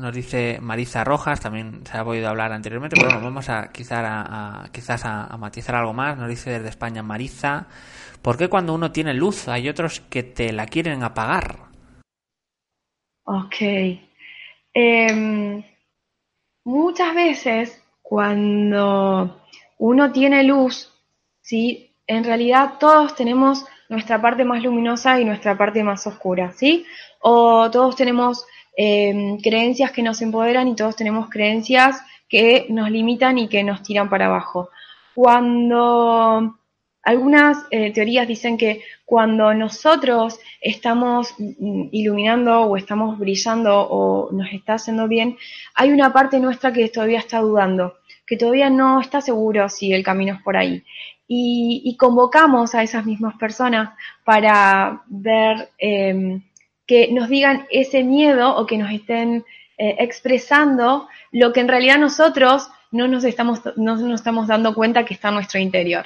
Nos 0.00 0.14
dice 0.14 0.58
Marisa 0.60 1.04
Rojas, 1.04 1.40
también 1.40 1.84
se 1.84 1.98
ha 1.98 2.04
podido 2.04 2.28
hablar 2.28 2.52
anteriormente, 2.52 2.96
pero 2.98 3.20
vamos 3.20 3.48
a, 3.48 3.70
quizás 3.70 4.02
a, 4.02 4.68
quizás 4.72 5.04
a, 5.04 5.36
matizar 5.36 5.74
algo 5.74 5.92
más. 5.92 6.16
Nos 6.16 6.28
dice 6.28 6.50
desde 6.50 6.70
España 6.70 7.02
Marisa, 7.02 7.66
¿por 8.22 8.38
qué 8.38 8.48
cuando 8.48 8.74
uno 8.74 8.92
tiene 8.92 9.14
luz 9.14 9.48
hay 9.48 9.68
otros 9.68 10.00
que 10.00 10.22
te 10.22 10.52
la 10.52 10.66
quieren 10.66 11.02
apagar? 11.02 11.56
Ok. 13.24 13.56
Em, 14.72 15.62
muchas 16.64 17.14
veces 17.14 17.82
cuando 18.02 19.42
uno 19.78 20.12
tiene 20.12 20.42
luz, 20.44 20.92
¿sí? 21.42 21.90
en 22.10 22.24
realidad 22.24 22.74
todos 22.80 23.14
tenemos 23.14 23.64
nuestra 23.88 24.20
parte 24.20 24.44
más 24.44 24.62
luminosa 24.64 25.20
y 25.20 25.24
nuestra 25.24 25.56
parte 25.56 25.84
más 25.84 26.06
oscura, 26.08 26.52
¿sí? 26.52 26.84
O 27.20 27.70
todos 27.70 27.94
tenemos 27.94 28.46
em, 28.82 29.36
creencias 29.36 29.92
que 29.92 30.02
nos 30.02 30.22
empoderan 30.22 30.66
y 30.66 30.74
todos 30.74 30.96
tenemos 30.96 31.28
creencias 31.28 32.02
que 32.30 32.64
nos 32.70 32.90
limitan 32.90 33.36
y 33.36 33.46
que 33.46 33.62
nos 33.62 33.82
tiran 33.82 34.08
para 34.08 34.24
abajo. 34.24 34.70
Cuando 35.14 36.56
algunas 37.02 37.58
eh, 37.70 37.92
teorías 37.92 38.26
dicen 38.26 38.56
que 38.56 38.80
cuando 39.04 39.52
nosotros 39.52 40.38
estamos 40.62 41.34
mm, 41.36 41.88
iluminando 41.92 42.62
o 42.62 42.76
estamos 42.78 43.18
brillando 43.18 43.86
o 43.86 44.32
nos 44.32 44.50
está 44.50 44.74
haciendo 44.74 45.08
bien, 45.08 45.36
hay 45.74 45.90
una 45.92 46.10
parte 46.10 46.40
nuestra 46.40 46.72
que 46.72 46.88
todavía 46.88 47.18
está 47.18 47.40
dudando, 47.40 47.98
que 48.26 48.38
todavía 48.38 48.70
no 48.70 49.02
está 49.02 49.20
seguro 49.20 49.68
si 49.68 49.92
el 49.92 50.02
camino 50.02 50.36
es 50.36 50.42
por 50.42 50.56
ahí. 50.56 50.82
Y, 51.28 51.96
convocamos 51.98 52.74
a 52.74 52.82
esas 52.82 53.04
mismas 53.04 53.36
personas 53.36 53.90
para 54.24 55.02
ver 55.06 55.68
em, 55.78 56.42
que 56.90 57.06
nos 57.12 57.28
digan 57.28 57.68
ese 57.70 58.02
miedo 58.02 58.56
o 58.56 58.66
que 58.66 58.76
nos 58.76 58.90
estén 58.90 59.44
eh, 59.78 59.94
expresando 60.00 61.06
lo 61.30 61.52
que 61.52 61.60
en 61.60 61.68
realidad 61.68 61.98
nosotros 61.98 62.68
no 62.90 63.06
nos 63.06 63.22
estamos, 63.22 63.60
no 63.76 63.94
nos 63.94 64.18
estamos 64.18 64.48
dando 64.48 64.74
cuenta 64.74 65.04
que 65.04 65.14
está 65.14 65.28
en 65.28 65.34
nuestro 65.34 65.60
interior. 65.60 66.04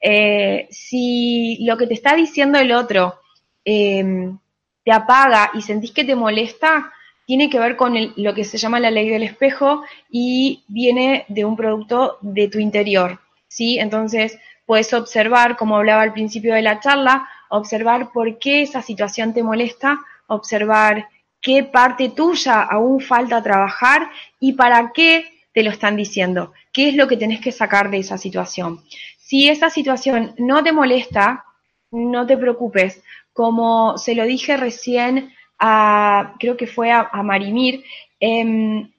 Eh, 0.00 0.66
si 0.72 1.64
lo 1.64 1.76
que 1.76 1.86
te 1.86 1.94
está 1.94 2.16
diciendo 2.16 2.58
el 2.58 2.72
otro 2.72 3.20
em, 3.64 4.36
te 4.84 4.90
apaga 4.90 5.52
y 5.54 5.62
sentís 5.62 5.92
que 5.92 6.02
te 6.02 6.16
molesta, 6.16 6.92
tiene 7.26 7.48
que 7.48 7.60
ver 7.60 7.76
con 7.76 7.94
lo 8.16 8.34
que 8.34 8.42
se 8.42 8.58
llama 8.58 8.80
la 8.80 8.90
ley 8.90 9.08
del 9.08 9.22
espejo 9.22 9.84
y 10.10 10.64
viene 10.66 11.26
de 11.28 11.44
un 11.44 11.54
producto 11.54 12.18
de 12.22 12.48
tu 12.48 12.58
interior, 12.58 13.20
¿sí? 13.46 13.78
Entonces, 13.78 14.36
puedes 14.66 14.92
observar, 14.94 15.56
como 15.56 15.76
hablaba 15.76 16.02
al 16.02 16.12
principio 16.12 16.54
de 16.54 16.62
la 16.62 16.80
charla, 16.80 17.28
observar 17.50 18.10
por 18.12 18.40
qué 18.40 18.62
esa 18.62 18.82
situación 18.82 19.32
te 19.32 19.44
molesta, 19.44 20.00
observar 20.26 21.08
qué 21.40 21.64
parte 21.64 22.08
tuya 22.08 22.62
aún 22.62 23.00
falta 23.00 23.42
trabajar 23.42 24.10
y 24.40 24.54
para 24.54 24.92
qué 24.92 25.26
te 25.52 25.62
lo 25.62 25.70
están 25.70 25.96
diciendo, 25.96 26.52
qué 26.72 26.88
es 26.88 26.96
lo 26.96 27.06
que 27.06 27.16
tenés 27.16 27.40
que 27.40 27.52
sacar 27.52 27.90
de 27.90 27.98
esa 27.98 28.18
situación. 28.18 28.80
Si 29.18 29.48
esa 29.48 29.70
situación 29.70 30.34
no 30.38 30.62
te 30.62 30.72
molesta, 30.72 31.44
no 31.90 32.26
te 32.26 32.36
preocupes. 32.36 33.02
Como 33.32 33.96
se 33.98 34.14
lo 34.14 34.24
dije 34.24 34.56
recién 34.56 35.32
a, 35.58 36.34
creo 36.40 36.56
que 36.56 36.66
fue 36.66 36.90
a, 36.90 37.08
Marimir, 37.22 37.84
em, 38.20 38.90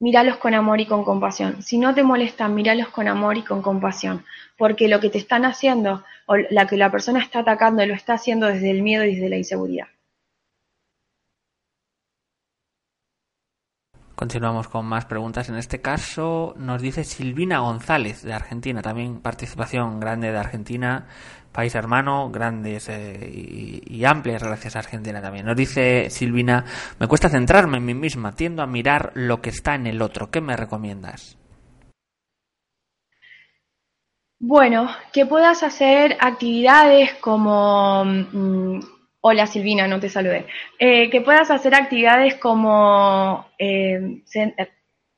míralos 0.00 0.36
con 0.36 0.54
amor 0.54 0.80
y 0.80 0.86
con 0.86 1.04
compasión. 1.04 1.62
Si 1.62 1.78
no 1.78 1.94
te 1.94 2.02
molestan, 2.02 2.54
míralos 2.54 2.88
con 2.88 3.08
amor 3.08 3.36
y 3.36 3.42
con 3.42 3.62
compasión, 3.62 4.24
porque 4.56 4.88
lo 4.88 5.00
que 5.00 5.10
te 5.10 5.18
están 5.18 5.44
haciendo 5.44 6.04
o 6.26 6.36
la 6.36 6.66
que 6.66 6.76
la 6.76 6.90
persona 6.90 7.20
está 7.20 7.40
atacando 7.40 7.84
lo 7.86 7.94
está 7.94 8.14
haciendo 8.14 8.46
desde 8.46 8.70
el 8.70 8.82
miedo 8.82 9.04
y 9.04 9.14
desde 9.14 9.28
la 9.28 9.36
inseguridad. 9.36 9.88
Continuamos 14.18 14.66
con 14.66 14.84
más 14.84 15.04
preguntas. 15.04 15.48
En 15.48 15.54
este 15.54 15.80
caso 15.80 16.52
nos 16.56 16.82
dice 16.82 17.04
Silvina 17.04 17.60
González 17.60 18.24
de 18.24 18.32
Argentina, 18.32 18.82
también 18.82 19.20
participación 19.20 20.00
grande 20.00 20.32
de 20.32 20.36
Argentina, 20.36 21.06
país 21.52 21.76
hermano, 21.76 22.28
grandes 22.28 22.88
eh, 22.88 23.80
y, 23.86 24.04
amplias 24.04 24.42
gracias 24.42 24.74
a 24.74 24.80
Argentina 24.80 25.22
también. 25.22 25.46
Nos 25.46 25.54
dice 25.54 26.10
Silvina, 26.10 26.64
me 26.98 27.06
cuesta 27.06 27.28
centrarme 27.28 27.76
en 27.76 27.84
mí 27.84 27.94
misma, 27.94 28.32
tiendo 28.32 28.60
a 28.60 28.66
mirar 28.66 29.12
lo 29.14 29.40
que 29.40 29.50
está 29.50 29.76
en 29.76 29.86
el 29.86 30.02
otro. 30.02 30.32
¿Qué 30.32 30.40
me 30.40 30.56
recomiendas? 30.56 31.38
Bueno, 34.40 34.90
que 35.12 35.26
puedas 35.26 35.62
hacer 35.62 36.16
actividades 36.18 37.14
como 37.20 38.04
mm, 38.04 38.80
Hola 39.20 39.48
Silvina, 39.48 39.88
no 39.88 39.98
te 39.98 40.08
saludé. 40.08 40.46
Eh, 40.78 41.10
que 41.10 41.20
puedas 41.20 41.50
hacer 41.50 41.74
actividades 41.74 42.36
como 42.36 43.46
eh, 43.58 44.22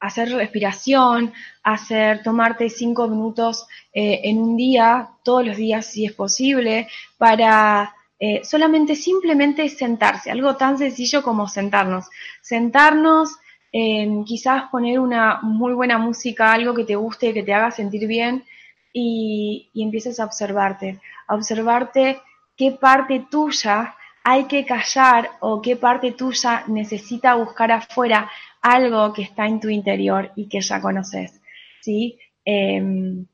hacer 0.00 0.30
respiración, 0.32 1.34
hacer, 1.62 2.22
tomarte 2.22 2.70
cinco 2.70 3.08
minutos 3.08 3.66
eh, 3.92 4.20
en 4.24 4.38
un 4.38 4.56
día, 4.56 5.10
todos 5.22 5.46
los 5.46 5.56
días 5.58 5.84
si 5.84 6.06
es 6.06 6.12
posible, 6.12 6.88
para 7.18 7.94
solamente 8.42 8.96
simplemente 8.96 9.66
sentarse, 9.70 10.30
algo 10.30 10.54
tan 10.54 10.76
sencillo 10.76 11.22
como 11.22 11.48
sentarnos. 11.48 12.04
Sentarnos, 12.42 13.30
quizás 13.72 14.64
poner 14.70 14.98
una 15.00 15.40
muy 15.40 15.72
buena 15.72 15.96
música, 15.96 16.52
algo 16.52 16.74
que 16.74 16.84
te 16.84 16.96
guste, 16.96 17.32
que 17.32 17.42
te 17.42 17.54
haga 17.54 17.70
sentir 17.70 18.06
bien 18.06 18.44
y, 18.92 19.70
y 19.72 19.82
empieces 19.82 20.20
a 20.20 20.26
observarte, 20.26 21.00
a 21.28 21.34
observarte 21.34 22.20
qué 22.60 22.72
parte 22.72 23.24
tuya 23.30 23.96
hay 24.22 24.44
que 24.44 24.66
callar 24.66 25.30
o 25.40 25.62
qué 25.62 25.76
parte 25.76 26.12
tuya 26.12 26.64
necesita 26.66 27.34
buscar 27.34 27.72
afuera 27.72 28.30
algo 28.60 29.14
que 29.14 29.22
está 29.22 29.46
en 29.46 29.60
tu 29.60 29.70
interior 29.70 30.30
y 30.36 30.46
que 30.46 30.60
ya 30.60 30.78
conoces. 30.78 31.40
¿sí? 31.80 32.18
Em, 32.44 33.24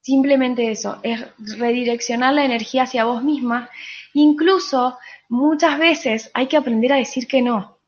simplemente 0.00 0.68
eso, 0.68 0.98
es 1.04 1.24
redireccionar 1.38 2.34
la 2.34 2.44
energía 2.44 2.82
hacia 2.82 3.04
vos 3.04 3.22
misma. 3.22 3.70
Incluso 4.14 4.98
muchas 5.28 5.78
veces 5.78 6.32
hay 6.34 6.48
que 6.48 6.56
aprender 6.56 6.92
a 6.92 6.96
decir 6.96 7.28
que 7.28 7.40
no, 7.40 7.78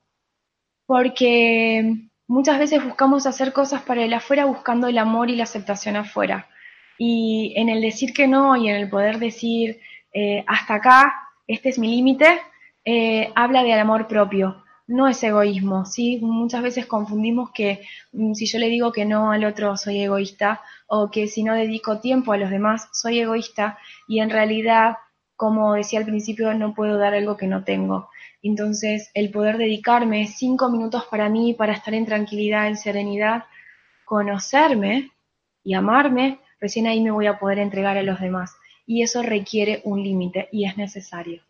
porque 0.87 2.07
muchas 2.29 2.61
veces 2.61 2.85
buscamos 2.85 3.27
hacer 3.27 3.53
cosas 3.53 3.83
para 3.83 4.05
el 4.05 4.15
afuera 4.15 4.45
buscando 4.45 4.87
el 4.87 4.99
amor 4.99 5.29
y 5.29 5.35
la 5.35 5.43
aceptación 5.43 5.97
afuera. 5.97 6.47
Y 6.99 7.53
en 7.57 7.69
el 7.69 7.81
decir 7.81 8.15
que 8.15 8.29
no 8.29 8.55
y 8.57 8.69
en 8.69 8.77
el 8.77 8.89
poder 8.89 9.19
decir 9.19 9.81
eh, 10.15 10.45
hasta 10.47 10.75
acá, 10.75 11.13
este 11.49 11.71
es 11.71 11.79
mi 11.79 11.89
límite, 11.89 12.41
eh, 12.85 13.33
habla 13.35 13.65
del 13.65 13.79
amor 13.81 14.07
propio, 14.07 14.65
no 14.87 15.09
es 15.09 15.23
egoísmo, 15.25 15.87
¿sí? 15.87 16.21
Muchas 16.23 16.63
veces 16.63 16.87
confundimos 16.87 17.51
que 17.53 17.81
mm, 18.13 18.35
si 18.35 18.47
yo 18.47 18.59
le 18.61 18.69
digo 18.69 18.93
que 18.93 19.05
no 19.07 19.33
al 19.33 19.45
otro 19.45 19.77
soy 19.77 20.01
egoísta 20.03 20.61
o 20.87 21.11
que 21.11 21.27
si 21.27 21.43
no 21.43 21.55
dedico 21.55 22.01
tiempo 22.01 22.33
a 22.33 22.37
los 22.37 22.51
demás 22.51 22.89
soy 22.93 23.19
egoísta 23.21 23.79
y 24.07 24.21
en 24.21 24.31
realidad, 24.31 24.99
como 25.37 25.75
decía 25.75 25.99
al 25.99 26.07
principio, 26.07 26.55
no 26.55 26.75
puedo 26.75 26.97
dar 26.99 27.15
algo 27.15 27.37
que 27.37 27.49
no 27.49 27.65
tengo. 27.65 28.09
Entonces, 28.43 29.11
el 29.15 29.31
poder 29.31 29.59
dedicarme 29.59 30.27
cinco 30.29 30.71
minutos 30.71 31.07
para 31.11 31.29
mí, 31.29 31.55
para 31.55 31.73
estar 31.73 31.95
en 31.95 32.07
tranquilidad, 32.07 32.69
en 32.69 32.77
serenidad, 32.77 33.45
conocerme 34.05 35.11
y 35.65 35.75
amarme, 35.75 36.39
recién 36.61 36.87
ahí 36.87 37.01
me 37.03 37.11
voy 37.11 37.27
a 37.27 37.39
poder 37.39 37.59
entregar 37.59 37.97
a 37.97 38.03
los 38.03 38.21
demás 38.21 38.55
y 38.87 39.03
eso 39.03 39.23
requiere 39.23 39.81
un 39.85 40.03
límite 40.03 40.49
y 40.53 40.67
es 40.67 40.77
necesario. 40.77 41.43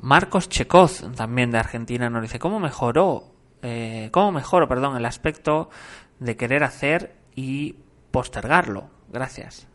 Marcos 0.00 0.48
Checoz, 0.50 1.02
también 1.16 1.50
de 1.50 1.58
Argentina, 1.58 2.10
nos 2.10 2.22
dice 2.22 2.38
cómo 2.38 2.60
mejoró, 2.60 3.34
eh, 3.62 4.10
cómo 4.12 4.32
mejoró, 4.32 4.68
perdón, 4.68 4.96
el 4.96 5.06
aspecto 5.06 5.70
de 6.18 6.36
querer 6.36 6.62
hacer 6.62 7.16
y 7.34 7.76
postergarlo. 8.10 8.90
Gracias. 9.08 9.66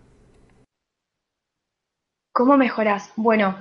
¿Cómo 2.31 2.57
mejoras? 2.57 3.11
Bueno, 3.15 3.57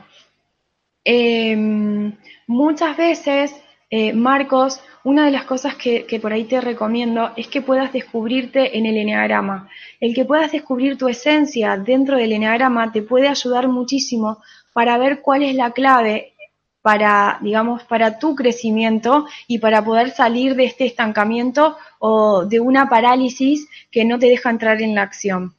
em, 1.05 2.17
muchas 2.47 2.97
veces, 2.97 3.55
eh, 3.91 4.13
Marcos, 4.13 4.83
una 5.05 5.25
de 5.25 5.31
las 5.31 5.45
cosas 5.45 5.75
que, 5.77 6.05
por 6.21 6.33
ahí 6.33 6.45
te 6.45 6.61
recomiendo 6.61 7.33
es 7.37 7.49
que 7.49 7.63
puedas 7.63 7.93
descubrirte 7.93 8.77
en 8.77 8.87
el 8.87 8.97
eneagrama. 8.97 9.69
El 10.01 10.15
que 10.15 10.25
puedas 10.25 10.53
descubrir 10.53 10.99
tu 10.99 11.09
esencia 11.09 11.77
dentro 11.77 12.17
del 12.17 12.33
eneagrama 12.33 12.93
te 12.93 13.03
puede 13.03 13.29
ayudar 13.29 13.69
muchísimo 13.69 14.43
para 14.73 14.99
ver 14.99 15.21
cuál 15.21 15.43
es 15.43 15.55
la 15.55 15.73
clave 15.73 16.35
para, 16.83 17.39
digamos, 17.43 17.83
para 17.85 18.19
tu 18.19 18.35
crecimiento 18.35 19.27
y 19.47 19.59
para 19.59 19.85
poder 19.85 20.11
salir 20.11 20.55
de 20.55 20.65
este 20.65 20.87
estancamiento 20.87 21.77
o 21.99 22.45
de 22.47 22.61
una 22.61 22.89
parálisis 22.89 23.69
que 23.91 24.05
no 24.05 24.19
te 24.19 24.27
deja 24.27 24.51
entrar 24.51 24.81
en 24.81 24.95
la 24.95 25.03
acción. 25.03 25.55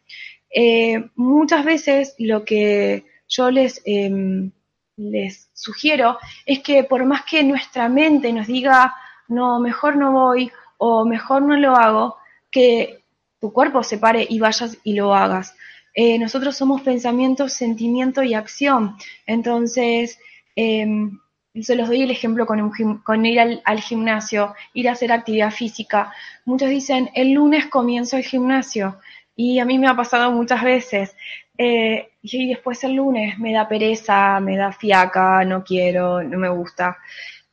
Eh, 0.49 1.09
muchas 1.15 1.63
veces 1.63 2.15
lo 2.17 2.43
que 2.43 3.05
yo 3.27 3.49
em, 3.85 4.51
les 4.97 5.49
sugiero 5.53 6.17
es 6.45 6.59
que 6.59 6.83
por 6.83 7.05
más 7.05 7.23
que 7.23 7.43
nuestra 7.43 7.87
mente 7.89 8.33
nos 8.33 8.47
diga 8.47 8.95
no, 9.29 9.59
mejor 9.59 9.95
no 9.95 10.11
voy 10.11 10.51
o 10.77 11.05
mejor 11.05 11.43
no 11.43 11.55
lo 11.55 11.75
hago, 11.75 12.17
que 12.51 13.03
tu 13.39 13.53
cuerpo 13.53 13.83
se 13.83 13.97
pare 13.97 14.25
y 14.29 14.39
vayas 14.39 14.77
y 14.83 14.93
lo 14.93 15.13
hagas. 15.13 15.55
Eh, 15.93 16.19
nosotros 16.19 16.55
somos 16.55 16.81
pensamiento, 16.81 17.49
sentimiento 17.49 18.23
y 18.23 18.33
acción. 18.33 18.95
Entonces, 19.25 20.19
em, 20.55 21.19
se 21.61 21.75
los 21.75 21.87
doy 21.87 22.03
el 22.03 22.11
ejemplo 22.11 22.45
con, 22.45 22.71
con 23.03 23.25
ir 23.25 23.39
al, 23.39 23.81
gimnasio, 23.81 24.55
ir 24.73 24.89
a 24.89 24.93
hacer 24.93 25.11
actividad 25.11 25.51
física. 25.51 26.13
Muchos 26.45 26.69
dicen, 26.69 27.09
el 27.15 27.33
lunes 27.33 27.67
comienzo 27.67 28.17
el 28.17 28.23
gimnasio. 28.23 28.99
Y 29.35 29.59
a 29.59 29.65
mí 29.65 29.79
me 29.79 29.87
ha 29.87 29.95
pasado 29.95 30.31
muchas 30.31 30.63
veces. 30.63 31.15
Eh, 31.57 32.11
y 32.21 32.49
después 32.49 32.83
el 32.83 32.93
lunes 32.93 33.37
me 33.39 33.53
da 33.53 33.67
pereza, 33.67 34.39
me 34.39 34.57
da 34.57 34.71
fiaca, 34.71 35.43
no 35.43 35.63
quiero, 35.63 36.23
no 36.23 36.37
me 36.37 36.49
gusta 36.49 36.97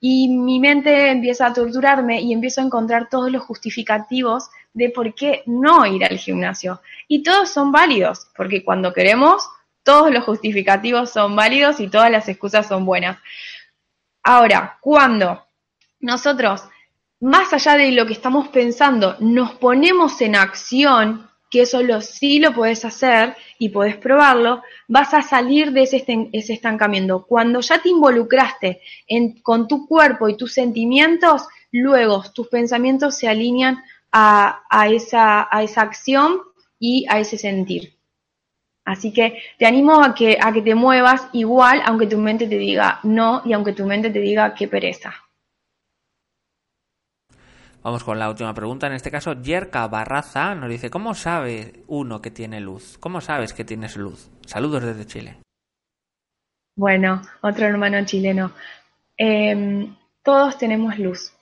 y 0.00 0.28
mi 0.28 0.60
mente 0.60 1.10
empieza 1.10 1.46
a 1.46 1.52
torturarme 1.52 2.20
y 2.20 2.32
empiezo 2.32 2.60
a 2.60 2.64
encontrar 2.64 3.08
todos 3.08 3.30
los 3.30 3.42
justificativos 3.42 4.50
de 4.72 4.90
por 4.90 5.14
qué 5.14 5.42
no 5.46 5.86
ir 5.86 6.04
al 6.04 6.18
gimnasio. 6.18 6.80
Y 7.08 7.22
todos 7.22 7.50
son 7.50 7.72
válidos, 7.72 8.28
porque 8.36 8.62
cuando 8.62 8.92
queremos, 8.92 9.48
todos 9.82 10.12
los 10.12 10.24
justificativos 10.24 11.10
son 11.10 11.34
válidos 11.34 11.80
y 11.80 11.88
todas 11.88 12.10
las 12.10 12.28
excusas 12.28 12.66
son 12.66 12.84
buenas. 12.84 13.18
Ahora, 14.22 14.78
cuando 14.80 15.46
nosotros, 16.00 16.64
más 17.20 17.52
allá 17.52 17.76
de 17.76 17.92
lo 17.92 18.06
que 18.06 18.12
estamos 18.12 18.48
pensando, 18.48 19.16
nos 19.20 19.52
ponemos 19.52 20.20
en 20.20 20.36
acción 20.36 21.30
que 21.56 21.62
eso 21.62 21.82
lo, 21.82 22.02
sí 22.02 22.38
lo 22.38 22.52
puedes 22.52 22.84
hacer 22.84 23.34
y 23.58 23.70
puedes 23.70 23.96
probarlo, 23.96 24.62
vas 24.88 25.14
a 25.14 25.22
salir 25.22 25.72
de 25.72 25.84
ese, 25.84 26.04
estancamiento. 26.32 27.24
Cuando 27.26 27.60
ya 27.60 27.78
te 27.78 27.88
involucraste 27.88 28.82
con 29.42 29.66
tu 29.66 29.86
cuerpo 29.86 30.28
y 30.28 30.36
tus 30.36 30.52
sentimientos, 30.52 31.48
luego 31.72 32.22
tus 32.34 32.48
pensamientos 32.48 33.16
se 33.16 33.28
alinean 33.28 33.82
a, 34.12 34.88
esa, 34.90 35.48
a 35.50 35.62
esa 35.62 35.80
acción 35.80 36.40
y 36.78 37.06
a 37.08 37.20
ese 37.20 37.38
sentir. 37.38 37.96
Así 38.84 39.12
que 39.14 39.42
te 39.58 39.64
animo 39.64 40.02
a 40.02 40.14
que, 40.14 40.36
a 40.38 40.52
que 40.52 40.60
te 40.60 40.74
muevas 40.74 41.28
igual, 41.32 41.80
aunque 41.86 42.06
tu 42.06 42.18
mente 42.18 42.46
te 42.46 42.58
diga 42.58 43.00
no 43.02 43.40
y 43.46 43.54
aunque 43.54 43.72
tu 43.72 43.86
mente 43.86 44.10
te 44.10 44.20
diga 44.20 44.54
qué 44.54 44.68
pereza. 44.68 45.14
Vamos 47.86 48.02
con 48.02 48.18
la 48.18 48.28
última 48.28 48.52
pregunta. 48.52 48.88
En 48.88 48.94
este 48.94 49.12
caso, 49.12 49.40
Yerka 49.40 49.86
Barraza 49.86 50.56
nos 50.56 50.68
dice, 50.68 50.90
¿cómo 50.90 51.14
sabe 51.14 51.84
uno 51.86 52.20
que 52.20 52.32
tiene 52.32 52.58
luz? 52.58 52.98
¿Cómo 52.98 53.20
sabes 53.20 53.52
que 53.52 53.64
tienes 53.64 53.96
luz? 53.96 54.28
Saludos 54.44 54.82
desde 54.82 55.06
Chile. 55.06 55.36
Bueno, 56.74 57.22
otro 57.42 57.64
hermano 57.64 58.04
chileno. 58.04 58.50
Em, 59.16 59.94
todos 60.24 60.58
tenemos 60.58 60.98
luz. 60.98 61.32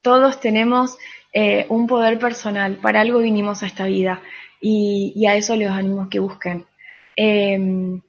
Todos 0.00 0.40
tenemos 0.40 0.96
eh, 1.34 1.66
un 1.68 1.86
poder 1.86 2.18
personal. 2.18 2.76
Para 2.76 3.02
algo 3.02 3.18
vinimos 3.18 3.62
a 3.62 3.66
esta 3.66 3.84
vida 3.84 4.22
y, 4.62 5.26
a 5.26 5.34
eso 5.34 5.54
les 5.54 5.68
animo 5.68 6.08
que 6.08 6.18
busquen. 6.18 6.64
Em, 7.14 8.00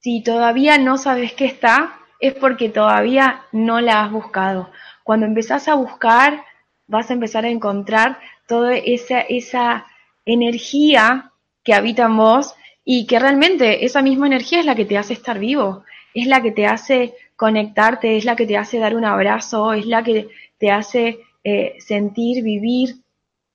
si 0.00 0.22
todavía 0.22 0.76
no 0.76 0.98
sabes 0.98 1.32
qué 1.32 1.46
está, 1.46 1.98
es 2.20 2.34
porque 2.34 2.68
todavía 2.68 3.44
no 3.52 3.80
la 3.80 4.02
has 4.02 4.12
buscado. 4.12 4.70
Cuando 5.02 5.24
empezás 5.24 5.66
a 5.68 5.74
buscar, 5.74 6.44
vas 6.88 7.10
a 7.10 7.14
empezar 7.14 7.44
a 7.44 7.50
encontrar 7.50 8.18
toda 8.48 8.74
esa, 8.76 9.20
esa 9.20 9.86
energía 10.24 11.32
que 11.62 11.74
habita 11.74 12.06
en 12.06 12.16
vos 12.16 12.54
y 12.84 13.06
que 13.06 13.18
realmente 13.18 13.84
esa 13.84 14.02
misma 14.02 14.26
energía 14.26 14.60
es 14.60 14.66
la 14.66 14.74
que 14.74 14.86
te 14.86 14.98
hace 14.98 15.12
estar 15.12 15.38
vivo, 15.38 15.84
es 16.14 16.26
la 16.26 16.42
que 16.42 16.50
te 16.50 16.66
hace 16.66 17.14
conectarte, 17.36 18.16
es 18.16 18.24
la 18.24 18.34
que 18.34 18.46
te 18.46 18.56
hace 18.56 18.78
dar 18.78 18.96
un 18.96 19.04
abrazo, 19.04 19.74
es 19.74 19.86
la 19.86 20.02
que 20.02 20.28
te 20.58 20.70
hace 20.70 21.20
eh, 21.44 21.74
sentir, 21.78 22.42
vivir, 22.42 22.96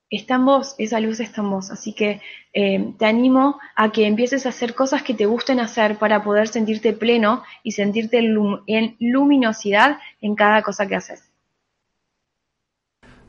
está 0.08 0.36
en 0.36 0.44
vos, 0.44 0.76
esa 0.78 1.00
luz 1.00 1.18
está 1.20 1.40
en 1.40 1.50
vos. 1.50 1.70
Así 1.70 1.92
que 1.92 2.20
eh, 2.52 2.92
te 2.98 3.06
animo 3.06 3.58
a 3.74 3.90
que 3.90 4.06
empieces 4.06 4.46
a 4.46 4.50
hacer 4.50 4.74
cosas 4.74 5.02
que 5.02 5.14
te 5.14 5.26
gusten 5.26 5.58
hacer 5.58 5.98
para 5.98 6.22
poder 6.22 6.48
sentirte 6.48 6.92
pleno 6.92 7.42
y 7.64 7.72
sentirte 7.72 8.18
en 8.18 8.96
luminosidad 9.00 9.98
en 10.20 10.36
cada 10.36 10.62
cosa 10.62 10.86
que 10.86 10.94
haces. 10.94 11.33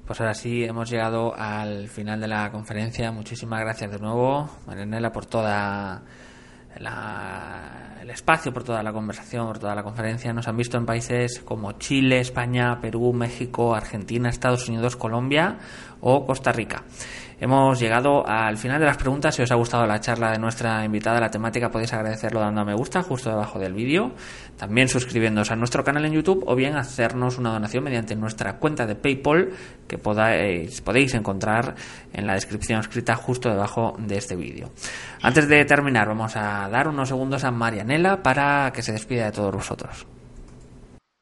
Pues 0.06 0.22
ahora 0.22 0.36
sí, 0.36 0.64
hemos 0.64 0.88
llegado 0.88 1.34
al 1.36 1.88
final 1.88 2.22
de 2.22 2.28
la 2.28 2.52
conferencia. 2.52 3.12
Muchísimas 3.12 3.60
gracias 3.62 3.90
de 3.90 3.98
nuevo, 3.98 4.48
Marianela, 4.68 5.12
por 5.12 5.26
toda 5.26 6.04
el 6.76 8.10
espacio, 8.12 8.54
por 8.54 8.64
toda 8.64 8.84
la 8.84 8.94
conversación, 8.94 9.48
por 9.48 9.58
toda 9.58 9.74
la 9.74 9.82
conferencia. 9.82 10.32
Nos 10.32 10.48
han 10.48 10.58
visto 10.58 10.78
en 10.78 10.86
países 10.86 11.40
como 11.40 11.72
Chile, 11.74 12.20
España, 12.20 12.80
Perú, 12.80 13.14
México, 13.14 13.74
Argentina, 13.74 14.30
Estados 14.30 14.70
Unidos, 14.70 14.96
Colombia 14.96 15.58
o 16.02 16.26
Costa 16.26 16.52
Rica. 16.52 16.84
Hemos 17.38 17.80
llegado 17.80 18.26
al 18.26 18.58
final 18.58 18.80
de 18.80 18.86
las 18.86 18.96
preguntas. 18.96 19.36
Si 19.36 19.42
os 19.42 19.52
ha 19.52 19.56
gustado 19.56 19.86
la 19.86 20.00
charla 20.00 20.32
de 20.32 20.40
nuestra 20.40 20.86
invitada, 20.86 21.20
la 21.20 21.30
temática, 21.30 21.70
podéis 21.70 21.92
agradecerlo 21.92 22.40
dando 22.40 22.62
a 22.62 22.66
me 22.66 22.74
gusta 22.74 23.04
justo 23.04 23.30
debajo 23.30 23.60
del 23.60 23.74
vídeo. 23.74 24.14
También 24.56 24.88
suscribiéndoos 24.88 25.52
a 25.52 25.58
nuestro 25.58 25.84
canal 25.84 26.06
en 26.06 26.14
YouTube 26.14 26.46
o 26.48 26.56
bien 26.56 26.78
hacernos 26.78 27.38
una 27.38 27.52
donación 27.52 27.84
mediante 27.84 28.16
nuestra 28.16 28.54
cuenta 28.58 28.86
de 28.86 28.96
PayPal 28.96 29.50
que 29.86 29.98
podáis, 29.98 30.80
podéis 30.80 31.14
encontrar 31.14 31.76
en 32.14 32.26
la 32.26 32.36
descripción 32.36 32.80
escrita 32.80 33.16
justo 33.16 33.50
debajo 33.50 33.96
de 34.00 34.18
este 34.18 34.38
vídeo. 34.38 34.72
Antes 35.22 35.50
de 35.50 35.66
terminar, 35.66 36.08
vamos 36.08 36.38
a 36.38 36.70
dar 36.70 36.88
unos 36.88 37.10
segundos 37.10 37.44
a 37.44 37.52
Marianela 37.52 38.24
para 38.24 38.72
que 38.74 38.82
se 38.82 38.94
despida 38.94 39.26
de 39.26 39.32
todos 39.34 39.54
vosotros. 39.54 40.08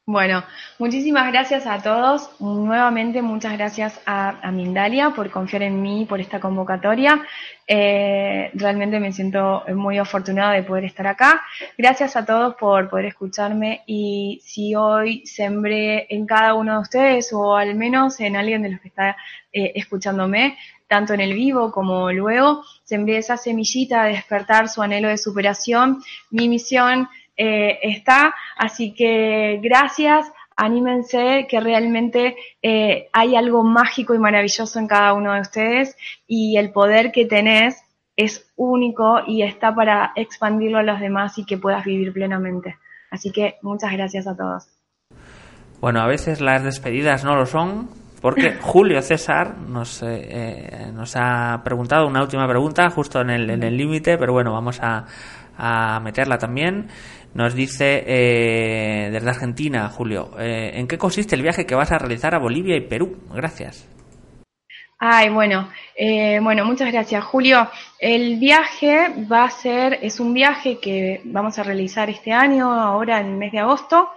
Bueno, 0.06 0.44
muchísimas 0.78 1.32
gracias 1.32 1.66
a 1.66 1.80
todos. 1.80 2.28
Nuevamente, 2.38 3.22
muchas 3.22 3.54
gracias 3.54 3.98
a, 4.04 4.50
Mindalia 4.52 5.10
por 5.10 5.30
confiar 5.30 5.62
en 5.62 5.80
mí, 5.80 6.04
por 6.06 6.20
esta 6.20 6.40
convocatoria. 6.40 7.24
Eh, 7.66 8.50
realmente 8.52 9.00
me 9.00 9.12
siento 9.12 9.64
muy 9.74 9.96
afortunada 9.96 10.52
de 10.52 10.62
poder 10.62 10.84
estar 10.84 11.06
acá. 11.06 11.42
Gracias 11.78 12.16
a 12.16 12.26
todos 12.26 12.54
por 12.56 12.90
poder 12.90 13.06
escucharme 13.06 13.82
y 13.86 14.42
si 14.44 14.74
hoy 14.74 15.26
sembré 15.26 16.06
en 16.14 16.26
cada 16.26 16.52
uno 16.52 16.74
de 16.74 16.80
ustedes 16.80 17.32
o 17.32 17.56
al 17.56 17.74
menos 17.74 18.20
en 18.20 18.36
alguien 18.36 18.60
de 18.60 18.72
los 18.72 18.82
que 18.82 18.88
está 18.88 19.16
eh, 19.54 19.72
escuchándome, 19.74 20.58
tanto 20.86 21.14
en 21.14 21.20
el 21.20 21.32
vivo 21.32 21.72
como 21.72 22.12
luego, 22.12 22.62
sembré 22.82 23.16
esa 23.16 23.38
semillita 23.38 24.04
de 24.04 24.12
despertar 24.12 24.68
su 24.68 24.82
anhelo 24.82 25.08
de 25.08 25.16
superación. 25.16 26.02
Mi 26.30 26.46
misión 26.46 27.08
eh, 27.36 27.78
está. 27.82 28.34
Así 28.56 28.94
que 28.94 29.58
gracias, 29.62 30.30
anímense 30.56 31.46
que 31.48 31.60
realmente 31.60 32.36
eh, 32.62 33.08
hay 33.12 33.36
algo 33.36 33.62
mágico 33.62 34.14
y 34.14 34.18
maravilloso 34.18 34.78
en 34.78 34.86
cada 34.86 35.14
uno 35.14 35.32
de 35.32 35.40
ustedes 35.40 35.96
y 36.26 36.56
el 36.56 36.70
poder 36.70 37.12
que 37.12 37.26
tenés 37.26 37.82
es 38.16 38.48
único 38.56 39.20
y 39.26 39.42
está 39.42 39.74
para 39.74 40.12
expandirlo 40.14 40.78
a 40.78 40.84
los 40.84 41.00
demás 41.00 41.36
y 41.38 41.44
que 41.44 41.58
puedas 41.58 41.84
vivir 41.84 42.12
plenamente. 42.12 42.76
Así 43.10 43.30
que 43.30 43.56
muchas 43.62 43.92
gracias 43.92 44.26
a 44.26 44.36
todos. 44.36 44.68
Bueno, 45.80 46.00
a 46.00 46.06
veces 46.06 46.40
las 46.40 46.62
despedidas 46.62 47.24
no 47.24 47.34
lo 47.34 47.46
son, 47.46 47.88
porque 48.22 48.54
Julio 48.60 49.02
César 49.02 49.58
nos, 49.58 50.02
eh, 50.04 50.90
nos 50.94 51.16
ha 51.16 51.62
preguntado 51.64 52.06
una 52.06 52.22
última 52.22 52.46
pregunta 52.48 52.88
justo 52.90 53.20
en 53.20 53.30
el 53.30 53.76
límite, 53.76 54.16
pero 54.16 54.32
bueno, 54.32 54.52
vamos 54.52 54.80
a, 54.80 55.06
a 55.56 56.00
meterla 56.00 56.38
también. 56.38 56.88
Nos 57.34 57.52
dice 57.54 58.04
eh, 58.06 59.10
desde 59.10 59.28
Argentina, 59.28 59.88
Julio, 59.88 60.30
eh, 60.38 60.70
¿en 60.74 60.86
qué 60.86 60.96
consiste 60.96 61.34
el 61.34 61.42
viaje 61.42 61.66
que 61.66 61.74
vas 61.74 61.90
a 61.90 61.98
realizar 61.98 62.32
a 62.32 62.38
Bolivia 62.38 62.76
y 62.76 62.82
Perú? 62.82 63.16
Gracias. 63.34 63.88
Ay, 64.98 65.30
bueno, 65.30 65.68
eh, 65.96 66.38
bueno, 66.40 66.64
muchas 66.64 66.92
gracias, 66.92 67.24
Julio. 67.24 67.68
El 67.98 68.38
viaje 68.38 69.08
va 69.30 69.44
a 69.44 69.50
ser, 69.50 69.98
es 70.00 70.20
un 70.20 70.32
viaje 70.32 70.78
que 70.78 71.22
vamos 71.24 71.58
a 71.58 71.64
realizar 71.64 72.08
este 72.08 72.32
año, 72.32 72.72
ahora 72.72 73.20
en 73.20 73.26
el 73.26 73.36
mes 73.36 73.50
de 73.50 73.58
agosto, 73.58 74.08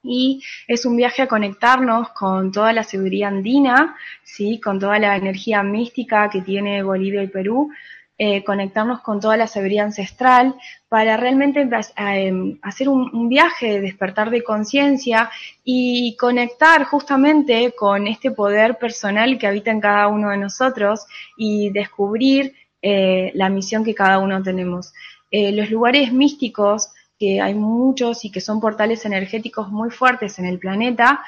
y 0.00 0.40
es 0.68 0.86
un 0.86 0.96
viaje 0.96 1.22
a 1.22 1.28
conectarnos 1.28 2.10
con 2.10 2.52
toda 2.52 2.72
la 2.72 2.84
sabiduría 2.84 3.28
andina, 3.28 3.96
sí, 4.22 4.60
con 4.60 4.78
toda 4.78 5.00
la 5.00 5.16
energía 5.16 5.64
mística 5.64 6.30
que 6.30 6.42
tiene 6.42 6.82
Bolivia 6.84 7.24
y 7.24 7.28
Perú, 7.28 7.70
eh, 8.18 8.44
conectarnos 8.44 9.00
con 9.00 9.20
toda 9.20 9.36
la 9.38 9.46
sabiduría 9.46 9.84
ancestral, 9.84 10.54
para 10.88 11.16
realmente 11.16 11.66
em, 11.96 12.58
hacer 12.62 12.88
un, 12.88 13.28
viaje 13.28 13.72
de 13.72 13.80
despertar 13.80 14.30
de 14.30 14.44
conciencia 14.44 15.30
y 15.64 16.14
conectar 16.16 16.84
justamente 16.84 17.72
con 17.72 18.06
este 18.06 18.30
poder 18.30 18.78
personal 18.78 19.38
que 19.38 19.46
habita 19.46 19.70
en 19.70 19.80
cada 19.80 20.08
uno 20.08 20.28
de 20.28 20.36
nosotros 20.36 21.06
y 21.38 21.70
descubrir 21.70 22.54
eh, 22.82 23.32
la 23.34 23.48
misión 23.48 23.82
que 23.82 23.94
cada 23.94 24.18
uno 24.18 24.42
tenemos. 24.42 24.92
Eh, 25.30 25.50
los 25.52 25.70
lugares 25.70 26.12
místicos, 26.12 26.90
que 27.18 27.40
hay 27.40 27.54
muchos 27.54 28.24
y 28.26 28.30
que 28.30 28.42
son 28.42 28.60
portales 28.60 29.06
energéticos 29.06 29.70
muy 29.70 29.90
fuertes 29.90 30.38
en 30.38 30.44
el 30.44 30.58
planeta, 30.58 31.24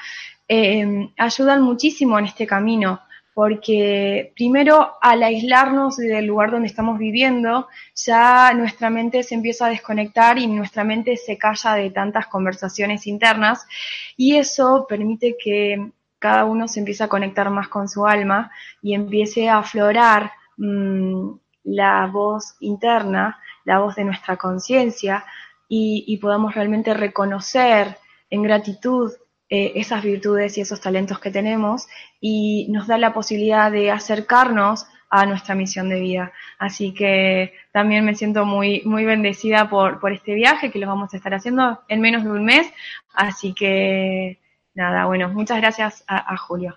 ayudan 1.17 1.63
muchísimo 1.63 2.19
en 2.19 2.25
este 2.25 2.45
camino 2.45 3.01
porque 3.35 4.31
primero 4.33 4.93
al 5.01 5.21
aislarnos 5.21 5.97
del 5.97 6.25
lugar 6.25 6.51
donde 6.51 6.69
estamos 6.69 6.97
viviendo, 6.97 7.67
ya 7.93 8.53
nuestra 8.53 8.89
mente 8.89 9.23
se 9.23 9.35
empieza 9.35 9.65
a 9.65 9.69
desconectar 9.69 10.37
y 10.39 10.47
nuestra 10.47 10.85
mente 10.85 11.17
se 11.17 11.37
calla 11.37 11.73
de 11.75 11.89
tantas 11.89 12.27
conversaciones 12.27 13.05
internas 13.07 13.67
y 14.15 14.37
eso 14.37 14.85
permite 14.87 15.35
que 15.37 15.91
cada 16.17 16.45
uno 16.45 16.69
se 16.69 16.79
empiece 16.79 17.03
a 17.03 17.09
conectar 17.09 17.49
más 17.49 17.67
con 17.67 17.89
su 17.89 18.07
alma 18.07 18.51
y 18.81 18.93
empiece 18.93 19.49
a 19.49 19.57
aflorar 19.57 20.31
mm, 20.55 21.31
la 21.65 22.07
voz 22.07 22.55
interna, 22.61 23.37
la 23.65 23.79
voz 23.79 23.97
de 23.97 24.05
nuestra 24.05 24.37
conciencia 24.37 25.25
y, 25.67 26.05
y 26.07 26.17
podamos 26.19 26.55
realmente 26.55 26.93
reconocer 26.93 27.97
en 28.29 28.43
gratitud 28.43 29.11
eh, 29.55 29.71
esas 29.75 30.03
virtudes 30.03 30.57
y 30.57 30.61
esos 30.61 30.81
talentos 30.81 31.19
que 31.19 31.31
tenemos 31.31 31.87
y 32.19 32.67
nos 32.71 32.87
da 32.87 32.97
la 32.97 33.13
posibilidad 33.13 33.71
de 33.71 33.89
acercarnos 33.89 34.85
a 35.09 35.25
nuestra 35.25 35.55
misión 35.55 35.87
de 35.87 36.01
vida. 36.01 36.33
Así 36.59 36.93
que 36.93 37.53
también 37.71 38.03
me 38.03 38.15
siento 38.15 38.45
muy, 38.45 38.81
muy 38.83 39.05
bendecida 39.05 39.69
por, 39.69 40.01
por 40.01 40.11
este 40.11 40.33
viaje 40.33 40.71
que 40.71 40.79
lo 40.79 40.87
vamos 40.87 41.13
a 41.13 41.17
estar 41.17 41.33
haciendo 41.33 41.83
en 41.87 42.01
menos 42.01 42.25
de 42.25 42.31
un 42.31 42.43
mes. 42.43 42.67
Así 43.13 43.53
que 43.53 44.39
nada, 44.73 45.05
bueno, 45.05 45.29
muchas 45.29 45.57
gracias 45.61 46.03
a, 46.05 46.35
Julio. 46.35 46.75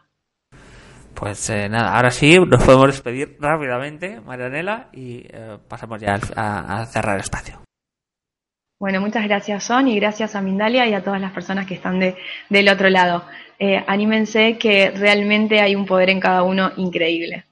Pues 1.14 1.50
eh, 1.50 1.68
nada, 1.68 1.96
ahora 1.96 2.12
sí, 2.12 2.38
nos 2.38 2.62
podemos 2.62 2.86
despedir 2.86 3.36
rápidamente, 3.40 4.20
Marianela, 4.20 4.88
y 4.92 5.26
eh, 5.30 5.58
pasamos 5.68 6.00
ya 6.00 6.20
a 6.36 6.86
cerrar 6.86 7.16
el 7.16 7.22
espacio. 7.22 7.67
Bueno, 8.80 9.00
muchas 9.00 9.24
gracias, 9.24 9.64
Son, 9.64 9.88
y 9.88 9.98
gracias 9.98 10.36
a 10.36 10.40
Mindalia 10.40 10.86
y 10.86 10.94
a 10.94 11.02
todas 11.02 11.20
las 11.20 11.32
personas 11.32 11.66
que 11.66 11.74
están 11.74 11.98
de, 11.98 12.16
del 12.48 12.68
otro 12.68 12.88
lado. 12.88 13.24
Eh, 13.58 13.82
anímense 13.88 14.56
que 14.56 14.92
realmente 14.92 15.60
hay 15.60 15.74
un 15.74 15.84
poder 15.84 16.10
en 16.10 16.20
cada 16.20 16.44
uno 16.44 16.70
increíble. 16.76 17.44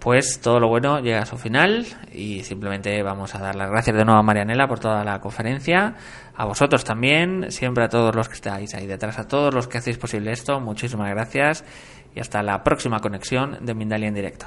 Pues 0.00 0.40
todo 0.40 0.58
lo 0.58 0.68
bueno 0.68 1.00
llega 1.00 1.20
a 1.22 1.26
su 1.26 1.36
final 1.36 1.86
y 2.12 2.42
simplemente 2.42 3.00
vamos 3.02 3.34
a 3.34 3.38
dar 3.38 3.54
las 3.54 3.70
gracias 3.70 3.96
de 3.96 4.04
nuevo 4.04 4.18
a 4.18 4.22
Marianela 4.22 4.66
por 4.66 4.80
toda 4.80 5.04
la 5.04 5.20
conferencia, 5.20 5.94
a 6.34 6.44
vosotros 6.44 6.84
también, 6.84 7.50
siempre 7.50 7.84
a 7.84 7.88
todos 7.88 8.14
los 8.14 8.28
que 8.28 8.34
estáis 8.34 8.74
ahí 8.74 8.86
detrás, 8.86 9.18
a 9.18 9.28
todos 9.28 9.54
los 9.54 9.68
que 9.68 9.78
hacéis 9.78 9.98
posible 9.98 10.32
esto, 10.32 10.60
muchísimas 10.60 11.10
gracias 11.10 11.64
y 12.14 12.20
hasta 12.20 12.42
la 12.42 12.64
próxima 12.64 13.00
conexión 13.00 13.58
de 13.60 13.74
Mindalia 13.74 14.08
en 14.08 14.14
directo. 14.14 14.46